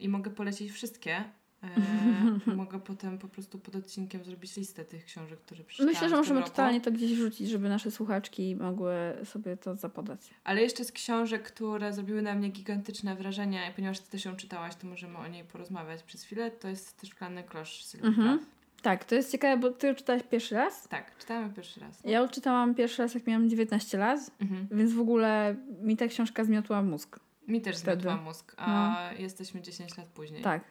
i 0.04 0.10
mogę 0.10 0.32
polecić 0.32 0.72
wszystkie. 0.72 1.24
E, 1.64 2.56
mogę 2.56 2.80
potem 2.80 3.18
po 3.18 3.28
prostu 3.28 3.60
pod 3.60 3.76
odcinkiem 3.76 4.24
zrobić 4.24 4.56
listę 4.58 4.86
tych 4.86 5.06
książek, 5.06 5.40
które 5.40 5.64
przeczytałam 5.64 5.94
Myślę, 5.94 6.10
że 6.10 6.16
możemy 6.16 6.40
roku. 6.40 6.50
totalnie 6.52 6.82
to 6.82 6.92
gdzieś 6.92 7.12
rzucić, 7.12 7.50
żeby 7.50 7.70
nasze 7.70 7.92
słuchaczki 7.92 8.56
mogły 8.56 8.94
sobie 9.24 9.58
to 9.58 9.76
zapodać. 9.76 10.20
Ale 10.44 10.62
jeszcze 10.62 10.86
z 10.86 10.92
książek, 10.92 11.44
które 11.44 11.94
zrobiły 11.94 12.22
na 12.22 12.36
mnie 12.36 12.50
gigantyczne 12.50 13.16
wrażenie, 13.16 13.62
i 13.72 13.74
ponieważ 13.76 14.00
ty 14.00 14.12
też 14.12 14.26
ją 14.26 14.36
czytałaś, 14.36 14.76
to 14.76 14.88
możemy 14.88 15.18
o 15.18 15.28
niej 15.28 15.44
porozmawiać 15.44 16.04
przez 16.04 16.24
chwilę, 16.24 16.52
to 16.52 16.68
jest 16.68 16.98
też 17.02 17.10
Szklany 17.10 17.44
Klosz 17.44 17.84
Sylwii 17.84 18.08
Mhm. 18.10 18.40
Tak, 18.82 19.06
to 19.06 19.16
jest 19.16 19.32
ciekawe, 19.32 19.58
bo 19.62 19.70
ty 19.72 19.88
ją 19.88 19.96
czytałaś 19.96 20.24
pierwszy 20.32 20.56
raz. 20.56 20.88
Tak, 20.88 21.18
czytałam 21.18 21.54
pierwszy 21.54 21.80
raz. 21.80 22.02
Ja 22.06 22.20
ją 22.20 22.28
czytałam 22.30 22.76
pierwszy 22.76 23.02
raz, 23.02 23.14
jak 23.14 23.28
miałam 23.28 23.50
19 23.50 23.98
lat, 23.98 24.20
Mhm. 24.42 24.68
więc 24.72 24.94
w 24.94 25.00
ogóle 25.00 25.56
mi 25.82 25.98
ta 25.98 26.08
książka 26.08 26.44
zmiotła 26.44 26.82
mózg. 26.82 27.20
Mi 27.52 27.62
też 27.62 27.78
Wtedy. 27.78 28.02
zmiotła 28.02 28.22
mózg, 28.22 28.54
a 28.58 29.10
jesteśmy 29.18 29.62
10 29.62 29.98
lat 29.98 30.08
później. 30.08 30.42
Tak. 30.44 30.64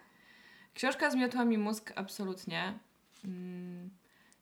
Książka 0.75 1.11
zmiotła 1.11 1.45
mi 1.45 1.59
mózg 1.59 1.93
absolutnie. 1.97 2.79
Mm, 3.25 3.91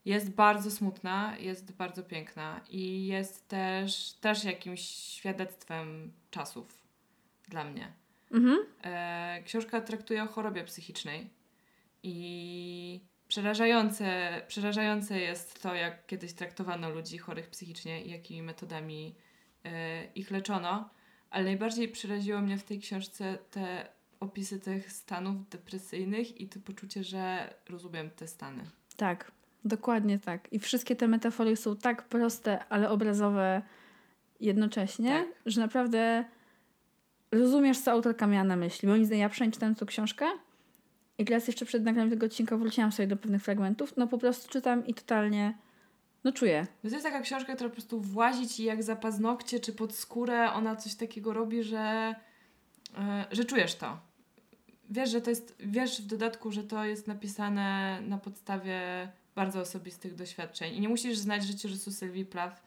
Jest 0.05 0.31
bardzo 0.31 0.71
smutna, 0.71 1.39
jest 1.39 1.73
bardzo 1.73 2.03
piękna 2.03 2.61
i 2.71 3.07
jest 3.07 3.49
też, 3.49 4.13
też 4.21 4.45
jakimś 4.45 4.81
świadectwem 4.81 6.13
czasów 6.31 6.87
dla 7.49 7.65
mnie. 7.65 7.93
Mhm. 8.33 8.59
E, 8.85 9.43
książka 9.45 9.81
traktuje 9.81 10.23
o 10.23 10.27
chorobie 10.27 10.65
psychicznej 10.65 11.31
i 12.03 13.01
przerażające, 13.29 14.41
przerażające 14.49 15.19
jest 15.21 15.63
to, 15.63 15.75
jak 15.75 16.07
kiedyś 16.07 16.33
traktowano 16.33 16.91
ludzi 16.91 17.19
chorych 17.19 17.51
psychicznie 17.51 18.03
i 18.05 18.11
jakimi 18.11 18.43
metodami 18.43 19.15
e, 19.65 20.05
ich 20.15 20.31
leczono. 20.31 20.91
Ale 21.31 21.45
najbardziej 21.45 21.89
przeraziło 21.89 22.41
mnie 22.41 22.59
w 22.59 22.65
tej 22.65 22.81
książce 22.81 23.39
te 23.51 23.89
opisy 24.21 24.61
tych 24.61 24.93
stanów 24.93 25.49
depresyjnych 25.49 26.41
i 26.41 26.49
to 26.49 26.61
poczucie, 26.61 27.05
że 27.05 27.55
rozumiem 27.69 28.11
te 28.11 28.27
stany. 28.27 28.63
Tak, 28.97 29.33
dokładnie 29.65 30.19
tak. 30.19 30.53
I 30.53 30.59
wszystkie 30.59 30.97
te 30.97 31.09
metafory 31.09 31.57
są 31.57 31.77
tak 31.77 32.09
proste, 32.09 32.65
ale 32.65 32.91
obrazowe 32.91 33.63
jednocześnie, 34.41 35.09
Tak. 35.11 35.29
że 35.47 35.61
naprawdę 35.61 36.25
rozumiesz, 37.33 37.79
co 37.81 37.91
autorka 37.91 38.27
miała 38.27 38.45
na 38.45 38.57
myśli. 38.57 38.89
Bo 38.89 38.97
nic 38.97 39.11
ja 39.11 39.29
przynajmniej 39.29 39.55
czytałem 39.55 39.75
tą 39.75 39.87
książkę 39.87 40.27
i 41.19 41.25
teraz 41.25 41.47
jeszcze 41.47 41.67
przed 41.67 41.85
nagraniem 41.85 42.11
tego 42.11 42.27
odcinka 42.27 42.57
wróciłam 42.57 42.93
sobie 42.93 43.07
do 43.07 43.17
pewnych 43.17 43.43
fragmentów. 43.43 43.97
No 43.97 44.07
po 44.07 44.19
prostu 44.19 44.49
czytam 44.49 44.87
i 44.87 44.95
totalnie, 44.95 45.55
no 46.29 46.33
czuję. 46.33 46.67
No 46.85 46.91
to 46.91 46.97
jest 46.97 47.07
taka 47.07 47.21
książka, 47.21 47.55
która 47.55 47.69
po 47.71 47.75
prostu 47.77 48.01
włazi 48.01 48.49
ci 48.49 48.65
jak 48.65 48.83
za 48.83 48.97
paznokcie 48.97 49.61
czy 49.61 49.73
pod 49.73 49.95
skórę. 49.95 50.53
Ona 50.53 50.77
coś 50.77 50.95
takiego 50.95 51.33
robi, 51.33 51.63
że, 51.63 52.15
e, 52.99 53.25
że 53.31 53.45
czujesz 53.45 53.75
to. 53.75 53.99
Wiesz, 54.91 55.11
że 55.11 55.21
to 55.21 55.31
jest, 55.31 55.57
wiesz 55.61 56.03
w 56.03 56.07
dodatku, 56.07 56.53
że 56.53 56.63
to 56.65 56.85
jest 56.85 57.07
napisane 57.07 57.99
na 58.01 58.19
podstawie 58.19 58.81
bardzo 59.35 59.61
osobistych 59.61 60.15
doświadczeń. 60.15 60.75
I 60.75 60.81
nie 60.81 60.89
musisz 60.89 61.19
znać 61.19 61.45
życiorysu 61.45 61.93
Sylwii 61.93 62.25
Plath, 62.25 62.63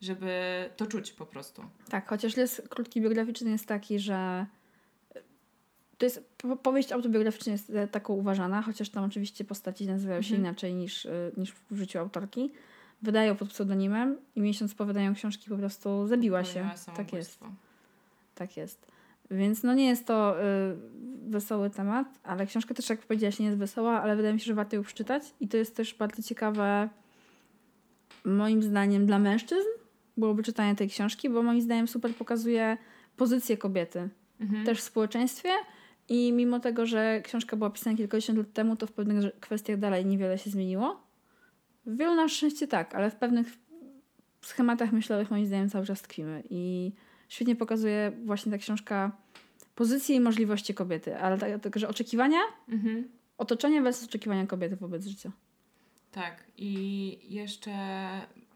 żeby 0.00 0.30
to 0.76 0.86
czuć 0.86 1.12
po 1.12 1.26
prostu. 1.26 1.62
Tak, 1.88 2.08
chociaż 2.08 2.36
les 2.36 2.62
krótki 2.68 3.00
biograficzny 3.00 3.50
jest 3.50 3.66
taki, 3.66 3.98
że 3.98 4.46
to 5.98 6.06
jest 6.06 6.24
po- 6.36 6.56
powieść 6.56 6.92
autobiograficzna 6.92 7.52
jest 7.52 7.70
e, 7.70 7.88
taką 7.88 8.14
uważana, 8.14 8.62
chociaż 8.62 8.88
tam 8.90 9.04
oczywiście 9.04 9.44
postaci 9.44 9.86
nazywają 9.86 10.22
się 10.22 10.34
Mhm. 10.34 10.40
inaczej 10.42 10.74
niż, 10.74 11.06
niż 11.36 11.52
w 11.70 11.76
życiu 11.76 11.98
autorki. 11.98 12.52
Wydają 13.02 13.36
pod 13.36 13.48
pseudonimem 13.48 14.16
i 14.36 14.40
miesiąc 14.40 14.74
po 14.74 14.84
wydaniu 14.84 15.14
książki 15.14 15.50
po 15.50 15.56
prostu 15.56 16.06
zabiła 16.06 16.44
się. 16.44 16.60
Tak 16.96 17.12
jest. 17.12 17.40
Tak 18.34 18.56
jest. 18.56 18.86
Więc 19.30 19.62
no 19.62 19.74
nie 19.74 19.86
jest 19.86 20.06
to 20.06 20.36
y, 20.40 20.42
wesoły 21.28 21.70
temat, 21.70 22.08
ale 22.22 22.46
książka 22.46 22.74
też, 22.74 22.88
jak 22.90 23.00
powiedziałaś, 23.00 23.38
nie 23.38 23.46
jest 23.46 23.58
wesoła, 23.58 24.02
ale 24.02 24.16
wydaje 24.16 24.34
mi 24.34 24.40
się, 24.40 24.46
że 24.46 24.54
warto 24.54 24.76
ją 24.76 24.82
przeczytać. 24.82 25.22
I 25.40 25.48
to 25.48 25.56
jest 25.56 25.76
też 25.76 25.94
bardzo 25.94 26.22
ciekawe, 26.22 26.88
moim 28.24 28.62
zdaniem, 28.62 29.06
dla 29.06 29.18
mężczyzn 29.18 29.68
byłoby 30.16 30.42
czytanie 30.42 30.74
tej 30.74 30.88
książki, 30.88 31.30
bo 31.30 31.42
moim 31.42 31.60
zdaniem 31.60 31.88
super 31.88 32.14
pokazuje 32.14 32.76
pozycję 33.16 33.56
kobiety 33.56 34.08
Mhm. 34.40 34.64
też 34.66 34.78
w 34.78 34.82
społeczeństwie. 34.82 35.48
I 36.08 36.32
mimo 36.32 36.60
tego, 36.60 36.86
że 36.86 37.20
książka 37.24 37.56
była 37.56 37.70
pisana 37.70 37.96
kilkadziesiąt 37.96 38.38
lat 38.38 38.52
temu, 38.52 38.76
to 38.76 38.86
w 38.86 38.92
pewnych 38.92 39.40
kwestiach 39.40 39.78
dalej 39.78 40.06
niewiele 40.06 40.38
się 40.38 40.50
zmieniło. 40.50 41.00
W 41.86 41.96
wielu 41.96 42.14
na 42.14 42.28
szczęście 42.28 42.66
tak, 42.68 42.94
ale 42.94 43.10
w 43.10 43.16
pewnych 43.16 43.46
schematach 44.42 44.92
myślowych 44.92 45.30
moim 45.30 45.46
zdaniem 45.46 45.70
cały 45.70 45.86
czas 45.86 46.02
tkwimy. 46.02 46.42
I 46.50 46.92
świetnie 47.28 47.56
pokazuje 47.56 48.12
właśnie 48.24 48.52
ta 48.52 48.58
książka 48.58 49.12
pozycję 49.74 50.16
i 50.16 50.20
możliwości 50.20 50.74
kobiety, 50.74 51.18
ale 51.18 51.38
tak, 51.38 51.62
tak 51.62 51.76
oczekiwania, 51.88 52.38
Mhm. 52.68 53.08
otoczenie 53.38 53.82
versus 53.82 54.04
oczekiwania 54.08 54.46
kobiety 54.46 54.76
wobec 54.76 55.06
życia. 55.06 55.30
Tak, 56.12 56.44
i 56.56 57.18
jeszcze 57.34 57.72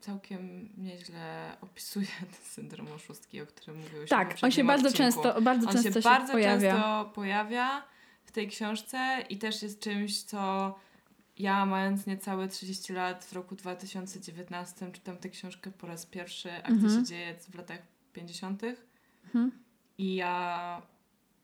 całkiem 0.01 0.69
nieźle 0.79 1.57
opisuje 1.61 2.07
ten 2.21 2.45
syndrom 2.45 2.87
oszustki, 2.93 3.41
o 3.41 3.47
którym 3.47 3.77
mówiłyśmy 3.77 4.07
w 4.07 4.11
Tak, 4.11 4.37
on 4.43 4.51
się 4.51 4.65
bardzo 4.65 4.89
odcinku. 4.89 5.13
często, 5.13 5.41
bardzo 5.43 5.67
On 5.69 5.73
często 5.73 5.89
się 5.89 5.95
się, 5.95 6.01
bardzo 6.11 6.33
pojawia. 6.33 6.73
często 6.73 7.11
pojawia 7.15 7.83
w 8.25 8.33
tej 8.33 8.49
książce 8.49 9.25
i 9.29 9.39
też 9.39 9.63
jest 9.63 9.81
czymś, 9.81 10.23
co 10.23 10.75
ja 11.39 11.67
mając 11.67 12.07
niecałe 12.07 12.49
30 12.49 12.93
lat 12.93 13.25
w 13.25 13.33
roku 13.33 13.55
2019 13.57 14.93
czytam 14.93 15.17
tę 15.17 15.29
książkę 15.29 15.71
po 15.71 15.87
raz 15.87 16.07
pierwszy, 16.07 16.53
akcja 16.53 16.73
Mhm. 16.75 16.93
się 17.01 17.05
dzieje 17.05 17.35
w 17.51 17.55
latach 17.55 17.79
50. 18.13 18.63
Mhm. 19.25 19.51
i 19.99 20.15
ja 20.15 20.83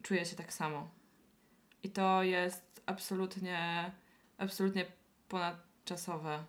czuję 0.03 0.24
się 0.24 0.36
tak 0.36 0.53
samo. 0.53 0.88
I 1.82 1.91
to 1.91 2.22
jest 2.22 2.82
absolutnie, 2.86 3.91
absolutnie 4.38 4.84
ponadczasowe 5.28 6.45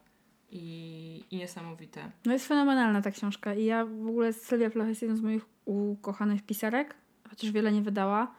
i, 0.49 1.23
i 1.31 1.37
niesamowite. 1.37 2.11
No 2.25 2.33
jest 2.33 2.47
fenomenalna 2.47 3.01
ta 3.01 3.11
książka 3.11 3.53
i 3.53 3.65
ja 3.65 3.85
w 3.85 4.07
ogóle 4.07 4.33
Sylwia 4.33 4.69
Plath 4.69 4.89
jest 4.89 5.01
jedną 5.01 5.17
z 5.17 5.21
moich 5.21 5.45
ukochanych 5.65 6.45
pisarek, 6.45 6.95
chociaż 7.29 7.51
wiele 7.51 7.71
nie 7.71 7.81
wydała, 7.81 8.31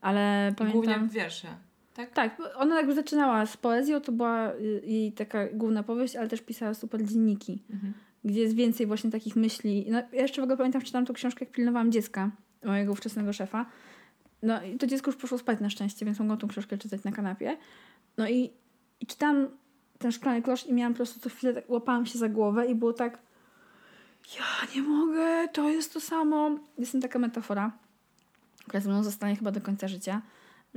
ale 0.00 0.50
I 0.52 0.54
pamiętam... 0.54 0.82
głównie 0.82 1.08
wiersze. 1.08 1.56
Tak? 1.96 2.10
Tak, 2.10 2.42
ona 2.56 2.76
jakby 2.76 2.94
zaczynała 2.94 3.46
z 3.46 3.56
poezją, 3.56 4.00
to 4.00 4.12
była 4.12 4.52
y, 4.52 4.82
jej 4.86 5.12
taka 5.12 5.48
główna 5.52 5.82
powieść, 5.82 6.16
ale 6.16 6.28
też 6.28 6.40
pisała 6.40 6.74
super 6.74 7.04
dzienniki, 7.04 7.62
Mhm. 7.70 7.92
gdzie 8.24 8.40
jest 8.40 8.54
więcej 8.54 8.86
właśnie 8.86 9.10
takich 9.10 9.36
myśli. 9.36 9.86
No, 9.90 9.98
ja 10.12 10.22
jeszcze 10.22 10.40
w 10.40 10.44
ogóle 10.44 10.56
pamiętam, 10.56 10.82
czytałam 10.82 11.06
tą 11.06 11.14
książkę, 11.14 11.44
jak 11.44 11.54
pilnowałam 11.54 11.92
dziecka, 11.92 12.30
mojego 12.64 12.92
ówczesnego 12.92 13.32
szefa. 13.32 13.66
No 14.42 14.62
i 14.62 14.76
to 14.78 14.86
dziecko 14.86 15.10
już 15.10 15.20
poszło 15.20 15.38
spać 15.38 15.60
na 15.60 15.70
szczęście, 15.70 16.06
więc 16.06 16.18
mogłam 16.18 16.38
tą 16.38 16.48
książkę 16.48 16.78
czytać 16.78 17.04
na 17.04 17.12
kanapie. 17.12 17.56
No 18.16 18.28
i, 18.28 18.50
i 19.00 19.06
czytałam 19.06 19.48
ten 19.98 20.12
szklany 20.12 20.42
klosz 20.42 20.66
i 20.66 20.74
miałam 20.74 20.92
po 20.92 20.96
prostu 20.96 21.20
co 21.20 21.28
chwilę, 21.28 21.54
tak, 21.54 21.70
łapałam 21.70 22.06
się 22.06 22.18
za 22.18 22.28
głowę 22.28 22.66
i 22.66 22.74
było 22.74 22.92
tak 22.92 23.18
ja 24.38 24.74
nie 24.74 24.82
mogę, 24.82 25.48
to 25.52 25.70
jest 25.70 25.92
to 25.92 26.00
samo. 26.00 26.58
Jest 26.78 26.92
tam 26.92 27.00
taka 27.00 27.18
metafora, 27.18 27.72
która 28.66 28.80
ze 28.80 28.90
mną 28.90 29.02
zostanie 29.04 29.36
chyba 29.36 29.50
do 29.50 29.60
końca 29.60 29.88
życia, 29.88 30.22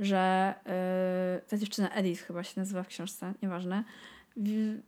że 0.00 0.54
yy, 0.66 1.48
ta 1.48 1.56
dziewczyna 1.56 1.90
Edith 1.90 2.22
chyba 2.22 2.44
się 2.44 2.60
nazywa 2.60 2.82
w 2.82 2.88
książce, 2.88 3.34
nieważne. 3.42 3.84
W, 4.36 4.78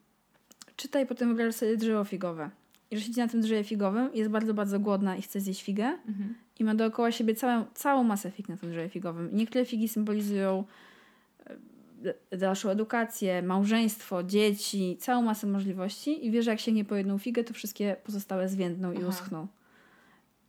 czyta 0.76 1.00
i 1.00 1.06
potem 1.06 1.28
wyobraża 1.28 1.52
sobie 1.52 1.76
drzewo 1.76 2.04
figowe. 2.04 2.50
I 2.90 2.96
że 2.96 3.02
siedzi 3.02 3.20
na 3.20 3.28
tym 3.28 3.40
drzewie 3.40 3.64
figowym, 3.64 4.10
jest 4.14 4.30
bardzo, 4.30 4.54
bardzo 4.54 4.80
głodna 4.80 5.16
i 5.16 5.22
chce 5.22 5.40
zjeść 5.40 5.62
figę. 5.62 5.84
Mhm. 5.84 6.34
I 6.60 6.64
ma 6.64 6.74
dookoła 6.74 7.12
siebie 7.12 7.34
całą, 7.34 7.64
całą 7.74 8.04
masę 8.04 8.30
fig 8.30 8.48
na 8.48 8.56
tym 8.56 8.70
drzewie 8.70 8.88
figowym. 8.88 9.28
Niektóre 9.32 9.64
figi 9.64 9.88
symbolizują 9.88 10.64
e, 12.30 12.36
dalszą 12.36 12.70
edukację, 12.70 13.42
małżeństwo, 13.42 14.22
dzieci, 14.22 14.96
całą 15.00 15.22
masę 15.22 15.46
możliwości. 15.46 16.26
I 16.26 16.30
wie, 16.30 16.42
że 16.42 16.50
jak 16.50 16.60
sięgnie 16.60 16.84
po 16.84 16.96
jedną 16.96 17.18
figę, 17.18 17.44
to 17.44 17.54
wszystkie 17.54 17.96
pozostałe 18.04 18.48
zwiędną 18.48 18.92
i 18.92 18.98
Aha. 18.98 19.06
uschną. 19.08 19.46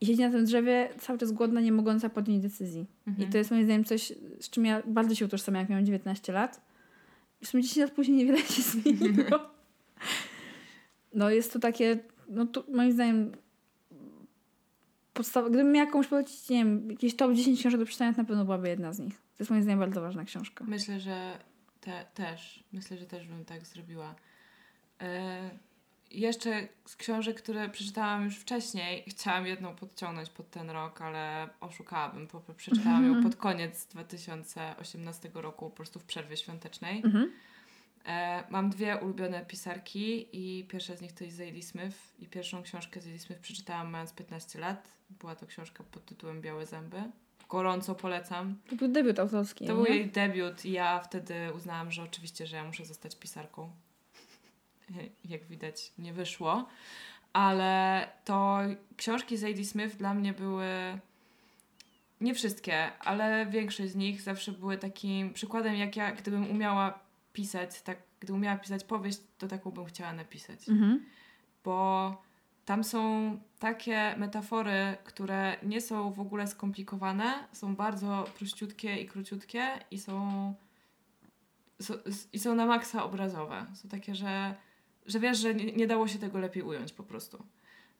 I 0.04 0.06
siedzi 0.06 0.22
na 0.22 0.32
tym 0.32 0.46
drzewie 0.46 0.90
cały 1.00 1.20
czas 1.20 1.32
głodna, 1.32 1.62
nie 1.62 1.72
mogąca 1.72 2.10
podjąć 2.10 2.44
decyzji. 2.44 2.86
Mhm. 3.08 3.28
I 3.28 3.32
to 3.32 3.38
jest 3.38 3.52
moim 3.52 3.64
zdaniem 3.64 3.84
coś, 3.84 4.14
z 4.40 4.50
czym 4.50 4.66
ja 4.66 4.84
bardzo 4.88 5.16
się 5.16 5.26
utożsamiam, 5.26 5.60
jak 5.60 5.70
miałam 5.70 5.86
19 5.86 6.34
lat. 6.34 6.62
I 7.42 7.46
w 7.46 7.50
sumie 7.50 7.64
10 7.64 7.78
lat 7.78 7.92
później 7.92 8.18
niewiele 8.18 8.40
się 8.40 8.62
zmieniło. 8.72 9.40
no 11.14 11.30
jest 11.30 11.54
to 11.54 11.60
takie, 11.60 12.00
no 12.30 12.46
tu, 12.46 12.64
moim 12.74 12.92
zdaniem 12.92 13.32
podstawa, 15.14 15.50
gdybym 15.50 15.72
miała 15.72 15.92
komuś 15.92 16.08
polecić, 16.08 16.50
nie 16.50 16.58
wiem, 16.58 16.92
jakieś 16.92 17.16
top 17.16 17.34
10 17.34 17.60
książek 17.60 17.80
do 17.80 17.86
przeczytania, 17.86 18.14
to 18.14 18.22
na 18.22 18.28
pewno 18.28 18.46
byłaby 18.46 18.70
jedna 18.70 18.94
z 18.94 19.00
nich. 19.00 19.14
To 19.18 19.38
jest 19.40 19.52
moim 19.52 19.64
zdaniem 19.64 19.80
bardzo 19.80 20.02
ważna 20.02 20.26
książka. 20.26 20.66
Myślę, 20.68 21.00
że 21.00 21.38
te, 21.82 22.06
też. 22.14 22.64
Myślę, 22.74 22.98
że 22.98 23.06
też 23.06 23.28
bym 23.28 23.46
tak 23.46 23.66
zrobiła. 23.66 24.16
E, 25.02 25.50
jeszcze 26.14 26.68
z 26.86 26.96
książek, 26.96 27.42
które 27.42 27.70
przeczytałam 27.70 28.24
już 28.24 28.38
wcześniej, 28.38 29.04
chciałam 29.08 29.48
jedną 29.48 29.76
podciągnąć 29.76 30.30
pod 30.30 30.50
ten 30.50 30.70
rok, 30.70 31.02
ale 31.02 31.50
oszukałabym. 31.60 32.28
Po, 32.28 32.42
przeczytałam 32.58 33.06
ją 33.06 33.24
pod 33.24 33.36
koniec 33.36 33.86
2018 33.86 35.30
roku, 35.34 35.70
po 35.70 35.76
prostu 35.76 36.00
w 36.00 36.04
przerwie 36.04 36.38
świątecznej. 36.38 37.02
Mhm. 37.06 37.32
E, 38.06 38.44
mam 38.50 38.70
dwie 38.70 38.98
ulubione 38.98 39.46
pisarki 39.46 40.28
i 40.32 40.64
pierwsza 40.68 40.96
z 40.96 41.02
nich 41.02 41.14
to 41.14 41.24
jest 41.24 41.38
Zadie 41.38 41.64
Smith 41.64 41.98
i 42.20 42.28
pierwszą 42.28 42.64
książkę 42.64 43.02
Zadie 43.02 43.20
Smith 43.20 43.42
przeczytałam 43.42 43.90
mając 43.90 44.14
15 44.14 44.60
lat. 44.60 44.88
Była 45.10 45.36
to 45.36 45.46
książka 45.46 45.84
pod 45.92 46.06
tytułem 46.06 46.42
Białe 46.42 46.66
zęby. 46.66 47.04
Gorąco 47.50 47.96
polecam. 47.96 48.56
To 48.70 48.76
był 48.76 48.88
debiut 48.88 49.20
autorski. 49.20 49.68
To 49.68 49.74
nie? 49.74 49.84
był 49.84 49.94
jej 49.94 50.12
debiut 50.12 50.66
i 50.66 50.72
ja 50.72 51.00
wtedy 51.00 51.36
uznałam, 51.56 51.92
że 51.92 52.04
oczywiście, 52.04 52.48
że 52.48 52.56
ja 52.56 52.64
muszę 52.64 52.86
zostać 52.86 53.16
pisarką. 53.16 53.72
Jak 55.26 55.46
widać, 55.46 55.92
nie 55.98 56.14
wyszło. 56.14 56.68
Ale 57.34 58.08
to 58.26 58.60
książki 58.98 59.38
Zadie 59.38 59.66
Smith 59.66 59.96
dla 59.96 60.14
mnie 60.14 60.34
były 60.34 60.68
nie 62.22 62.34
wszystkie, 62.34 63.00
ale 63.00 63.46
większość 63.46 63.92
z 63.92 63.96
nich 63.96 64.22
zawsze 64.22 64.52
były 64.52 64.78
takim 64.78 65.34
przykładem, 65.34 65.76
jak 65.76 65.96
ja, 65.96 66.12
gdybym 66.12 66.52
umiała 66.52 67.00
pisać, 67.34 67.82
tak, 67.82 67.98
gdybym 68.20 68.36
umiała 68.36 68.58
pisać 68.58 68.84
powieść, 68.84 69.20
to 69.38 69.48
taką 69.48 69.72
bym 69.72 69.86
chciała 69.86 70.14
napisać 70.14 70.70
Mhm. 70.70 71.06
bo 71.64 72.22
tam 72.66 72.84
są 72.84 73.40
takie 73.60 74.16
metafory, 74.18 74.98
które 75.04 75.58
nie 75.64 75.82
są 75.82 76.14
w 76.14 76.20
ogóle 76.20 76.48
skomplikowane, 76.48 77.48
są 77.52 77.76
bardzo 77.76 78.26
prościutkie 78.38 78.98
i 78.98 79.06
króciutkie 79.06 79.68
i 79.92 80.00
są, 80.00 80.54
są, 81.82 81.94
i 82.34 82.40
są 82.40 82.56
na 82.56 82.66
maksa 82.66 83.04
obrazowe. 83.04 83.66
Są 83.74 83.90
takie, 83.90 84.16
że, 84.16 84.56
że 85.06 85.20
wiesz, 85.20 85.38
że 85.38 85.56
nie, 85.56 85.72
nie 85.72 85.88
dało 85.88 86.08
się 86.08 86.20
tego 86.20 86.40
lepiej 86.40 86.64
ująć 86.64 86.94
po 86.94 87.04
prostu. 87.04 87.44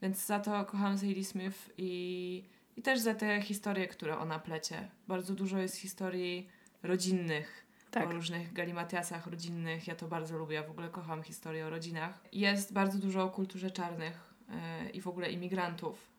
Więc 0.02 0.26
za 0.26 0.40
to 0.40 0.66
kocham 0.66 0.98
Sadie 0.98 1.26
Smith 1.26 1.70
i, 1.78 2.44
i 2.78 2.82
też 2.82 3.00
za 3.00 3.16
te 3.16 3.42
historie, 3.42 3.88
które 3.88 4.18
ona 4.18 4.40
plecie. 4.40 4.90
Bardzo 5.08 5.34
dużo 5.34 5.58
jest 5.58 5.76
historii 5.76 6.48
rodzinnych, 6.84 7.66
Tak. 7.92 8.10
o 8.10 8.12
różnych 8.12 8.54
galimatiasach 8.54 9.28
rodzinnych. 9.28 9.88
Ja 9.88 9.96
to 9.96 10.08
bardzo 10.08 10.38
lubię, 10.38 10.56
ja 10.56 10.64
w 10.64 10.72
ogóle 10.72 10.90
kocham 10.90 11.24
historię 11.24 11.66
o 11.66 11.70
rodzinach. 11.70 12.24
Jest 12.32 12.74
bardzo 12.74 12.98
dużo 13.00 13.24
o 13.24 13.30
kulturze 13.30 13.72
czarnych 13.72 14.34
e, 14.50 14.90
i 14.90 15.02
w 15.02 15.08
ogóle 15.08 15.32
imigrantów, 15.32 16.13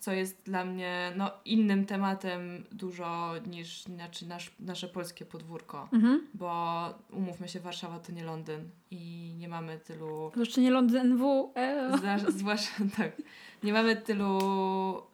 co 0.00 0.12
jest 0.12 0.42
dla 0.44 0.64
mnie 0.64 1.12
no, 1.16 1.30
innym 1.44 1.86
tematem 1.86 2.64
dużo 2.72 3.32
niż 3.46 3.82
znaczy 3.82 4.26
nasz, 4.26 4.50
nasze 4.60 4.88
polskie 4.88 5.24
podwórko. 5.24 5.88
Mhm. 5.92 6.26
Bo 6.34 6.84
umówmy 7.10 7.48
się, 7.48 7.60
Warszawa 7.60 7.98
to 7.98 8.12
nie 8.12 8.24
Londyn 8.24 8.70
i 8.90 9.34
nie 9.38 9.48
mamy 9.48 9.78
tylu 9.78 10.32
jeszcze 10.36 10.60
nie 10.60 10.70
Londyn 10.70 11.16
W. 11.16 11.52
E. 11.54 11.92
Zwłaszcza 12.28 12.84
tak. 12.96 13.12
Nie 13.62 13.72
mamy 13.72 13.96
tylu 13.96 14.38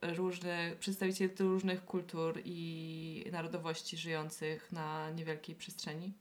różnych, 0.03 0.76
przedstawicieli 0.76 1.30
tylu 1.30 1.51
różnych 1.51 1.84
kultur 1.84 2.41
i 2.45 3.24
narodowości 3.32 3.97
żyjących 3.97 4.72
na 4.72 5.11
niewielkiej 5.11 5.55
przestrzeni. 5.57 6.12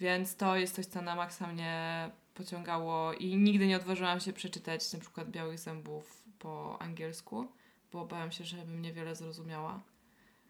Więc 0.00 0.36
to 0.36 0.56
jest 0.56 0.74
coś, 0.74 0.86
co 0.86 1.02
na 1.02 1.14
maksa 1.14 1.46
mnie 1.46 2.10
pociągało 2.34 3.12
i 3.12 3.36
nigdy 3.36 3.66
nie 3.66 3.76
odważyłam 3.76 4.20
się 4.20 4.32
przeczytać 4.32 4.92
na 4.92 4.98
przykład 4.98 5.30
Białych 5.30 5.58
Zębów 5.58 6.23
po 6.44 6.82
angielsku, 6.82 7.46
bo 7.92 8.06
bałam 8.06 8.32
się, 8.32 8.44
że 8.44 8.56
bym 8.56 8.82
niewiele 8.82 9.16
zrozumiała 9.16 9.80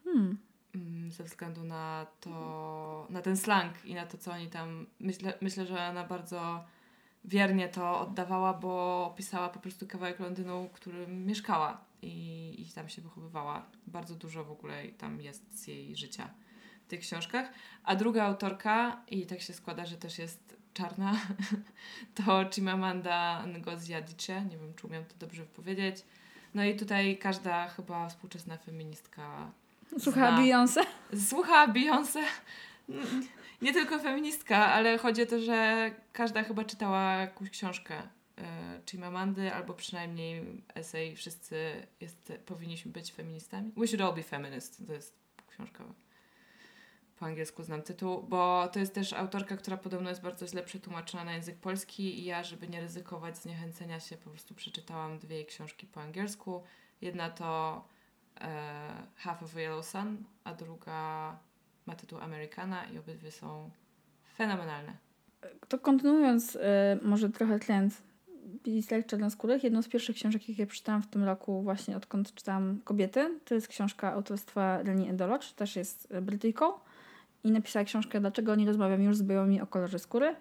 Hmm. 0.04 0.38
mm, 0.74 1.10
ze 1.10 1.24
względu 1.24 1.64
na 1.64 2.06
to, 2.20 3.06
na 3.10 3.22
ten 3.22 3.36
slang 3.36 3.84
i 3.84 3.94
na 3.94 4.06
to, 4.06 4.18
co 4.18 4.32
oni 4.32 4.48
tam. 4.48 4.86
Myślę, 5.00 5.34
myślę 5.40 5.66
że 5.66 5.88
ona 5.88 6.04
bardzo 6.04 6.64
wiernie 7.24 7.68
to 7.68 8.00
oddawała, 8.00 8.54
bo 8.54 9.04
opisała 9.06 9.48
po 9.48 9.60
prostu 9.60 9.86
kawałek 9.86 10.20
Londynu, 10.20 10.68
w 10.68 10.72
którym 10.72 11.26
mieszkała 11.26 11.84
i, 12.02 12.54
i 12.58 12.72
tam 12.74 12.88
się 12.88 13.02
wychowywała. 13.02 13.66
Bardzo 13.86 14.14
dużo 14.14 14.44
w 14.44 14.50
ogóle 14.50 14.88
tam 14.88 15.20
jest 15.20 15.60
z 15.60 15.66
jej 15.66 15.96
życia 15.96 16.30
w 16.84 16.86
tych 16.86 17.00
książkach. 17.00 17.52
A 17.84 17.96
druga 17.96 18.24
autorka, 18.24 19.02
i 19.08 19.26
tak 19.26 19.40
się 19.40 19.52
składa, 19.52 19.86
że 19.86 19.96
też 19.96 20.18
jest 20.18 20.56
czarna, 20.74 21.12
to 22.14 22.44
Chimamanda 22.52 23.44
Ngozi 23.46 23.94
Adichie. 23.94 24.42
Nie 24.50 24.58
wiem, 24.58 24.74
czy 24.76 24.86
umiem 24.86 25.04
to 25.04 25.14
dobrze 25.18 25.42
powiedzieć. 25.42 25.96
No 26.54 26.64
i 26.64 26.76
tutaj 26.76 27.18
każda 27.18 27.68
chyba 27.68 28.08
współczesna 28.08 28.56
feministka 28.56 29.52
Słuchała 29.98 30.30
Zna. 30.30 30.38
Beyoncé. 30.38 30.80
Słucha 31.28 31.68
Beyoncé. 31.68 32.20
Nie 33.62 33.72
tylko 33.72 33.98
feministka, 33.98 34.72
ale 34.72 34.98
chodzi 34.98 35.22
o 35.22 35.26
to, 35.26 35.40
że 35.40 35.90
każda 36.12 36.42
chyba 36.42 36.64
czytała 36.64 37.12
jakąś 37.12 37.50
książkę 37.50 37.94
e, 38.38 38.80
Chimamandy, 38.90 39.54
albo 39.54 39.74
przynajmniej 39.74 40.62
esej 40.74 41.16
Wszyscy 41.16 41.86
jest, 42.00 42.32
powinniśmy 42.46 42.92
być 42.92 43.12
feministami. 43.12 43.72
We 43.76 43.86
should 43.86 44.00
all 44.00 44.14
be 44.14 44.22
feminist. 44.22 44.86
To 44.86 44.92
jest 44.92 45.16
książka. 45.48 45.84
Po 47.24 47.28
angielsku 47.28 47.62
znam 47.62 47.82
tytuł, 47.82 48.22
bo 48.22 48.68
to 48.72 48.78
jest 48.78 48.94
też 48.94 49.12
autorka, 49.12 49.56
która 49.56 49.76
podobno 49.76 50.08
jest 50.08 50.22
bardzo 50.22 50.46
źle 50.46 50.62
przetłumaczona 50.62 51.24
na 51.24 51.32
język 51.32 51.56
polski 51.56 52.20
i 52.20 52.24
ja, 52.24 52.42
żeby 52.42 52.68
nie 52.68 52.80
ryzykować 52.80 53.38
zniechęcenia 53.38 54.00
się, 54.00 54.16
po 54.16 54.30
prostu 54.30 54.54
przeczytałam 54.54 55.18
dwie 55.18 55.36
jej 55.36 55.46
książki 55.46 55.86
po 55.86 56.00
angielsku. 56.00 56.62
Jedna 57.00 57.30
to 57.30 57.84
e, 58.40 59.06
Half 59.16 59.42
of 59.42 59.56
a 59.56 59.60
Yellow 59.60 59.86
Sun, 59.86 60.24
a 60.44 60.54
druga 60.54 61.36
ma 61.86 61.94
tytuł 61.94 62.18
Americana 62.18 62.84
i 62.84 62.98
obydwie 62.98 63.30
są 63.30 63.70
fenomenalne. 64.36 64.96
To 65.68 65.78
kontynuując 65.78 66.56
e, 66.56 66.98
może 67.02 67.30
trochę 67.30 67.58
trend 67.58 68.02
pisarek 68.62 69.06
czarnoskórych, 69.06 69.64
jedną 69.64 69.82
z 69.82 69.88
pierwszych 69.88 70.16
książek, 70.16 70.48
jakie 70.48 70.66
przeczytałam 70.66 71.02
w 71.02 71.06
tym 71.06 71.24
roku, 71.24 71.62
właśnie 71.62 71.96
odkąd 71.96 72.34
czytałam 72.34 72.80
Kobiety, 72.84 73.40
to 73.44 73.54
jest 73.54 73.68
książka 73.68 74.12
autorstwa 74.12 74.82
Leni 74.82 75.08
Endolocz, 75.08 75.52
też 75.52 75.76
jest 75.76 76.12
e, 76.12 76.22
Brytyjką 76.22 76.72
i 77.44 77.50
napisała 77.50 77.84
książkę 77.84 78.20
Dlaczego 78.20 78.54
nie 78.54 78.66
rozmawiam 78.66 79.02
już 79.02 79.16
z 79.16 79.22
białymi 79.22 79.60
o 79.60 79.66
kolorze 79.66 79.98
skóry. 79.98 80.36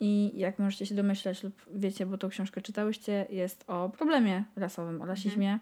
I 0.00 0.32
jak 0.34 0.58
możecie 0.58 0.86
się 0.86 0.94
domyśleć 0.94 1.42
lub 1.42 1.54
wiecie, 1.74 2.06
bo 2.06 2.18
tą 2.18 2.28
książkę 2.28 2.60
czytałyście, 2.60 3.26
jest 3.30 3.64
o 3.66 3.88
problemie 3.88 4.44
rasowym, 4.56 5.02
o 5.02 5.06
rasizmie. 5.06 5.58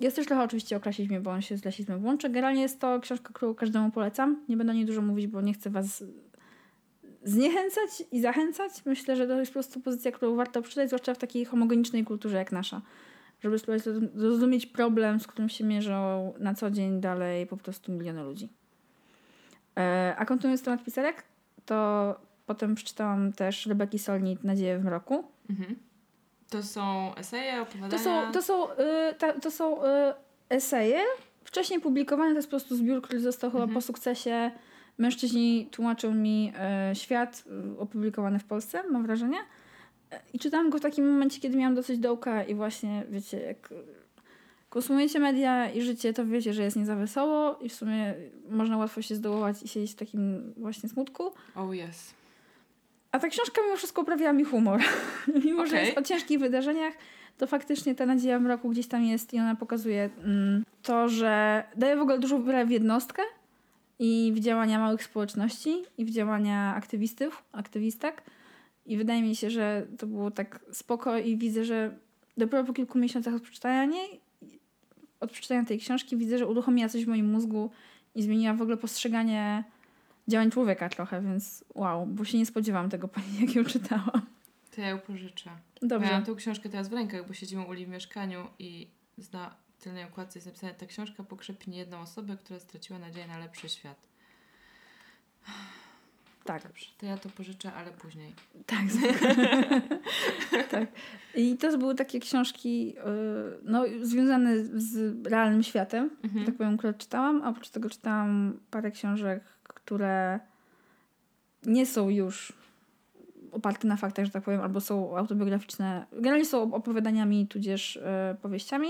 Jest 0.00 0.16
też 0.16 0.26
trochę 0.26 0.42
oczywiście 0.42 0.76
o 0.76 0.80
klasizmie, 0.80 1.20
bo 1.20 1.30
on 1.30 1.42
się 1.42 1.56
z 1.56 1.64
rasizmem 1.64 2.04
łączy. 2.04 2.28
Generalnie 2.28 2.62
jest 2.62 2.80
to 2.80 3.00
książka, 3.00 3.30
którą 3.32 3.54
każdemu 3.54 3.90
polecam. 3.90 4.44
Nie 4.48 4.56
będę 4.56 4.72
o 4.72 4.74
niej 4.74 4.86
dużo 4.86 5.02
mówić, 5.02 5.26
bo 5.26 5.40
nie 5.40 5.52
chcę 5.52 5.70
was 5.70 6.04
zniechęcać 7.24 8.02
i 8.12 8.20
zachęcać. 8.20 8.72
Myślę, 8.86 9.16
że 9.16 9.26
to 9.26 9.40
jest 9.40 9.52
po 9.52 9.54
prostu 9.54 9.80
pozycja, 9.80 10.12
którą 10.12 10.36
warto 10.36 10.62
przeczytać, 10.62 10.88
zwłaszcza 10.88 11.14
w 11.14 11.18
takiej 11.18 11.44
homogenicznej 11.44 12.04
kulturze 12.04 12.36
jak 12.36 12.52
nasza. 12.52 12.82
Żeby 13.40 13.58
spróbować 13.58 13.84
zrozumieć 14.14 14.66
problem, 14.66 15.20
z 15.20 15.26
którym 15.26 15.48
się 15.48 15.64
mierzą 15.64 16.32
na 16.38 16.54
co 16.54 16.70
dzień 16.70 17.00
dalej 17.00 17.46
po 17.46 17.56
prostu 17.56 17.92
miliony 17.92 18.22
ludzi. 18.22 18.48
E, 19.78 20.14
a 20.18 20.24
kontynuując 20.24 20.62
temat 20.62 20.84
pisarek, 20.84 21.24
to 21.66 22.14
potem 22.46 22.74
przeczytałam 22.74 23.32
też 23.32 23.66
Rebeki 23.66 23.98
Solnit 23.98 24.44
Nadzieję 24.44 24.78
w 24.78 24.84
mroku. 24.84 25.24
Mhm. 25.50 25.76
To 26.50 26.62
są 26.62 27.14
eseje, 27.14 27.62
opowiadania. 27.62 27.90
To 27.90 27.98
są, 27.98 28.32
to 28.32 28.42
są, 28.42 28.72
y, 28.72 29.14
ta, 29.18 29.32
to 29.32 29.50
są 29.50 29.84
y, 29.84 29.86
eseje, 30.48 31.00
wcześniej 31.44 31.80
publikowane, 31.80 32.30
to 32.30 32.36
jest 32.36 32.48
po 32.48 32.50
prostu 32.50 32.76
zbiór, 32.76 33.02
który 33.02 33.20
został 33.20 33.50
chyba 33.50 33.62
Mhm. 33.62 33.74
po 33.74 33.80
sukcesie. 33.80 34.50
Mężczyźni 34.98 35.68
tłumaczą 35.70 36.14
mi 36.14 36.52
y, 36.92 36.94
świat, 36.94 37.44
opublikowany 37.78 38.38
w 38.38 38.44
Polsce, 38.44 38.82
mam 38.90 39.02
wrażenie. 39.06 39.38
Y, 39.38 40.16
I 40.32 40.38
czytałam 40.38 40.70
go 40.70 40.78
w 40.78 40.80
takim 40.80 41.10
momencie, 41.12 41.40
kiedy 41.40 41.56
miałam 41.56 41.74
dosyć 41.74 41.98
dołka 41.98 42.44
i 42.44 42.54
właśnie, 42.54 43.04
wiecie, 43.10 43.40
jak 43.40 43.68
konsumujecie 44.68 45.20
media 45.20 45.70
i 45.70 45.82
życie, 45.82 46.12
to 46.12 46.26
wiecie, 46.26 46.52
że 46.54 46.62
jest 46.62 46.76
nie 46.76 46.86
za 46.86 46.96
wesoło 46.96 47.58
i 47.58 47.68
w 47.68 47.74
sumie 47.74 48.14
można 48.50 48.76
łatwo 48.76 49.02
się 49.02 49.14
zdołować 49.14 49.62
i 49.62 49.68
siedzieć 49.68 49.92
w 49.92 49.96
takim 49.96 50.54
właśnie 50.56 50.88
smutku. 50.88 51.32
Oh 51.54 51.74
yes. 51.74 52.14
A 53.12 53.18
ta 53.18 53.28
książka 53.28 53.62
mimo 53.62 53.76
wszystko 53.76 54.02
uprawiała 54.02 54.32
mi 54.32 54.44
humor. 54.44 54.80
mimo, 55.44 55.66
że 55.66 55.72
Okej. 55.72 55.86
jest 55.86 55.98
o 55.98 56.02
ciężkich 56.02 56.38
wydarzeniach, 56.38 56.94
to 57.38 57.46
faktycznie 57.46 57.94
ta 57.94 58.06
nadzieja 58.06 58.38
w 58.38 58.42
mroku 58.42 58.68
gdzieś 58.68 58.86
tam 58.86 59.04
jest 59.04 59.34
i 59.34 59.38
ona 59.38 59.54
pokazuje 59.54 60.10
mm, 60.24 60.64
to, 60.82 61.08
że 61.08 61.64
daje 61.76 61.96
w 61.96 62.00
ogóle 62.00 62.18
dużą 62.18 62.44
wiarę 62.44 62.66
w 62.66 62.70
jednostkę 62.70 63.22
i 63.98 64.32
w 64.36 64.40
działania 64.40 64.78
małych 64.78 65.04
społeczności 65.04 65.82
i 65.98 66.04
w 66.04 66.10
działania 66.10 66.74
aktywistów, 66.74 67.42
aktywistek. 67.52 68.22
I 68.86 68.96
wydaje 68.96 69.22
mi 69.22 69.36
się, 69.36 69.50
że 69.50 69.86
to 69.98 70.06
było 70.06 70.30
tak 70.30 70.60
spoko 70.72 71.18
i 71.18 71.36
widzę, 71.36 71.64
że 71.64 71.96
dopiero 72.36 72.64
po 72.64 72.72
kilku 72.72 72.98
miesiącach 72.98 73.34
od 73.34 73.42
przeczytania 73.42 73.84
niej, 73.84 74.20
od 75.20 75.30
przeczytania 75.32 75.64
tej 75.64 75.78
książki 75.78 76.16
widzę, 76.16 76.38
że 76.38 76.46
uruchomiła 76.46 76.88
coś 76.88 77.04
w 77.04 77.08
moim 77.08 77.30
mózgu 77.30 77.70
i 78.14 78.22
zmieniła 78.22 78.54
w 78.54 78.62
ogóle 78.62 78.76
postrzeganie 78.76 79.64
działań 80.28 80.50
człowieka 80.50 80.88
trochę, 80.88 81.22
więc 81.22 81.64
wow, 81.74 82.06
bo 82.06 82.24
się 82.24 82.38
nie 82.38 82.46
spodziewałam 82.46 82.90
tego, 82.90 83.08
pani, 83.18 83.40
jak 83.40 83.54
ją 83.54 83.64
czytałam. 83.64 84.26
To 84.74 84.80
ja 84.80 84.88
ją 84.88 84.98
pożyczę. 84.98 85.50
Dobrze. 85.82 86.08
Miałam 86.08 86.24
tą 86.24 86.34
książkę 86.34 86.68
teraz 86.68 86.88
w 86.88 86.92
rękach, 86.92 87.28
bo 87.28 87.34
siedzimy 87.34 87.62
u 87.62 87.68
Uli 87.68 87.86
w 87.86 87.88
mieszkaniu 87.88 88.46
i 88.58 88.88
na 89.32 89.54
tylnej 89.80 90.04
okładce 90.04 90.38
jest 90.38 90.46
napisane 90.46 90.74
ta 90.74 90.86
książka 90.86 91.22
pokrzepi 91.22 91.70
niejedną 91.70 92.00
osobę, 92.00 92.36
która 92.36 92.60
straciła 92.60 92.98
nadzieję 92.98 93.26
na 93.26 93.38
lepszy 93.38 93.68
świat. 93.68 94.08
Tak. 96.48 96.62
Dobrze, 96.62 96.86
to 96.98 97.06
ja 97.06 97.16
to 97.18 97.28
pożyczę, 97.28 97.72
ale 97.72 97.90
później. 97.90 98.34
Tak, 98.66 98.80
tak. 100.70 100.88
I 101.34 101.56
to 101.56 101.78
były 101.78 101.94
takie 101.94 102.20
książki 102.20 102.94
y, 102.98 103.02
no, 103.64 103.84
związane 104.02 104.64
z 104.64 105.26
realnym 105.26 105.62
światem, 105.62 106.10
Mhm. 106.24 106.46
tak 106.46 106.54
powiem, 106.56 106.76
które 106.78 106.94
czytałam. 106.94 107.42
A 107.44 107.48
oprócz 107.48 107.68
tego 107.68 107.90
czytałam 107.90 108.58
parę 108.70 108.90
książek, 108.90 109.44
które 109.62 110.40
nie 111.66 111.86
są 111.86 112.08
już 112.08 112.52
oparte 113.52 113.88
na 113.88 113.96
faktach, 113.96 114.24
że 114.24 114.30
tak 114.30 114.42
powiem, 114.44 114.60
albo 114.60 114.80
są 114.80 115.16
autobiograficzne. 115.16 116.06
Generalnie 116.12 116.44
są 116.44 116.74
opowiadaniami, 116.74 117.46
tudzież 117.46 117.96
y, 117.96 118.00
powieściami. 118.42 118.88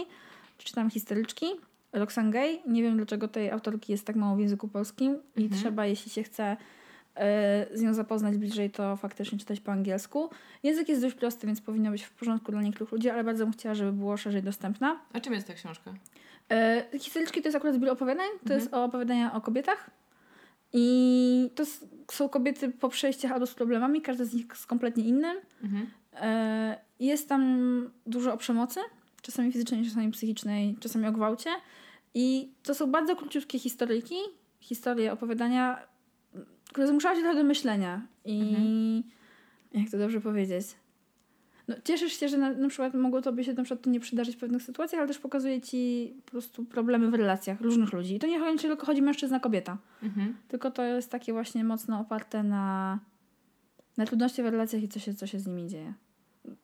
Czytam 0.58 0.90
historyczki. 0.90 1.46
Roxane 1.92 2.30
Gay. 2.30 2.58
Nie 2.66 2.82
wiem, 2.82 2.96
dlaczego 2.96 3.28
tej 3.28 3.50
autorki 3.50 3.92
jest 3.92 4.06
tak 4.06 4.16
mało 4.16 4.36
w 4.36 4.40
języku 4.40 4.68
polskim 4.68 5.18
i 5.36 5.42
Mhm. 5.42 5.60
trzeba, 5.60 5.86
jeśli 5.86 6.10
się 6.12 6.22
chce 6.22 6.56
z 7.74 7.82
nią 7.82 7.94
zapoznać 7.94 8.36
bliżej, 8.36 8.70
to 8.70 8.96
faktycznie 8.96 9.38
czytać 9.38 9.60
po 9.60 9.72
angielsku. 9.72 10.30
Język 10.62 10.88
jest 10.88 11.02
dość 11.02 11.14
prosty, 11.14 11.46
więc 11.46 11.60
powinno 11.60 11.90
być 11.90 12.02
w 12.02 12.10
porządku 12.10 12.52
dla 12.52 12.62
niektórych 12.62 12.92
ludzi, 12.92 13.10
ale 13.10 13.24
bardzo 13.24 13.44
bym 13.44 13.52
chciała, 13.52 13.74
żeby 13.74 13.92
było 13.92 14.16
szerzej 14.16 14.42
dostępna. 14.42 15.00
A 15.12 15.20
czym 15.20 15.32
jest 15.32 15.46
ta 15.46 15.54
książka? 15.54 15.94
E, 16.50 16.84
historyczki 16.98 17.42
to 17.42 17.48
jest 17.48 17.56
akurat 17.56 17.74
zbiór 17.74 17.88
opowiadań, 17.90 18.26
to 18.28 18.42
Mhm. 18.42 18.60
jest 18.60 18.74
opowiadania 18.74 19.34
o 19.34 19.40
kobietach. 19.40 19.90
I 20.72 21.50
to 21.54 21.62
są 22.10 22.28
kobiety 22.28 22.68
po 22.68 22.88
przejściach 22.88 23.32
albo 23.32 23.46
z 23.46 23.54
problemami, 23.54 24.02
każda 24.02 24.24
z 24.24 24.34
nich 24.34 24.56
z 24.56 24.66
kompletnie 24.66 25.04
innym. 25.04 25.36
Mhm. 25.64 25.86
E, 26.20 26.88
Jest 27.00 27.28
tam 27.28 27.90
dużo 28.06 28.32
o 28.32 28.36
przemocy, 28.36 28.80
czasami 29.22 29.52
fizycznej, 29.52 29.84
czasami 29.84 30.10
psychicznej, 30.10 30.76
czasami 30.80 31.06
o 31.06 31.12
gwałcie. 31.12 31.50
I 32.14 32.52
to 32.62 32.74
są 32.74 32.90
bardzo 32.90 33.16
króciutkie 33.16 33.58
historyjki, 33.58 34.14
historie, 34.60 35.12
opowiadania, 35.12 35.86
które 36.68 36.86
zmuszają 36.86 37.16
cię 37.16 37.22
trochę 37.22 37.38
do 37.38 37.44
myślenia. 37.44 38.06
I 38.24 39.04
jak 39.72 39.90
to 39.90 39.98
dobrze 39.98 40.20
powiedzieć? 40.20 40.66
No, 41.68 41.74
cieszysz 41.84 42.12
się, 42.12 42.28
że 42.28 42.38
na, 42.38 42.50
na 42.50 42.68
przykład 42.68 42.94
mogło 42.94 43.22
tobie 43.22 43.44
się 43.44 43.52
na 43.52 43.62
przykład 43.62 43.84
to 43.84 43.90
nie 43.90 44.00
przydarzyć 44.00 44.36
w 44.36 44.38
pewnych 44.38 44.62
sytuacjach, 44.62 44.98
ale 44.98 45.08
też 45.08 45.18
pokazuje 45.18 45.60
ci 45.60 46.12
po 46.24 46.30
prostu 46.30 46.64
problemy 46.64 47.10
w 47.10 47.14
relacjach 47.14 47.60
różnych 47.60 47.92
ludzi. 47.92 48.14
I 48.14 48.18
to 48.18 48.26
nie 48.26 48.38
chodzi 48.38 48.58
tylko 48.58 48.86
chodzi 48.86 49.02
mężczyzna, 49.02 49.40
kobieta. 49.40 49.78
Mhm. 50.02 50.36
Tylko 50.48 50.70
to 50.70 50.82
jest 50.82 51.10
takie 51.10 51.32
właśnie 51.32 51.64
mocno 51.64 52.00
oparte 52.00 52.42
na, 52.42 52.98
na 53.96 54.06
trudności 54.06 54.42
w 54.42 54.46
relacjach 54.46 54.82
i 54.82 54.88
co 54.88 54.98
się, 54.98 55.14
co 55.14 55.26
się 55.26 55.40
z 55.40 55.46
nimi 55.46 55.66
dzieje. 55.68 55.94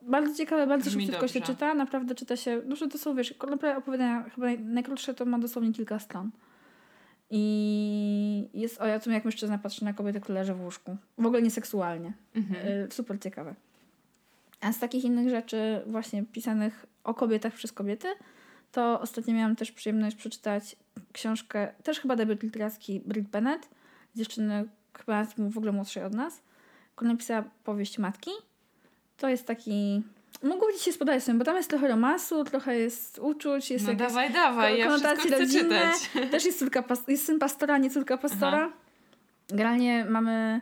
Bardzo 0.02 0.34
ciekawe, 0.34 0.66
bardzo 0.66 0.90
Brzmi 0.90 1.06
szybko 1.06 1.28
się 1.28 1.40
dobrze. 1.40 1.54
czyta. 1.54 1.74
Naprawdę 1.74 2.14
czyta 2.14 2.36
się. 2.36 2.62
Dużo 2.62 2.88
to 2.88 2.98
są, 2.98 3.14
wiesz, 3.14 3.34
naprawdę 3.40 3.76
opowiadania, 3.76 4.22
chyba 4.22 4.46
naj, 4.46 4.58
najkrótsze 4.58 5.14
to 5.14 5.24
ma 5.24 5.38
dosłownie 5.38 5.72
kilka 5.72 5.98
stron. 5.98 6.30
I 7.30 8.48
jest 8.54 8.80
o 8.80 9.00
tym, 9.00 9.12
jak 9.12 9.24
mężczyzna 9.24 9.58
patrzy 9.58 9.84
na 9.84 9.92
kobietę, 9.92 10.20
która 10.20 10.40
leży 10.40 10.54
w 10.54 10.60
łóżku. 10.60 10.96
W 11.18 11.26
ogóle 11.26 11.42
nieseksualnie. 11.42 12.12
Mhm. 12.34 12.66
Y, 12.68 12.88
super 12.90 13.20
ciekawe. 13.20 13.54
A 14.60 14.72
z 14.72 14.78
takich 14.78 15.04
innych 15.04 15.28
rzeczy, 15.28 15.82
właśnie 15.86 16.24
pisanych 16.24 16.86
o 17.04 17.14
kobietach 17.14 17.54
przez 17.54 17.72
kobiety, 17.72 18.08
to 18.72 19.00
ostatnio 19.00 19.34
miałam 19.34 19.56
też 19.56 19.72
przyjemność 19.72 20.16
przeczytać 20.16 20.76
książkę, 21.12 21.74
też 21.82 22.00
chyba 22.00 22.16
debiut 22.16 22.42
literacki 22.42 23.00
Brit 23.00 23.28
Bennett, 23.28 23.68
dziewczyny 24.14 24.68
chyba 24.98 25.24
w 25.24 25.58
ogóle 25.58 25.72
młodszej 25.72 26.04
od 26.04 26.14
nas, 26.14 26.42
która 26.94 27.10
napisała 27.10 27.44
powieść 27.64 27.98
matki. 27.98 28.30
To 29.16 29.28
jest 29.28 29.46
taki. 29.46 30.02
Mogło 30.42 30.72
ci 30.72 30.78
się 30.78 30.92
spodobać 30.92 31.24
sobie, 31.24 31.38
bo 31.38 31.44
tam 31.44 31.56
jest 31.56 31.70
trochę 31.70 31.88
romansu, 31.88 32.44
trochę 32.44 32.78
jest 32.78 33.18
uczuć, 33.18 33.70
jest 33.70 33.84
No 33.84 33.92
jakieś 33.92 34.06
dawaj, 34.06 34.32
dawaj, 34.32 34.78
ja 34.78 34.88
wszystko 34.88 35.16
chcę 35.16 35.38
rodzinne. 35.38 35.92
czytać. 35.92 36.30
Też 36.30 36.44
jest, 36.44 36.58
córka 36.58 36.84
jest 37.08 37.26
syn 37.26 37.38
pastora, 37.38 37.78
nie 37.78 37.90
córka 37.90 38.18
pastora. 38.18 38.72
Generalnie 39.48 40.04
mamy 40.04 40.60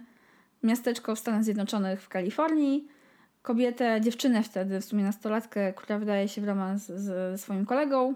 miasteczko 0.62 1.14
w 1.14 1.18
Stanach 1.18 1.44
Zjednoczonych 1.44 2.02
w 2.02 2.08
Kalifornii. 2.08 2.88
Kobietę, 3.42 4.00
dziewczynę 4.00 4.42
wtedy, 4.42 4.80
w 4.80 4.84
sumie 4.84 5.04
nastolatkę, 5.04 5.72
która 5.72 5.98
wydaje 5.98 6.28
się 6.28 6.40
w 6.40 6.44
romans 6.44 6.86
z, 6.86 7.04
ze 7.04 7.38
swoim 7.38 7.66
kolegą. 7.66 8.14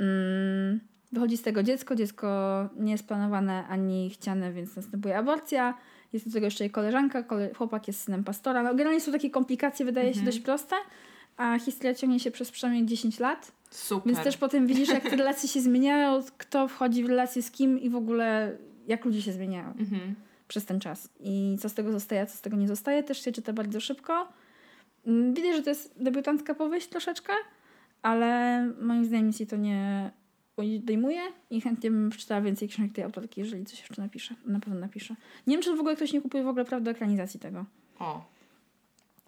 Mm, 0.00 0.80
wychodzi 1.12 1.36
z 1.36 1.42
tego 1.42 1.62
dziecko. 1.62 1.96
Dziecko 1.96 2.28
nie 2.76 2.92
jest 2.92 3.08
planowane 3.08 3.66
ani 3.68 4.10
chciane, 4.10 4.52
więc 4.52 4.76
następuje 4.76 5.18
aborcja. 5.18 5.74
Jest 6.12 6.26
do 6.28 6.32
tego 6.32 6.46
jeszcze 6.46 6.64
jej 6.64 6.70
koleżanka. 6.70 7.22
Kole- 7.22 7.54
chłopak 7.54 7.86
jest 7.88 8.02
synem 8.02 8.24
pastora. 8.24 8.62
No, 8.62 8.70
generalnie 8.70 9.00
są 9.00 9.12
takie 9.12 9.30
komplikacje, 9.30 9.86
wydaje 9.86 10.06
się 10.06 10.20
Mhm. 10.20 10.26
dość 10.26 10.40
proste. 10.40 10.76
A 11.36 11.58
historia 11.58 11.94
ciągnie 11.94 12.20
się 12.20 12.30
przez 12.30 12.50
przynajmniej 12.50 12.86
10 12.86 13.20
lat. 13.20 13.52
Super. 13.70 14.12
Więc 14.12 14.24
też 14.24 14.36
potem 14.36 14.66
widzisz, 14.66 14.88
jak 14.88 15.02
te 15.10 15.16
relacje 15.22 15.48
się 15.48 15.60
zmieniają, 15.60 16.20
kto 16.38 16.68
wchodzi 16.68 17.04
w 17.04 17.08
relacje 17.08 17.42
z 17.42 17.50
kim 17.50 17.80
i 17.80 17.90
w 17.90 17.96
ogóle 17.96 18.56
jak 18.86 19.04
ludzie 19.04 19.22
się 19.22 19.32
zmieniają 19.32 19.66
Mhm. 19.68 20.14
przez 20.48 20.64
ten 20.66 20.80
czas. 20.80 21.08
I 21.20 21.56
co 21.60 21.68
z 21.68 21.74
tego 21.74 21.92
zostaje, 21.92 22.26
co 22.26 22.36
z 22.36 22.40
tego 22.40 22.56
nie 22.56 22.68
zostaje, 22.68 23.02
też 23.02 23.24
się 23.24 23.32
czyta 23.32 23.52
bardzo 23.52 23.80
szybko. 23.80 24.28
Mm, 25.06 25.34
Widać, 25.34 25.56
że 25.56 25.62
to 25.62 25.70
jest 25.70 25.94
debiutantka 26.02 26.54
powieść 26.54 26.86
troszeczkę, 26.88 27.32
ale 28.02 28.64
moim 28.80 29.04
zdaniem 29.04 29.30
jej 29.40 29.46
to 29.46 29.56
nie 29.56 30.10
odejmuje 30.60 31.20
i 31.50 31.60
chętnie 31.60 31.90
bym 31.90 32.10
przeczytała 32.10 32.40
więcej 32.40 32.68
książek 32.68 32.92
tej 32.92 33.04
autorki, 33.04 33.40
jeżeli 33.40 33.64
coś 33.64 33.80
jeszcze 33.80 34.02
napisze. 34.02 34.34
Na 34.46 34.60
pewno 34.60 34.80
napisze. 34.80 35.14
Nie 35.46 35.56
wiem, 35.56 35.62
czy 35.62 35.76
w 35.76 35.80
ogóle 35.80 35.96
ktoś 35.96 36.12
nie 36.12 36.20
kupuje 36.20 36.44
w 36.44 36.48
ogóle 36.48 36.64
praw 36.64 36.82
do 36.82 36.90
ekranizacji 36.90 37.40
tego. 37.40 37.64
O, 37.98 38.24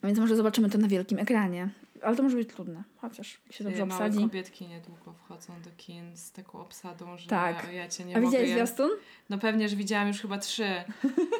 Więc 0.05 0.18
może 0.18 0.37
zobaczymy 0.37 0.70
to 0.70 0.78
na 0.78 0.89
wielkim 0.89 1.18
ekranie. 1.18 1.68
Ale 2.05 2.16
to 2.16 2.22
może 2.22 2.36
być 2.36 2.48
trudne, 2.48 2.84
chociaż 2.96 3.40
się 3.50 3.64
dobrze 3.64 3.78
Ty, 3.78 3.86
małe 3.86 4.05
obsadzi. 4.07 4.24
kobietki 4.24 4.66
niedługo 4.68 5.12
wchodzą 5.12 5.53
do 5.64 5.70
kin 5.76 6.16
z 6.16 6.32
taką 6.32 6.61
obsadą, 6.61 7.16
że 7.18 7.26
Tak. 7.28 7.72
ja 7.72 7.88
cię 7.88 8.05
nie 8.05 8.16
A 8.16 8.18
mogę... 8.20 8.26
widziałeś 8.30 8.48
je- 8.48 8.55
zwiastun? 8.55 8.90
No 9.30 9.38
pewnie, 9.38 9.68
że 9.68 9.76
widziałam 9.76 10.09
już 10.09 10.20
chyba 10.20 10.38
trzy, 10.38 10.68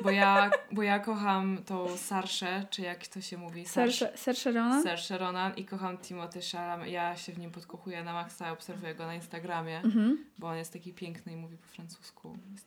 bo 0.03 0.11
ja, 0.11 0.51
bo 0.73 0.83
ja 0.83 0.99
kocham 0.99 1.59
tą 1.67 1.97
Sarszę, 1.97 2.67
czy 2.71 2.83
jak 2.83 3.07
to 3.07 3.21
się 3.21 3.37
mówi? 3.39 3.67
Saoirse 3.67 4.13
Saoirse 4.17 4.53
Ronan? 4.53 4.83
Saoirse 4.83 5.19
Ronan 5.19 5.53
i 5.57 5.65
kocham 5.65 5.99
Timothy 5.99 6.41
Chalamet. 6.53 6.89
Ja 6.89 7.17
się 7.17 7.33
w 7.33 7.39
nim 7.39 7.51
podkochuję 7.51 8.05
na 8.05 8.13
maksa, 8.13 8.53
obserwuję 8.53 8.95
go 8.95 9.07
na 9.07 9.15
Instagramie, 9.15 9.79
Mhm. 9.81 10.25
bo 10.39 10.49
on 10.49 10.57
jest 10.57 10.73
taki 10.73 10.93
piękny 10.93 11.33
i 11.33 11.37
mówi 11.37 11.57
po 11.57 11.67
francusku. 11.67 12.39
Jest 12.53 12.67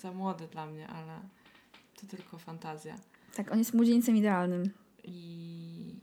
za 0.00 0.12
młody 0.12 0.48
dla 0.48 0.66
mnie, 0.66 0.88
ale 0.88 1.20
to 2.00 2.06
tylko 2.06 2.38
fantazja. 2.38 2.94
Tak, 3.36 3.52
on 3.52 3.58
jest 3.58 3.74
młodzieńcem 3.74 4.16
idealnym. 4.16 4.70
I 5.04 5.94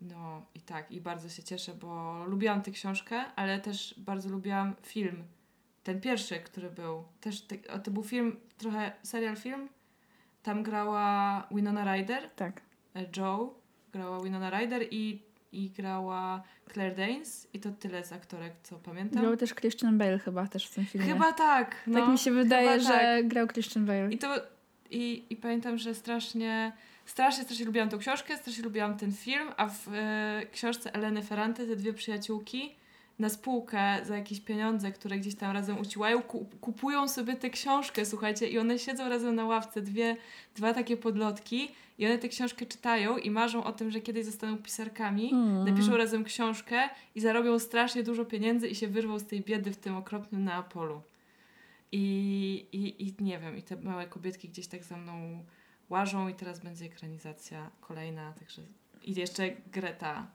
no 0.00 0.46
i 0.54 0.60
tak, 0.60 0.92
i 0.92 1.00
bardzo 1.00 1.28
się 1.28 1.42
cieszę, 1.42 1.74
bo 1.74 2.24
lubiłam 2.26 2.62
tę 2.62 2.70
książkę, 2.70 3.24
ale 3.36 3.60
też 3.60 3.94
bardzo 3.98 4.28
lubiłam 4.28 4.74
film. 4.82 5.22
Ten 5.82 6.00
pierwszy, 6.00 6.40
który 6.40 6.70
był. 6.70 7.04
Też 7.20 7.40
te, 7.42 7.56
to 7.58 7.90
był 7.90 8.02
film, 8.02 8.36
trochę 8.58 8.92
serial 9.02 9.36
film. 9.36 9.68
Tam 10.42 10.62
grała 10.62 11.46
Winona 11.50 11.94
Ryder, 11.94 12.30
Tak. 12.30 12.60
e, 12.96 13.06
Joe, 13.16 13.54
grała 13.92 14.22
Winona 14.22 14.50
Ryder 14.50 14.86
i, 14.90 15.22
i 15.52 15.70
grała 15.70 16.42
Claire 16.72 16.96
Danes. 16.96 17.48
I 17.52 17.60
to 17.60 17.70
tyle 17.70 18.04
z 18.04 18.12
aktorek, 18.12 18.52
co 18.62 18.78
pamiętam. 18.78 19.22
Grał 19.22 19.36
też 19.36 19.54
Christian 19.54 19.98
Bale 19.98 20.18
chyba 20.18 20.46
też 20.46 20.66
w 20.66 20.74
tym 20.74 20.86
filmie. 20.86 21.06
Chyba 21.06 21.32
tak. 21.32 21.76
No, 21.86 22.00
tak 22.00 22.08
mi 22.08 22.18
się 22.18 22.30
wydaje, 22.30 22.68
chyba 22.68 22.82
że 22.82 22.98
tak. 22.98 23.28
grał 23.28 23.46
Christian 23.46 23.86
Bale. 23.86 24.12
I 24.12 24.18
to 24.18 24.36
i, 24.90 25.24
i 25.30 25.36
pamiętam, 25.36 25.78
że 25.78 25.94
strasznie, 25.94 26.72
strasznie, 27.10 27.44
strasznie 27.44 27.66
lubiłam 27.66 27.88
tą 27.88 27.98
książkę, 27.98 28.36
strasznie 28.36 28.64
lubiłam 28.64 28.96
ten 28.96 29.12
film, 29.12 29.48
a 29.56 29.68
w 29.68 29.88
e, 29.94 30.46
książce 30.52 30.94
Eleny 30.94 31.22
Ferrante 31.22 31.66
te 31.66 31.76
dwie 31.76 31.92
przyjaciółki 31.92 32.74
na 33.18 33.28
spółkę 33.28 33.98
za 34.04 34.16
jakieś 34.16 34.40
pieniądze, 34.40 34.92
które 34.92 35.18
gdzieś 35.18 35.34
tam 35.34 35.52
razem 35.52 35.78
uciłają, 35.78 36.22
ku, 36.22 36.46
kupują 36.60 37.08
sobie 37.08 37.34
tę 37.36 37.50
książkę, 37.50 38.06
słuchajcie, 38.06 38.48
i 38.48 38.58
one 38.58 38.78
siedzą 38.78 39.08
razem 39.08 39.34
na 39.34 39.44
ławce, 39.44 39.82
dwie, 39.82 40.16
dwa 40.56 40.74
takie 40.74 40.96
podlotki 40.96 41.68
i 41.98 42.06
one 42.06 42.18
tę 42.18 42.28
książkę 42.28 42.66
czytają 42.66 43.16
i 43.16 43.30
marzą 43.30 43.64
o 43.64 43.72
tym, 43.72 43.90
że 43.90 44.00
kiedyś 44.00 44.24
zostaną 44.24 44.58
pisarkami, 44.58 45.30
Mm. 45.32 45.64
napiszą 45.64 45.96
razem 45.96 46.24
książkę 46.24 46.88
i 47.14 47.20
zarobią 47.20 47.58
strasznie 47.58 48.02
dużo 48.02 48.24
pieniędzy 48.24 48.68
i 48.68 48.74
się 48.74 48.88
wyrwą 48.88 49.18
z 49.18 49.26
tej 49.26 49.40
biedy 49.40 49.72
w 49.72 49.76
tym 49.76 49.96
okropnym 49.96 50.44
Neapolu. 50.44 51.02
I, 51.92 52.66
i, 52.72 53.06
I 53.06 53.14
nie 53.24 53.38
wiem, 53.38 53.56
i 53.56 53.62
te 53.62 53.76
małe 53.76 54.06
kobietki 54.06 54.48
gdzieś 54.48 54.66
tak 54.66 54.84
za 54.84 54.96
mną 54.96 55.44
łażą 55.90 56.28
i 56.28 56.34
teraz 56.34 56.58
będzie 56.58 56.84
ekranizacja 56.84 57.70
kolejna, 57.80 58.32
także 58.32 58.62
i 59.02 59.14
jeszcze 59.14 59.50
Greta 59.72 60.26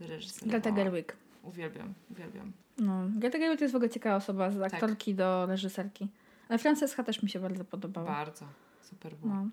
reżyserowała. 0.00 0.50
Greta 0.60 0.70
Gerwig. 0.76 1.16
Uwielbiam, 1.42 1.94
uwielbiam. 2.10 2.52
No. 2.78 3.02
Greta 3.16 3.38
Gerwig 3.38 3.58
to 3.58 3.64
jest 3.64 3.72
w 3.72 3.76
ogóle 3.76 3.90
ciekawa 3.90 4.16
osoba, 4.16 4.50
z 4.50 4.60
Tak. 4.60 4.74
aktorki 4.74 5.14
do 5.14 5.46
reżyserki. 5.46 6.08
Ale 6.48 6.58
Franceska 6.58 7.04
też 7.04 7.22
mi 7.22 7.28
się 7.30 7.40
bardzo 7.40 7.64
podobała. 7.64 8.06
Bardzo. 8.06 8.46
Super 8.82 9.14
było. 9.14 9.34
No. 9.34 9.48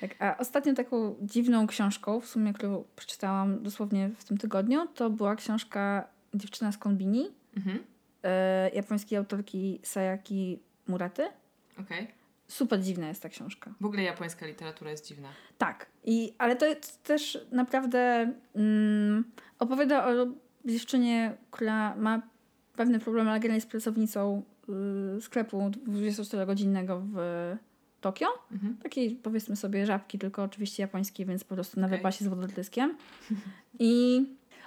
Tak, 0.00 0.22
a 0.22 0.36
ostatnią 0.38 0.74
taką 0.74 1.16
dziwną 1.22 1.66
książką, 1.66 2.20
w 2.20 2.26
sumie, 2.26 2.52
którą 2.52 2.84
przeczytałam 2.96 3.62
dosłownie 3.62 4.08
w 4.18 4.24
tym 4.24 4.38
tygodniu, 4.38 4.86
to 4.94 5.10
była 5.10 5.36
książka 5.36 6.08
Dziewczyna 6.34 6.72
z 6.72 6.78
Konbini 6.78 7.28
Mhm. 7.56 7.78
e, 8.22 8.70
japońskiej 8.74 9.18
autorki 9.18 9.80
Sayaki 9.82 10.58
Muraty. 10.86 11.28
Okej. 11.80 12.08
Super 12.50 12.80
dziwna 12.80 13.08
jest 13.08 13.22
ta 13.22 13.28
książka. 13.28 13.74
W 13.80 13.84
ogóle 13.84 14.02
japońska 14.02 14.46
literatura 14.46 14.90
jest 14.90 15.06
dziwna. 15.06 15.28
Tak, 15.58 15.86
i, 16.04 16.34
ale 16.38 16.56
to 16.56 16.66
jest 16.66 17.02
też 17.02 17.46
naprawdę 17.52 18.32
mm, 18.54 19.24
opowiada 19.58 20.08
o 20.08 20.26
dziewczynie, 20.64 21.36
która 21.50 21.96
ma 21.96 22.22
pewne 22.76 23.00
problemy, 23.00 23.30
ale 23.30 23.48
jest 23.48 23.68
pracownicą 23.68 24.42
y, 25.16 25.20
sklepu 25.20 25.58
24-godzinnego 25.58 27.02
w 27.12 27.18
Tokio. 28.00 28.26
Mhm. 28.52 28.76
Takiej 28.76 29.10
powiedzmy 29.10 29.56
sobie 29.56 29.86
żabki, 29.86 30.18
tylko 30.18 30.42
oczywiście 30.42 30.82
japońskiej, 30.82 31.26
więc 31.26 31.44
po 31.44 31.54
prostu 31.54 31.80
na 31.80 31.86
Okej. 31.86 31.98
wypasie 31.98 32.24
z 32.24 32.28
wodotyskiem. 32.28 32.96
I 33.78 34.24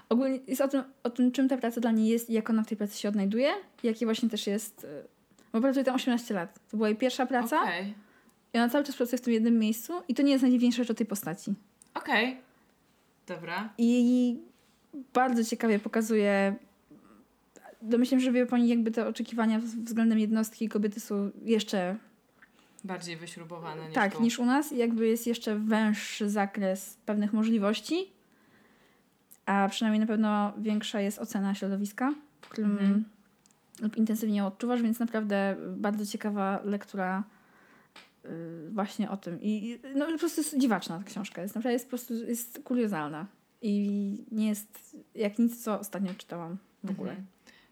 ogólnie 0.10 0.40
jest 0.48 0.62
o 0.62 0.68
tym, 0.68 0.84
o 1.04 1.10
tym, 1.10 1.32
czym 1.32 1.50
ta 1.50 1.58
praca 1.58 1.82
dla 1.82 1.92
niej 1.92 2.08
jest 2.08 2.30
i 2.30 2.34
jak 2.34 2.50
ona 2.50 2.64
w 2.64 2.68
tej 2.68 2.78
pracy 2.78 3.00
się 3.00 3.10
odnajduje. 3.10 3.52
Jakie 3.84 4.06
właśnie 4.06 4.30
też 4.30 4.48
jest... 4.48 4.84
y, 4.84 4.88
Bo 5.54 5.62
pracuje 5.62 5.86
tam 5.86 5.96
18 5.96 6.34
lat. 6.34 6.60
To 6.72 6.78
była 6.78 6.90
jej 6.90 6.98
pierwsza 6.98 7.26
praca 7.26 7.62
Okej. 7.64 7.94
i 8.54 8.58
ona 8.58 8.70
cały 8.70 8.84
czas 8.84 8.96
pracuje 8.96 9.18
w 9.18 9.22
tym 9.22 9.34
jednym 9.34 9.60
miejscu 9.60 9.94
i 10.08 10.14
to 10.14 10.22
nie 10.24 10.32
jest 10.32 10.42
najdziwniejsza 10.42 10.78
rzecz 10.78 10.92
o 10.92 10.94
tej 10.94 11.06
postaci. 11.06 11.54
Okej. 11.94 12.38
Dobra. 13.28 13.70
I 13.78 14.38
bardzo 15.14 15.44
ciekawie 15.44 15.80
pokazuje. 15.80 16.56
Domyślam 17.82 18.20
się, 18.20 18.26
że 18.26 18.32
w 18.32 18.36
Japonii 18.36 18.70
jakby 18.70 18.92
te 18.92 19.08
oczekiwania 19.08 19.60
względem 19.60 20.20
jednostki 20.20 20.70
kobiety 20.70 21.00
są 21.00 21.32
jeszcze 21.46 21.96
Bardziej 22.84 23.18
wyśrubowane 23.18 23.86
niż 23.86 23.94
tak 23.94 24.16
tu. 24.16 24.22
niż 24.24 24.40
u 24.40 24.46
nas. 24.46 24.72
I 24.72 24.78
jakby 24.78 25.08
jest 25.08 25.28
jeszcze 25.28 25.56
węższy 25.60 26.30
zakres 26.30 26.98
pewnych 27.06 27.34
możliwości. 27.34 28.12
A 29.46 29.68
przynajmniej 29.72 30.00
na 30.00 30.06
pewno 30.08 30.54
większa 30.58 31.02
jest 31.02 31.20
ocena 31.20 31.56
środowiska, 31.56 32.14
w 32.42 32.50
którym 32.50 32.72
Mhm. 32.72 33.04
Lub 33.82 33.98
intensywnie 33.98 34.38
ją 34.38 34.48
odczuwasz, 34.48 34.82
więc 34.82 35.00
naprawdę 35.00 35.56
bardzo 35.78 36.06
ciekawa 36.06 36.60
lektura 36.64 37.24
y, 38.26 38.30
właśnie 38.72 39.10
o 39.12 39.18
tym. 39.18 39.40
I 39.42 39.80
no, 39.96 40.06
po 40.06 40.18
prostu 40.18 40.42
jest 40.42 40.58
dziwaczna 40.58 40.98
ta 40.98 41.04
książka. 41.04 41.42
Jest 41.42 41.56
naprawdę 41.56 41.74
jest 41.74 41.86
po 41.86 41.90
prostu 41.90 42.14
jest 42.14 42.62
kuriozalna. 42.64 43.26
I 43.62 44.26
nie 44.32 44.48
jest 44.48 44.98
jak 45.16 45.40
nic, 45.40 45.64
co 45.64 45.80
ostatnio 45.80 46.14
czytałam 46.14 46.58
w 46.84 46.92
ogóle. 46.92 47.10
Mhm. 47.10 47.28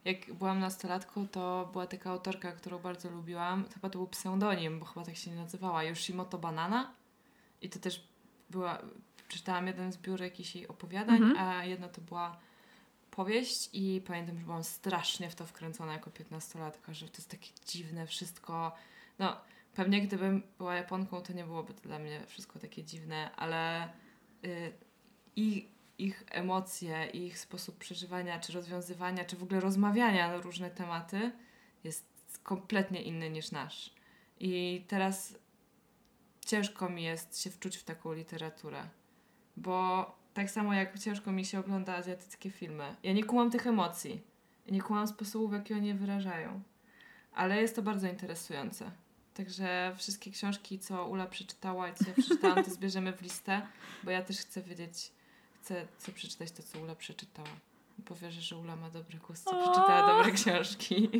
Jak 0.06 0.34
byłam 0.34 0.60
nastolatką, 0.60 1.28
to 1.28 1.70
była 1.72 1.88
taka 1.88 2.10
autorka, 2.10 2.52
którą 2.52 2.80
bardzo 2.80 3.10
lubiłam. 3.10 3.66
Chyba 3.74 3.89
to 3.89 3.99
był 3.99 4.08
pseudonim, 4.08 4.80
bo 4.80 4.86
chyba 4.86 5.06
tak 5.06 5.16
się 5.16 5.32
nie 5.32 5.38
nazywała. 5.38 5.84
Yoshimoto 5.84 6.38
Banana. 6.38 6.91
I 7.62 7.70
to 7.70 7.80
też 7.80 8.08
była... 8.49 8.78
Przeczytałam 9.28 9.68
jeden 9.68 9.91
zbiór 9.91 10.22
jakichś 10.22 10.56
jej 10.56 10.68
opowiadań, 10.68 11.16
Mhm. 11.22 11.47
a 11.47 11.66
jedno 11.66 11.89
to 11.89 12.02
była 12.02 12.38
powieść 13.12 13.70
i 13.74 14.01
pamiętam, 14.07 14.39
że 14.39 14.45
byłam 14.45 14.64
strasznie 14.64 15.30
w 15.30 15.36
to 15.36 15.45
wkręcona 15.45 15.93
jako 15.93 16.12
piętnastolatka, 16.12 16.93
że 16.93 17.07
to 17.07 17.18
jest 17.18 17.30
takie 17.30 17.49
dziwne 17.68 18.07
wszystko. 18.07 18.72
No, 19.20 19.38
pewnie 19.76 20.01
gdybym 20.01 20.43
była 20.57 20.76
Japonką, 20.76 21.22
to 21.22 21.34
nie 21.34 21.43
byłoby 21.43 21.74
to 21.74 21.82
dla 21.82 21.99
mnie 21.99 22.24
wszystko 22.28 22.59
takie 22.59 22.84
dziwne, 22.84 23.32
ale 23.36 23.89
y, 24.45 24.74
ich, 25.36 25.66
ich 25.97 26.24
emocje, 26.32 27.05
ich 27.05 27.39
sposób 27.39 27.78
przeżywania, 27.78 28.39
czy 28.39 28.53
rozwiązywania, 28.53 29.26
czy 29.26 29.36
w 29.36 29.43
ogóle 29.43 29.59
rozmawiania 29.59 30.28
na 30.28 30.38
różne 30.38 30.70
tematy 30.70 31.32
jest 31.84 32.05
kompletnie 32.43 33.01
inny 33.01 33.30
niż 33.30 33.51
nasz. 33.51 33.93
I 34.39 34.86
teraz 34.88 35.36
ciężko 36.45 36.89
mi 36.89 37.03
jest 37.03 37.41
się 37.41 37.49
wczuć 37.49 37.78
w 37.78 37.84
taką 37.84 38.14
literaturę, 38.14 38.89
bo 39.57 40.05
tak 40.34 40.51
samo 40.51 40.73
jak 40.73 40.99
ciężko 40.99 41.32
mi 41.32 41.45
się 41.45 41.59
ogląda 41.59 41.95
azjatyckie 41.95 42.49
filmy. 42.51 42.95
Ja 43.03 43.13
nie 43.13 43.23
kumam 43.23 43.51
tych 43.51 43.67
emocji. 43.67 44.21
Ja 44.67 44.73
nie 44.73 44.82
kumam 44.82 45.07
sposobu, 45.07 45.47
w 45.47 45.53
jaki 45.53 45.73
oni 45.73 45.88
je 45.88 45.95
wyrażają. 45.95 46.61
Ale 47.34 47.61
jest 47.61 47.75
to 47.75 47.82
bardzo 47.82 48.07
interesujące. 48.07 48.91
Także 49.34 49.91
wszystkie 49.97 50.32
książki, 50.32 50.79
co 50.79 51.05
Ula 51.07 51.25
przeczytała 51.25 51.89
i 51.89 51.93
co 51.93 52.03
ja 52.07 52.13
przeczytałam, 52.13 52.63
to 52.63 52.71
zbierzemy 52.71 53.13
w 53.13 53.21
listę, 53.21 53.61
bo 54.03 54.11
ja 54.11 54.21
też 54.21 54.38
chcę 54.38 54.61
wiedzieć, 54.61 55.11
chcę, 55.61 55.88
chcę 55.97 56.11
przeczytać 56.11 56.51
to, 56.51 56.63
co 56.63 56.79
Ula 56.79 56.95
przeczytała. 56.95 57.47
Bo 58.09 58.15
wierzę, 58.15 58.41
że 58.41 58.57
Ula 58.57 58.75
ma 58.75 58.89
dobry 58.89 59.17
gust, 59.27 59.43
co 59.43 59.61
przeczytała 59.63 60.07
dobre 60.17 60.32
książki. 60.32 61.09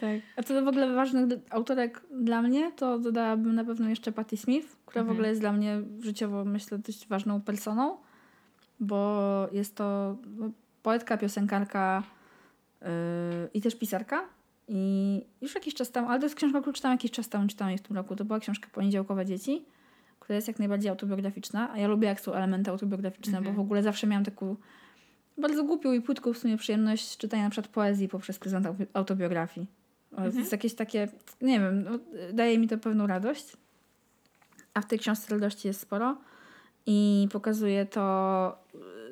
Tak. 0.00 0.20
A 0.36 0.42
co 0.42 0.54
do 0.54 0.62
w 0.64 0.68
ogóle 0.68 0.94
ważnych 0.94 1.24
autorek 1.50 2.02
dla 2.10 2.42
mnie, 2.42 2.72
to 2.72 2.98
dodałabym 2.98 3.54
na 3.54 3.64
pewno 3.64 3.88
jeszcze 3.88 4.12
Patti 4.12 4.36
Smith, 4.36 4.76
która 4.86 5.02
w 5.02 5.04
Mhm. 5.04 5.16
ogóle 5.16 5.28
jest 5.28 5.40
dla 5.40 5.52
mnie 5.52 5.80
życiowo, 6.00 6.44
myślę, 6.44 6.78
dość 6.78 7.08
ważną 7.08 7.42
personą, 7.42 7.98
bo 8.80 9.48
jest 9.52 9.74
to 9.76 10.16
no, 10.26 10.50
poetka, 10.82 11.16
piosenkarka 11.16 12.02
yy, 12.82 12.88
i 13.54 13.60
też 13.60 13.74
pisarka. 13.76 14.24
I 14.68 15.22
już 15.40 15.54
jakiś 15.54 15.74
czas 15.74 15.90
temu, 15.90 16.08
ale 16.08 16.18
to 16.20 16.26
jest 16.26 16.34
książka, 16.36 16.60
którą 16.60 16.72
czytałam 16.72 16.94
jakiś 16.94 17.10
czas 17.10 17.28
temu, 17.28 17.46
czytałam 17.48 17.70
jej 17.70 17.78
w 17.78 17.82
tym 17.82 17.96
roku. 17.96 18.16
To 18.16 18.24
była 18.24 18.40
książka 18.40 18.68
Poniedziałkowe 18.72 19.26
Dzieci, 19.26 19.64
która 20.20 20.36
jest 20.36 20.48
jak 20.48 20.58
najbardziej 20.58 20.90
autobiograficzna, 20.90 21.72
a 21.72 21.78
ja 21.78 21.88
lubię 21.88 22.08
jak 22.08 22.20
są 22.20 22.32
elementy 22.32 22.70
autobiograficzne, 22.70 23.38
Mhm. 23.38 23.56
bo 23.56 23.62
w 23.62 23.64
ogóle 23.64 23.82
zawsze 23.82 24.06
miałam 24.06 24.24
taką 24.24 24.56
bardzo 25.38 25.64
głupią 25.64 25.92
i 25.92 26.00
płytką 26.00 26.32
w 26.32 26.38
sumie 26.38 26.56
przyjemność 26.56 27.16
czytania 27.16 27.44
na 27.44 27.50
przykład 27.50 27.72
poezji 27.72 28.08
poprzez 28.08 28.38
pryzmat 28.38 28.64
au- 28.64 28.86
autobiografii. 28.92 29.66
To 30.10 30.16
Mhm. 30.16 30.38
jest 30.38 30.52
jakieś 30.52 30.74
takie, 30.74 31.08
nie 31.40 31.60
wiem, 31.60 31.82
no, 31.82 31.90
daje 32.32 32.58
mi 32.58 32.68
to 32.68 32.78
pewną 32.78 33.06
radość. 33.06 33.56
A 34.74 34.80
w 34.80 34.86
tej 34.86 34.98
książce 34.98 35.34
radości 35.34 35.68
jest 35.68 35.80
sporo 35.80 36.16
i 36.86 37.28
pokazuje 37.32 37.86
to 37.86 38.58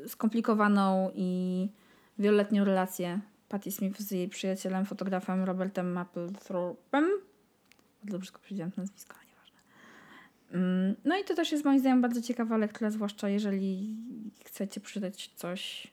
skomplikowaną 0.07 1.11
i 1.15 1.69
wieloletnią 2.19 2.65
relację 2.65 3.21
Patti 3.49 3.73
Smith 3.73 4.01
z 4.01 4.11
jej 4.11 4.29
przyjacielem, 4.29 4.87
fotografem 4.87 5.45
Robertem 5.45 5.95
Mapplethorpe'em. 5.95 7.05
Brzydko 8.05 8.41
powiedziałam 8.41 8.73
nazwisko, 8.77 9.17
ale 9.19 9.27
nieważne. 9.31 9.59
Mm, 10.53 10.95
No 11.05 11.19
i 11.19 11.25
to 11.25 11.35
też 11.35 11.53
jest 11.53 11.65
moim 11.65 11.81
zdaniem 11.81 12.03
bardzo 12.03 12.23
ciekawa 12.23 12.57
lektura, 12.57 12.91
zwłaszcza 12.91 13.29
jeżeli 13.29 13.97
chcecie 14.45 14.81
przeczytać 14.81 15.31
coś 15.35 15.93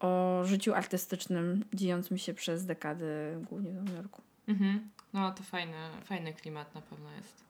o 0.00 0.42
życiu 0.44 0.74
artystycznym 0.74 1.64
dziejącym 1.74 2.18
się 2.18 2.34
przez 2.34 2.66
dekady, 2.66 3.06
głównie 3.50 3.70
w 3.70 3.74
Nowym 3.74 3.96
Jorku. 3.96 4.22
Mhm. 4.48 4.90
No 5.12 5.32
to 5.32 5.42
fajny, 5.42 5.76
fajny 6.04 6.32
klimat 6.32 6.74
na 6.74 6.80
pewno 6.80 7.10
jest. 7.16 7.44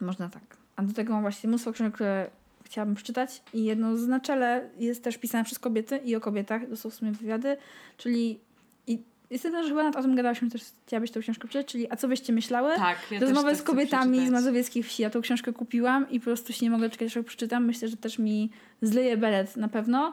Można 0.00 0.28
tak. 0.28 0.56
A 0.76 0.82
do 0.82 0.92
tego 0.92 1.12
mam 1.12 1.22
właśnie 1.22 1.48
mnóstwo 1.48 1.72
książek, 1.72 1.94
które 1.94 2.30
chciałabym 2.64 2.94
przeczytać 2.94 3.42
i 3.54 3.64
jedno 3.64 3.96
z 3.96 4.06
na 4.06 4.20
czele 4.20 4.70
jest 4.78 5.04
też 5.04 5.18
pisane 5.18 5.44
przez 5.44 5.58
kobiety 5.58 5.96
i 5.96 6.16
o 6.16 6.20
kobietach. 6.20 6.62
To 6.70 6.76
są 6.76 6.90
w 6.90 6.94
sumie 6.94 7.12
wywiady, 7.12 7.56
czyli 7.96 8.40
i 8.86 9.02
jestem 9.30 9.52
też 9.52 9.68
chyba 9.68 9.82
nad 9.82 9.96
o 9.96 10.02
tym 10.02 10.14
gadałyśmy, 10.16 10.50
też 10.50 10.62
chciałabyś 10.86 11.10
tą 11.10 11.20
książkę 11.20 11.48
przeczytać, 11.48 11.72
czyli 11.72 11.90
A 11.90 11.96
co 11.96 12.08
byście 12.08 12.32
myślały? 12.32 12.76
Tak, 12.76 12.98
ja 13.10 13.20
Rozmowę 13.20 13.50
też 13.50 13.58
z 13.58 13.62
kobietami 13.62 14.28
z 14.28 14.30
mazowieckich 14.30 14.86
wsi. 14.86 15.02
Ja 15.02 15.10
tą 15.10 15.20
książkę 15.20 15.52
kupiłam 15.52 16.10
i 16.10 16.20
po 16.20 16.24
prostu 16.24 16.52
się 16.52 16.66
nie 16.66 16.70
mogę 16.70 16.90
czekać, 16.90 17.06
aż 17.06 17.16
ją 17.16 17.24
przeczytam. 17.24 17.64
Myślę, 17.64 17.88
że 17.88 17.96
też 17.96 18.18
mi 18.18 18.50
zleje 18.82 19.16
belet 19.16 19.56
na 19.56 19.68
pewno. 19.68 20.12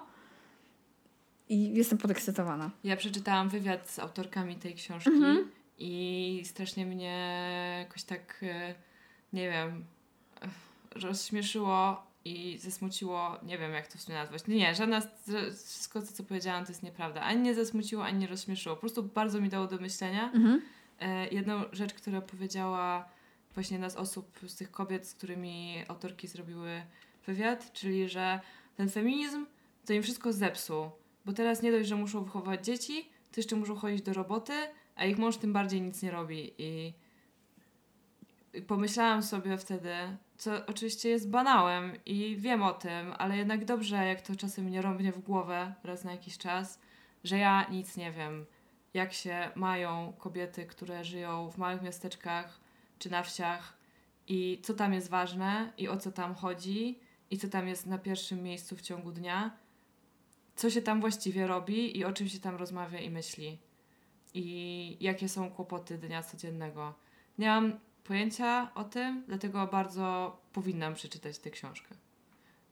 I 1.50 1.74
jestem 1.74 1.98
podekscytowana. 1.98 2.72
Ja 2.84 2.98
przeczytałam 2.98 3.50
wywiad 3.50 3.90
z 3.90 4.00
autorkami 4.00 4.56
tej 4.56 4.76
książki 4.76 5.10
Mhm. 5.10 5.52
i 5.80 6.42
strasznie 6.46 6.86
mnie 6.86 7.44
jakoś 7.80 8.04
tak, 8.04 8.40
e, 8.44 8.76
nie 9.34 9.50
wiem, 9.50 9.86
e, 10.42 10.48
rozśmieszyło 11.00 12.04
i 12.26 12.58
zasmuciło, 12.58 13.40
nie 13.44 13.58
wiem 13.58 13.72
jak 13.72 13.88
to 13.88 13.98
w 13.98 14.02
sumie 14.02 14.18
nazwać. 14.18 14.48
Nie, 14.48 14.56
nie, 14.56 14.76
żadna, 14.76 15.02
wszystko 15.66 16.02
to, 16.02 16.08
co 16.08 16.24
powiedziałam, 16.24 16.66
to 16.66 16.72
jest 16.72 16.84
nieprawda. 16.84 17.22
Ani 17.22 17.42
nie 17.42 17.56
zasmuciło, 17.56 18.04
ani 18.04 18.20
nie 18.20 18.28
rozśmieszyło. 18.28 18.76
Po 18.76 18.80
prostu 18.80 19.04
bardzo 19.04 19.42
mi 19.42 19.50
dało 19.50 19.68
do 19.68 19.78
myślenia. 19.78 20.32
Mhm. 20.32 20.62
E, 21.00 21.28
jedną 21.28 21.64
rzecz, 21.72 21.94
która 21.94 22.22
powiedziała 22.22 23.10
właśnie 23.54 23.76
jedna 23.76 23.90
z 23.90 23.96
osób, 23.96 24.40
z 24.48 24.56
tych 24.56 24.72
kobiet, 24.72 25.08
z 25.08 25.14
którymi 25.14 25.84
autorki 25.88 26.28
zrobiły 26.28 26.82
wywiad, 27.26 27.74
czyli 27.74 28.10
że 28.10 28.40
ten 28.76 28.90
feminizm 28.90 29.46
to 29.86 29.94
im 29.94 30.04
wszystko 30.04 30.34
zepsuł, 30.34 30.90
bo 31.26 31.34
teraz 31.34 31.62
nie 31.62 31.72
dość, 31.72 31.90
że 31.90 31.96
muszą 31.96 32.24
wychowywać 32.24 32.66
dzieci, 32.66 33.10
to 33.32 33.40
jeszcze 33.40 33.56
muszą 33.56 33.76
chodzić 33.76 34.02
do 34.02 34.14
roboty, 34.14 34.54
a 34.96 35.06
ich 35.06 35.18
mąż 35.18 35.38
tym 35.38 35.54
bardziej 35.54 35.82
nic 35.82 36.02
nie 36.02 36.12
robi 36.12 36.54
i 36.58 36.94
i 38.54 38.62
pomyślałam 38.62 39.24
sobie 39.24 39.58
wtedy, 39.58 39.94
co 40.42 40.66
oczywiście 40.66 41.10
jest 41.10 41.30
banałem 41.30 41.94
i 42.06 42.36
wiem 42.38 42.64
o 42.64 42.74
tym, 42.74 43.14
ale 43.18 43.38
jednak 43.38 43.66
dobrze, 43.66 44.06
jak 44.06 44.22
to 44.22 44.36
czasem 44.36 44.66
mnie 44.66 44.82
rąbnie 44.82 45.12
w 45.12 45.20
głowę 45.20 45.74
raz 45.84 46.04
na 46.04 46.12
jakiś 46.12 46.38
czas, 46.38 46.80
że 47.24 47.38
ja 47.38 47.68
nic 47.70 47.98
nie 47.98 48.12
wiem, 48.12 48.46
jak 48.94 49.14
się 49.14 49.50
mają 49.56 50.14
kobiety, 50.18 50.66
które 50.66 51.04
żyją 51.04 51.50
w 51.52 51.58
małych 51.58 51.82
miasteczkach 51.82 52.60
czy 53.00 53.12
na 53.12 53.24
wsiach 53.24 53.78
i 54.28 54.60
co 54.64 54.74
tam 54.74 54.94
jest 54.94 55.10
ważne 55.10 55.74
i 55.78 55.88
o 55.88 55.98
co 55.98 56.12
tam 56.12 56.36
chodzi 56.36 57.00
i 57.32 57.38
co 57.38 57.48
tam 57.48 57.68
jest 57.68 57.86
na 57.86 57.98
pierwszym 57.98 58.44
miejscu 58.44 58.76
w 58.76 58.82
ciągu 58.82 59.12
dnia, 59.12 59.58
co 60.56 60.70
się 60.70 60.82
tam 60.82 61.02
właściwie 61.02 61.48
robi 61.48 61.98
i 61.98 62.06
o 62.06 62.14
czym 62.14 62.30
się 62.30 62.40
tam 62.40 62.56
rozmawia 62.56 63.00
i 63.00 63.10
myśli 63.10 63.60
i 64.34 64.98
jakie 65.00 65.30
są 65.30 65.52
kłopoty 65.52 65.98
dnia 65.98 66.24
codziennego. 66.24 66.94
Nie 67.38 67.48
mam 67.48 67.80
pojęcia 68.04 68.72
o 68.76 68.84
tym, 68.84 69.24
dlatego 69.28 69.68
bardzo 69.68 70.38
powinnam 70.54 70.94
przeczytać 70.94 71.40
tę 71.40 71.50
książkę. 71.50 71.96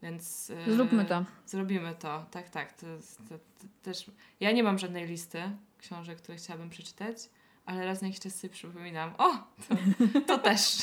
Więc 0.04 0.52
e, 0.68 0.74
Zróbmy 0.74 1.06
to. 1.06 1.26
Zrobimy 1.46 1.96
to, 2.00 2.26
tak, 2.32 2.50
tak. 2.50 2.74
To, 2.74 2.86
to, 3.30 3.38
to 3.38 3.68
też. 3.84 4.12
Ja 4.40 4.52
nie 4.52 4.64
mam 4.64 4.80
żadnej 4.80 5.08
listy 5.08 5.42
książek, 5.78 6.18
które 6.18 6.38
chciałabym 6.38 6.70
przeczytać, 6.70 7.18
ale 7.66 7.86
raz 7.86 8.02
na 8.02 8.08
jakiś 8.08 8.22
czas 8.22 8.36
sobie 8.36 8.54
przypominam, 8.54 9.12
o, 9.18 9.32
to, 10.14 10.22
to 10.28 10.38
też. 10.38 10.62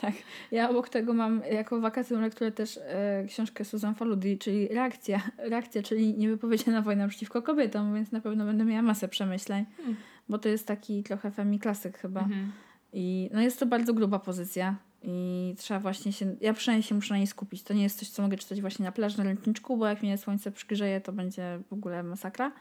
Tak. 0.00 0.14
Ja 0.50 0.70
obok 0.70 0.88
tego 0.88 1.14
mam 1.14 1.42
jako 1.52 1.80
wakacyjną 1.80 2.22
lekturę 2.22 2.52
też 2.52 2.78
e, 2.82 3.24
książkę 3.28 3.64
Susan 3.64 3.94
Faludi, 3.94 4.38
czyli 4.38 4.68
reakcja, 4.68 5.20
reakcja, 5.38 5.82
czyli 5.82 6.14
niewypowiedziana 6.18 6.82
wojna 6.82 7.08
przeciwko 7.08 7.42
kobietom, 7.42 7.94
więc 7.94 8.12
na 8.12 8.20
pewno 8.20 8.44
będę 8.44 8.64
miała 8.64 8.82
masę 8.82 9.08
przemyśleń, 9.08 9.64
Hmm. 9.76 9.96
bo 10.28 10.38
to 10.38 10.48
jest 10.48 10.66
taki 10.66 11.02
trochę 11.02 11.30
femiklasyk 11.30 11.98
chyba. 11.98 12.20
Mhm. 12.20 12.52
I 12.92 13.30
no 13.32 13.40
jest 13.40 13.58
to 13.60 13.66
bardzo 13.66 13.94
gruba 13.94 14.18
pozycja 14.18 14.76
i 15.02 15.54
trzeba 15.58 15.80
właśnie 15.80 16.12
się, 16.12 16.36
ja 16.40 16.54
przynajmniej 16.54 16.82
się 16.82 16.94
muszę 16.94 17.14
na 17.14 17.18
niej 17.18 17.26
skupić. 17.26 17.62
To 17.62 17.74
nie 17.74 17.82
jest 17.82 17.98
coś, 17.98 18.08
co 18.08 18.22
mogę 18.22 18.36
czytać 18.36 18.60
właśnie 18.60 18.84
na 18.84 18.92
plaży, 18.92 19.18
na 19.18 19.24
ręczniczku, 19.24 19.76
bo 19.76 19.86
jak 19.86 20.02
mnie 20.02 20.18
słońce 20.18 20.50
przygrzeje, 20.50 21.00
to 21.00 21.12
będzie 21.12 21.60
w 21.70 21.72
ogóle 21.72 22.02
masakra. 22.02 22.52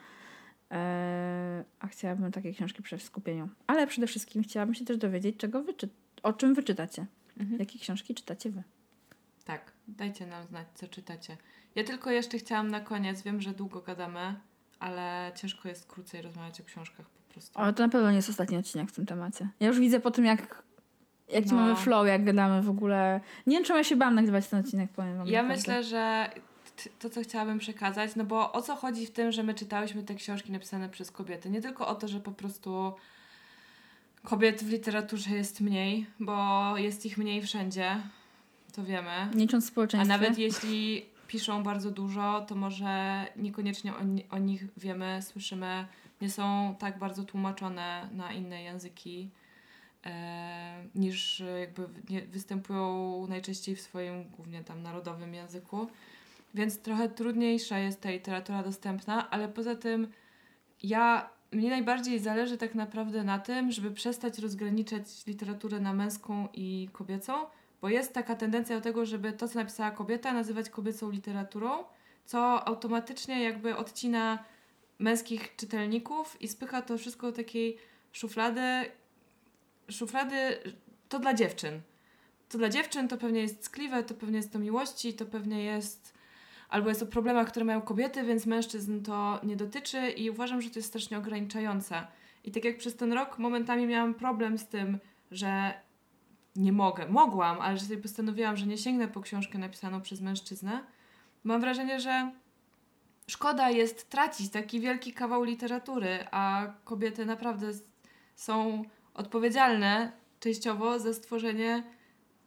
Eee, 0.70 1.64
a 1.80 1.88
chciałabym 1.88 2.32
takie 2.32 2.54
książki 2.54 2.84
w 2.98 3.04
skupieniu. 3.04 3.50
Ale 3.68 3.88
przede 3.88 4.08
wszystkim 4.08 4.44
chciałabym 4.44 4.76
się 4.76 4.86
też 4.86 4.98
dowiedzieć, 4.98 5.38
czego 5.38 5.64
wy, 5.64 5.74
o 6.24 6.34
czym 6.34 6.54
wy 6.54 6.64
czytacie. 6.64 7.06
Mhm. 7.40 7.60
Jakie 7.60 7.80
książki 7.80 8.16
czytacie 8.16 8.50
wy? 8.50 8.64
Tak, 9.46 9.72
dajcie 9.88 10.28
nam 10.28 10.46
znać, 10.48 10.68
co 10.76 10.88
czytacie. 10.88 11.38
Ja 11.76 11.84
tylko 11.84 12.12
jeszcze 12.12 12.38
chciałam 12.38 12.68
na 12.68 12.80
koniec, 12.80 13.22
wiem, 13.22 13.42
że 13.42 13.54
długo 13.54 13.82
gadamy, 13.82 14.36
ale 14.80 15.32
ciężko 15.36 15.70
jest 15.70 15.88
krócej 15.88 16.22
rozmawiać 16.22 16.62
o 16.62 16.64
książkach 16.64 17.10
po 17.10 17.21
prostu. 17.32 17.60
O, 17.60 17.74
to 17.74 17.84
na 17.84 17.90
pewno 17.90 18.10
nie 18.10 18.16
jest 18.16 18.30
ostatni 18.30 18.58
odcinek 18.58 18.90
w 18.90 18.92
tym 18.96 19.06
temacie. 19.06 19.48
Ja 19.60 19.68
już 19.68 19.80
widzę 19.80 20.00
po 20.00 20.12
tym, 20.12 20.26
jak 20.26 20.64
jaki 21.30 21.50
No. 21.50 21.56
mamy 21.56 21.76
flow, 21.76 22.08
jak 22.08 22.24
gadamy 22.24 22.62
w 22.62 22.70
ogóle. 22.70 23.22
Nie 23.48 23.58
wiem, 23.58 23.66
czemu 23.66 23.78
ja 23.78 23.84
się 23.84 23.96
bałam 23.96 24.16
nagrywać 24.16 24.48
ten 24.48 24.60
odcinek, 24.60 24.92
powiem 24.92 25.18
wam. 25.18 25.28
Ja 25.28 25.42
naprawdę. 25.44 25.58
myślę, 25.58 25.84
że 25.84 26.30
to, 27.00 27.10
co 27.10 27.22
chciałabym 27.22 27.60
przekazać, 27.60 28.16
no 28.16 28.24
bo 28.26 28.52
o 28.52 28.62
co 28.62 28.76
chodzi 28.76 29.06
w 29.06 29.12
tym, 29.12 29.32
że 29.32 29.44
my 29.44 29.54
czytałyśmy 29.54 30.04
te 30.04 30.16
książki 30.16 30.52
napisane 30.52 30.90
przez 30.90 31.12
kobiety? 31.12 31.50
Nie 31.50 31.62
tylko 31.62 31.88
o 31.88 31.96
to, 31.96 32.08
że 32.08 32.20
po 32.20 32.32
prostu 32.32 32.94
kobiet 34.24 34.64
w 34.64 34.70
literaturze 34.70 35.30
jest 35.30 35.62
mniej, 35.62 36.06
bo 36.20 36.74
jest 36.78 37.06
ich 37.06 37.18
mniej 37.18 37.42
wszędzie, 37.42 37.96
to 38.76 38.84
wiemy. 38.84 39.10
Nie 39.34 39.42
licząc 39.42 39.66
A 39.66 39.68
społeczeństwa. 39.68 40.18
nawet 40.18 40.38
jeśli 40.38 41.06
piszą 41.28 41.64
bardzo 41.64 41.92
dużo, 41.92 42.46
to 42.48 42.56
może 42.56 43.26
niekoniecznie 43.36 43.94
o, 43.94 44.00
o 44.30 44.38
nich 44.38 44.64
wiemy, 44.78 45.20
słyszymy, 45.22 45.86
nie 46.22 46.30
są 46.30 46.76
tak 46.80 47.00
bardzo 47.00 47.24
tłumaczone 47.24 48.10
na 48.12 48.34
inne 48.34 48.64
języki, 48.64 49.30
e, 50.06 50.84
niż 50.96 51.42
e, 51.42 51.60
jakby 51.60 51.88
występują 52.28 53.28
najczęściej 53.28 53.76
w 53.76 53.82
swoim 53.82 54.30
głównie 54.30 54.64
tam 54.64 54.82
narodowym 54.82 55.34
języku. 55.34 55.88
Więc 56.54 56.82
trochę 56.82 57.10
trudniejsza 57.10 57.80
jest 57.80 58.02
ta 58.02 58.10
literatura 58.12 58.64
dostępna, 58.64 59.30
ale 59.30 59.48
poza 59.48 59.76
tym 59.76 60.08
ja, 60.84 61.30
mnie 61.52 61.70
najbardziej 61.70 62.20
zależy 62.20 62.58
tak 62.58 62.76
naprawdę 62.76 63.24
na 63.24 63.40
tym, 63.40 63.72
żeby 63.72 63.92
przestać 63.92 64.40
rozgraniczać 64.40 65.26
literaturę 65.28 65.80
na 65.80 65.94
męską 65.94 66.48
i 66.54 66.90
kobiecą, 66.92 67.34
bo 67.82 67.90
jest 67.90 68.14
taka 68.14 68.36
tendencja 68.36 68.76
do 68.76 68.82
tego, 68.82 69.06
żeby 69.06 69.34
to, 69.34 69.48
co 69.48 69.60
napisała 69.60 69.92
kobieta, 69.92 70.34
nazywać 70.34 70.70
kobiecą 70.70 71.12
literaturą, 71.12 71.84
co 72.26 72.68
automatycznie 72.68 73.44
jakby 73.44 73.78
odcina 73.78 74.44
męskich 75.02 75.56
czytelników 75.56 76.42
i 76.42 76.48
spycha 76.48 76.82
to 76.82 76.98
wszystko 76.98 77.28
do 77.28 77.38
takiej 77.38 77.78
szuflady, 78.12 78.62
szuflady 79.90 80.36
to 81.10 81.20
dla 81.20 81.34
dziewczyn. 81.34 81.82
To 82.50 82.58
dla 82.58 82.70
dziewczyn 82.70 83.08
to 83.08 83.18
pewnie 83.18 83.42
jest 83.42 83.70
ckliwe, 83.70 84.04
to 84.04 84.14
pewnie 84.14 84.38
jest 84.38 84.56
o 84.56 84.60
miłości, 84.60 85.14
to 85.14 85.26
pewnie 85.26 85.64
jest 85.64 86.14
albo 86.70 86.90
jest 86.90 87.04
o 87.04 87.06
problemach, 87.06 87.48
które 87.48 87.66
mają 87.66 87.82
kobiety, 87.82 88.24
więc 88.24 88.46
mężczyzn 88.46 89.02
to 89.02 89.40
nie 89.44 89.56
dotyczy 89.56 90.10
i 90.10 90.30
uważam, 90.30 90.62
że 90.62 90.70
to 90.70 90.80
jest 90.80 90.90
strasznie 90.90 91.18
ograniczające. 91.18 92.08
I 92.44 92.52
tak 92.52 92.66
jak 92.66 92.78
przez 92.78 92.96
ten 92.96 93.14
rok 93.14 93.40
momentami 93.40 93.88
miałam 93.88 94.14
problem 94.14 94.58
z 94.58 94.68
tym, 94.68 95.00
że 95.32 95.74
nie 96.56 96.72
mogę, 96.72 97.08
mogłam, 97.08 97.62
ale 97.62 97.78
że 97.78 97.86
sobie 97.86 98.02
postanowiłam, 98.02 98.58
że 98.58 98.66
nie 98.66 98.78
sięgnę 98.78 99.08
po 99.08 99.22
książkę 99.22 99.58
napisaną 99.58 100.02
przez 100.02 100.22
mężczyznę, 100.22 100.84
mam 101.44 101.62
wrażenie, 101.62 102.00
że 102.00 102.32
szkoda 103.32 103.70
jest 103.70 104.10
tracić 104.10 104.52
taki 104.52 104.80
wielki 104.80 105.14
kawał 105.14 105.44
literatury, 105.44 106.26
a 106.32 106.74
kobiety 106.84 107.26
naprawdę 107.26 107.68
są 108.36 108.84
odpowiedzialne 109.14 110.12
częściowo 110.40 111.00
za 111.00 111.14
stworzenie 111.14 111.84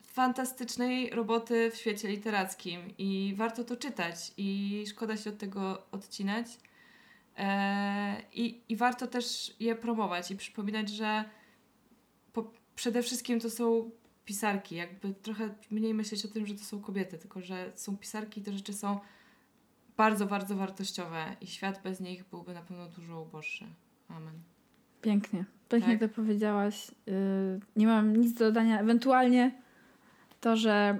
fantastycznej 0.03 1.11
roboty 1.11 1.71
w 1.71 1.77
świecie 1.77 2.09
literackim 2.09 2.81
i 2.99 3.35
warto 3.37 3.65
to 3.65 3.77
czytać 3.77 4.33
i 4.37 4.85
szkoda 4.89 5.17
się 5.17 5.31
od 5.31 5.39
tego 5.39 5.87
odcinać. 5.91 6.47
Eee, 7.37 8.23
i, 8.33 8.61
I 8.69 8.77
warto 8.77 9.07
też 9.07 9.57
je 9.61 9.75
promować 9.77 10.31
i 10.31 10.37
przypominać, 10.37 10.89
że 10.89 11.25
po, 12.33 12.53
przede 12.75 13.03
wszystkim 13.03 13.41
to 13.41 13.51
są 13.51 13.91
pisarki. 14.25 14.77
Jakby 14.77 15.15
trochę 15.15 15.55
mniej 15.71 15.95
myśleć 15.95 16.25
o 16.25 16.29
tym, 16.29 16.47
że 16.47 16.55
to 16.55 16.65
są 16.65 16.81
kobiety, 16.81 17.19
tylko 17.19 17.41
że 17.41 17.73
są 17.75 17.97
pisarki 17.97 18.41
i 18.41 18.45
te 18.45 18.53
rzeczy 18.53 18.73
są 18.73 19.01
bardzo, 19.97 20.27
bardzo 20.27 20.57
wartościowe 20.57 21.37
i 21.41 21.47
świat 21.47 21.81
bez 21.83 22.01
nich 22.01 22.25
byłby 22.25 22.55
na 22.55 22.63
pewno 22.63 22.89
dużo 22.89 23.21
uboższy. 23.21 23.67
Amen. 24.09 24.35
Pięknie. 25.03 25.45
Pięknie 25.69 25.99
Tak. 25.99 26.11
to 26.11 26.17
powiedziałaś. 26.17 26.91
Yy, 27.07 27.15
nie 27.77 27.87
mam 27.87 28.17
nic 28.17 28.35
do 28.35 28.45
dodania. 28.45 28.81
Ewentualnie 28.81 29.63
to, 30.41 30.57
że 30.57 30.99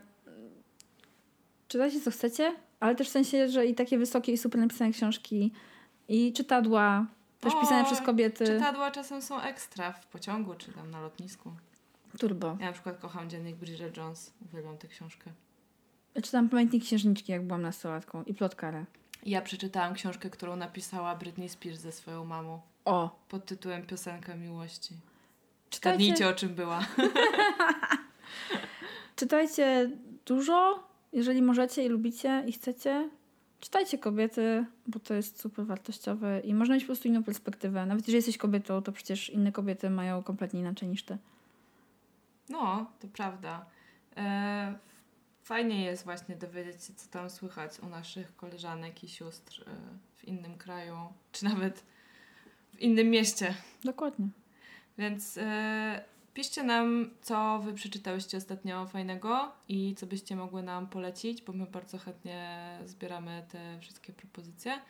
czytajcie 1.69 2.01
co 2.01 2.11
chcecie, 2.11 2.57
ale 2.81 2.95
też 2.95 3.09
w 3.09 3.11
sensie, 3.11 3.49
że 3.49 3.67
i 3.67 3.75
takie 3.75 3.99
wysokie 3.99 4.33
i 4.33 4.39
super 4.39 4.61
napisane 4.61 4.91
książki 4.91 5.53
i 6.09 6.33
czytadła, 6.33 7.07
też 7.41 7.55
O, 7.55 7.61
pisane 7.61 7.85
przez 7.85 8.01
kobiety. 8.01 8.47
Czytadła 8.47 8.91
czasem 8.91 9.23
są 9.23 9.41
ekstra 9.41 9.93
w 9.93 10.07
pociągu 10.07 10.55
czy 10.55 10.73
tam 10.73 10.91
na 10.91 11.01
lotnisku. 11.01 11.53
Turbo. 12.19 12.57
Ja 12.61 12.67
na 12.67 12.73
przykład 12.73 12.99
kocham 12.99 13.31
dziennik 13.31 13.57
Bridget 13.57 13.97
Jones. 13.97 14.33
Uwielbiam 14.45 14.79
tę 14.79 14.89
książkę. 14.89 15.31
Ja 16.15 16.23
czytałam 16.23 16.49
Pamiętnik 16.49 16.85
Księżniczki, 16.85 17.33
jak 17.33 17.47
byłam 17.47 17.63
nastolatką 17.63 18.23
i 18.23 18.35
Plotkarę. 18.35 18.85
Ja 19.27 19.43
przeczytałam 19.43 19.95
książkę, 19.95 20.31
którą 20.31 20.57
napisała 20.57 21.15
Britney 21.15 21.49
Spears 21.49 21.81
ze 21.81 21.93
swoją 21.93 22.25
mamą 22.25 22.61
O, 22.85 23.19
pod 23.29 23.47
tytułem 23.47 23.87
Piosenka 23.87 24.37
miłości. 24.37 24.95
czytajcie, 25.71 26.29
o 26.29 26.33
czym 26.33 26.55
była. 26.55 26.81
czytajcie 29.17 29.91
dużo, 30.27 30.89
jeżeli 31.13 31.43
możecie 31.43 31.85
i 31.85 31.89
lubicie 31.89 32.45
i 32.47 32.53
chcecie. 32.53 33.11
Czytajcie 33.61 33.99
kobiety, 33.99 34.65
bo 34.87 35.01
to 35.01 35.15
jest 35.15 35.41
super 35.41 35.67
wartościowe 35.67 36.41
i 36.41 36.55
można 36.55 36.75
mieć 36.75 36.85
po 36.85 36.87
prostu 36.87 37.09
inną 37.09 37.25
perspektywę. 37.25 37.87
Nawet 37.87 38.07
jeżeli 38.07 38.17
jesteś 38.17 38.39
kobietą, 38.39 38.83
to 38.83 38.93
przecież 38.93 39.31
inne 39.31 39.53
kobiety 39.53 39.91
mają 39.91 40.23
kompletnie 40.23 40.61
inaczej 40.61 40.89
niż 40.89 41.03
ty. 41.03 41.19
No, 42.49 42.87
to 43.01 43.09
prawda. 43.09 43.65
E, 44.17 44.75
fajnie 45.45 45.85
jest 45.85 46.05
właśnie 46.05 46.37
dowiedzieć 46.37 46.85
się, 46.85 46.95
co 46.95 47.11
tam 47.11 47.31
słychać 47.31 47.81
u 47.81 47.89
naszych 47.89 48.37
koleżanek 48.37 49.05
i 49.05 49.09
sióstr 49.09 49.65
e, 49.67 49.75
w 50.17 50.25
innym 50.25 50.59
kraju, 50.59 50.97
czy 51.33 51.45
nawet 51.45 51.85
w 52.75 52.81
innym 52.81 53.11
mieście. 53.11 53.55
Dokładnie. 53.85 54.29
Więc 54.99 55.39
e, 55.39 56.05
piszcie 56.35 56.63
nam, 56.63 57.11
co 57.23 57.59
wy 57.59 57.75
przeczytałyście 57.75 58.37
ostatnio 58.37 58.87
fajnego 58.87 59.53
i 59.69 59.95
co 59.95 60.07
byście 60.07 60.37
mogły 60.37 60.63
nam 60.63 60.87
polecić, 60.87 61.43
bo 61.43 61.53
my 61.53 61.67
bardzo 61.67 61.99
chętnie 61.99 62.79
zbieramy 62.85 63.47
te 63.49 63.79
wszystkie 63.81 64.13
propozycje. 64.13 64.81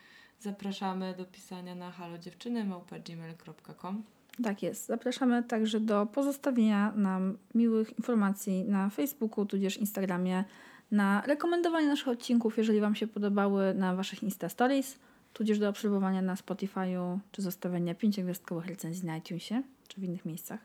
Zapraszamy 0.41 1.15
do 1.15 1.25
pisania 1.25 1.75
na 1.75 1.91
halodziewczyny.gmail.com 1.91 4.03
Tak 4.43 4.63
jest. 4.63 4.87
Zapraszamy 4.87 5.43
także 5.43 5.81
do 5.81 6.07
pozostawienia 6.07 6.93
nam 6.97 7.39
miłych 7.55 7.99
informacji 7.99 8.65
na 8.65 8.91
Facebooku, 8.91 9.47
tudzież 9.47 9.77
Instagramie, 9.77 10.45
na 10.91 11.21
rekomendowanie 11.27 11.87
naszych 11.89 12.09
odcinków, 12.09 12.59
jeżeli 12.59 12.81
Wam 12.81 12.95
się 12.95 13.07
podobały, 13.07 13.75
na 13.75 13.97
Waszych 13.97 14.23
Insta 14.23 14.49
Stories, 14.49 14.99
tudzież 15.33 15.59
do 15.59 15.69
obserwowania 15.69 16.23
na 16.23 16.35
Spotify'u, 16.35 17.19
czy 17.33 17.43
zostawienia 17.43 17.95
pięciogwiazdkowych 17.95 18.67
recenzji 18.67 19.07
na 19.07 19.17
iTunesie, 19.17 19.63
czy 19.89 20.01
w 20.01 20.05
innych 20.05 20.25
miejscach. 20.25 20.61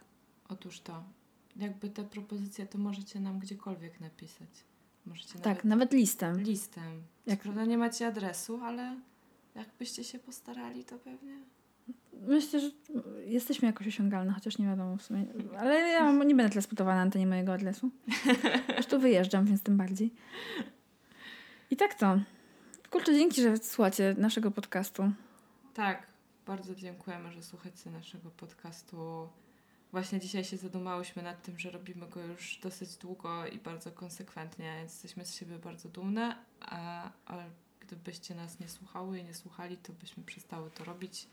Otóż 0.49 0.79
to. 0.79 1.03
Jakby 1.55 1.89
te 1.89 2.03
propozycje, 2.03 2.65
to 2.65 2.77
możecie 2.77 3.19
nam 3.19 3.39
gdziekolwiek 3.39 3.99
napisać. 3.99 4.49
Możecie 5.05 5.33
Tak, 5.33 5.43
nawet 5.43 5.65
nawet 5.65 5.93
listem. 5.93 6.41
listem. 6.43 7.03
Jak- 7.25 7.39
prawda 7.39 7.65
nie 7.65 7.77
macie 7.77 8.07
adresu, 8.07 8.59
ale 8.63 8.95
jakbyście 9.55 10.03
się 10.03 10.19
postarali, 10.19 10.83
to 10.85 10.97
pewnie. 10.99 11.37
Myślę, 12.27 12.59
że 12.59 12.69
jesteśmy 13.25 13.67
jakoś 13.67 13.87
osiągalne, 13.87 14.33
chociaż 14.33 14.57
nie 14.57 14.65
wiadomo 14.65 14.97
w 14.97 15.01
sumie. 15.01 15.25
Ale 15.57 15.75
ja 15.75 16.11
nie 16.11 16.35
będę 16.35 16.49
teraz 16.49 16.67
putowana 16.67 16.95
na 16.95 17.01
antenie 17.01 17.27
mojego 17.27 17.53
adresu. 17.53 17.91
Zresztą 18.67 18.99
wyjeżdżam, 18.99 19.45
więc 19.45 19.63
tym 19.63 19.77
bardziej. 19.77 20.13
I 21.71 21.75
tak 21.75 21.93
to. 21.93 22.19
Kurczę, 22.89 23.13
dzięki, 23.13 23.41
że 23.41 23.57
słuchacie 23.57 24.15
naszego 24.17 24.51
podcastu. 24.51 25.11
Tak, 25.73 26.07
bardzo 26.45 26.75
dziękujemy, 26.75 27.31
że 27.31 27.43
słuchacie 27.43 27.89
naszego 27.89 28.29
podcastu. 28.29 29.29
Właśnie 29.91 30.19
dzisiaj 30.19 30.43
się 30.43 30.57
zadumałyśmy 30.57 31.23
nad 31.23 31.41
tym, 31.41 31.59
że 31.59 31.71
robimy 31.71 32.07
go 32.07 32.21
już 32.21 32.59
dosyć 32.63 32.95
długo 32.95 33.47
i 33.47 33.57
bardzo 33.57 33.91
konsekwentnie, 33.91 34.79
jesteśmy 34.83 35.25
z 35.25 35.35
siebie 35.35 35.59
bardzo 35.59 35.89
dumne, 35.89 36.35
a, 36.59 37.09
a 37.25 37.37
gdybyście 37.79 38.35
nas 38.35 38.59
nie 38.59 38.69
słuchały 38.69 39.19
i 39.19 39.23
nie 39.23 39.33
słuchali, 39.33 39.77
to 39.77 39.93
byśmy 39.93 40.23
przestały 40.23 40.71
to 40.71 40.83
robić. 40.83 41.27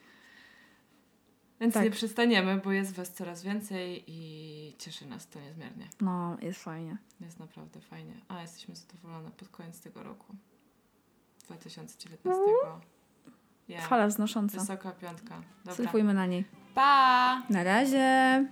Więc 1.61 1.75
Tak. 1.75 1.85
nie 1.85 1.91
przestaniemy, 1.91 2.61
bo 2.65 2.73
jest 2.73 2.95
Was 2.95 3.13
coraz 3.13 3.43
więcej 3.43 4.05
i 4.07 4.75
cieszy 4.79 5.07
nas 5.07 5.29
to 5.29 5.41
niezmiernie. 5.41 5.89
No, 6.01 6.37
jest 6.43 6.63
fajnie. 6.63 6.97
Jest 7.21 7.39
naprawdę 7.39 7.81
fajnie. 7.81 8.13
A 8.29 8.41
jesteśmy 8.41 8.77
zadowolone 8.77 9.31
pod 9.31 9.49
koniec 9.49 9.81
tego 9.81 10.03
roku. 10.03 10.37
2019. 11.47 12.43
Yeah. 13.69 13.89
Fala 13.89 14.07
wznosząca. 14.07 14.61
Wysoka 14.61 14.93
piątka. 14.93 15.43
Dobra. 15.59 15.75
Surfujmy 15.75 16.15
na 16.15 16.27
niej. 16.27 16.45
Pa! 16.75 17.43
Na 17.51 17.65
razie. 17.65 18.47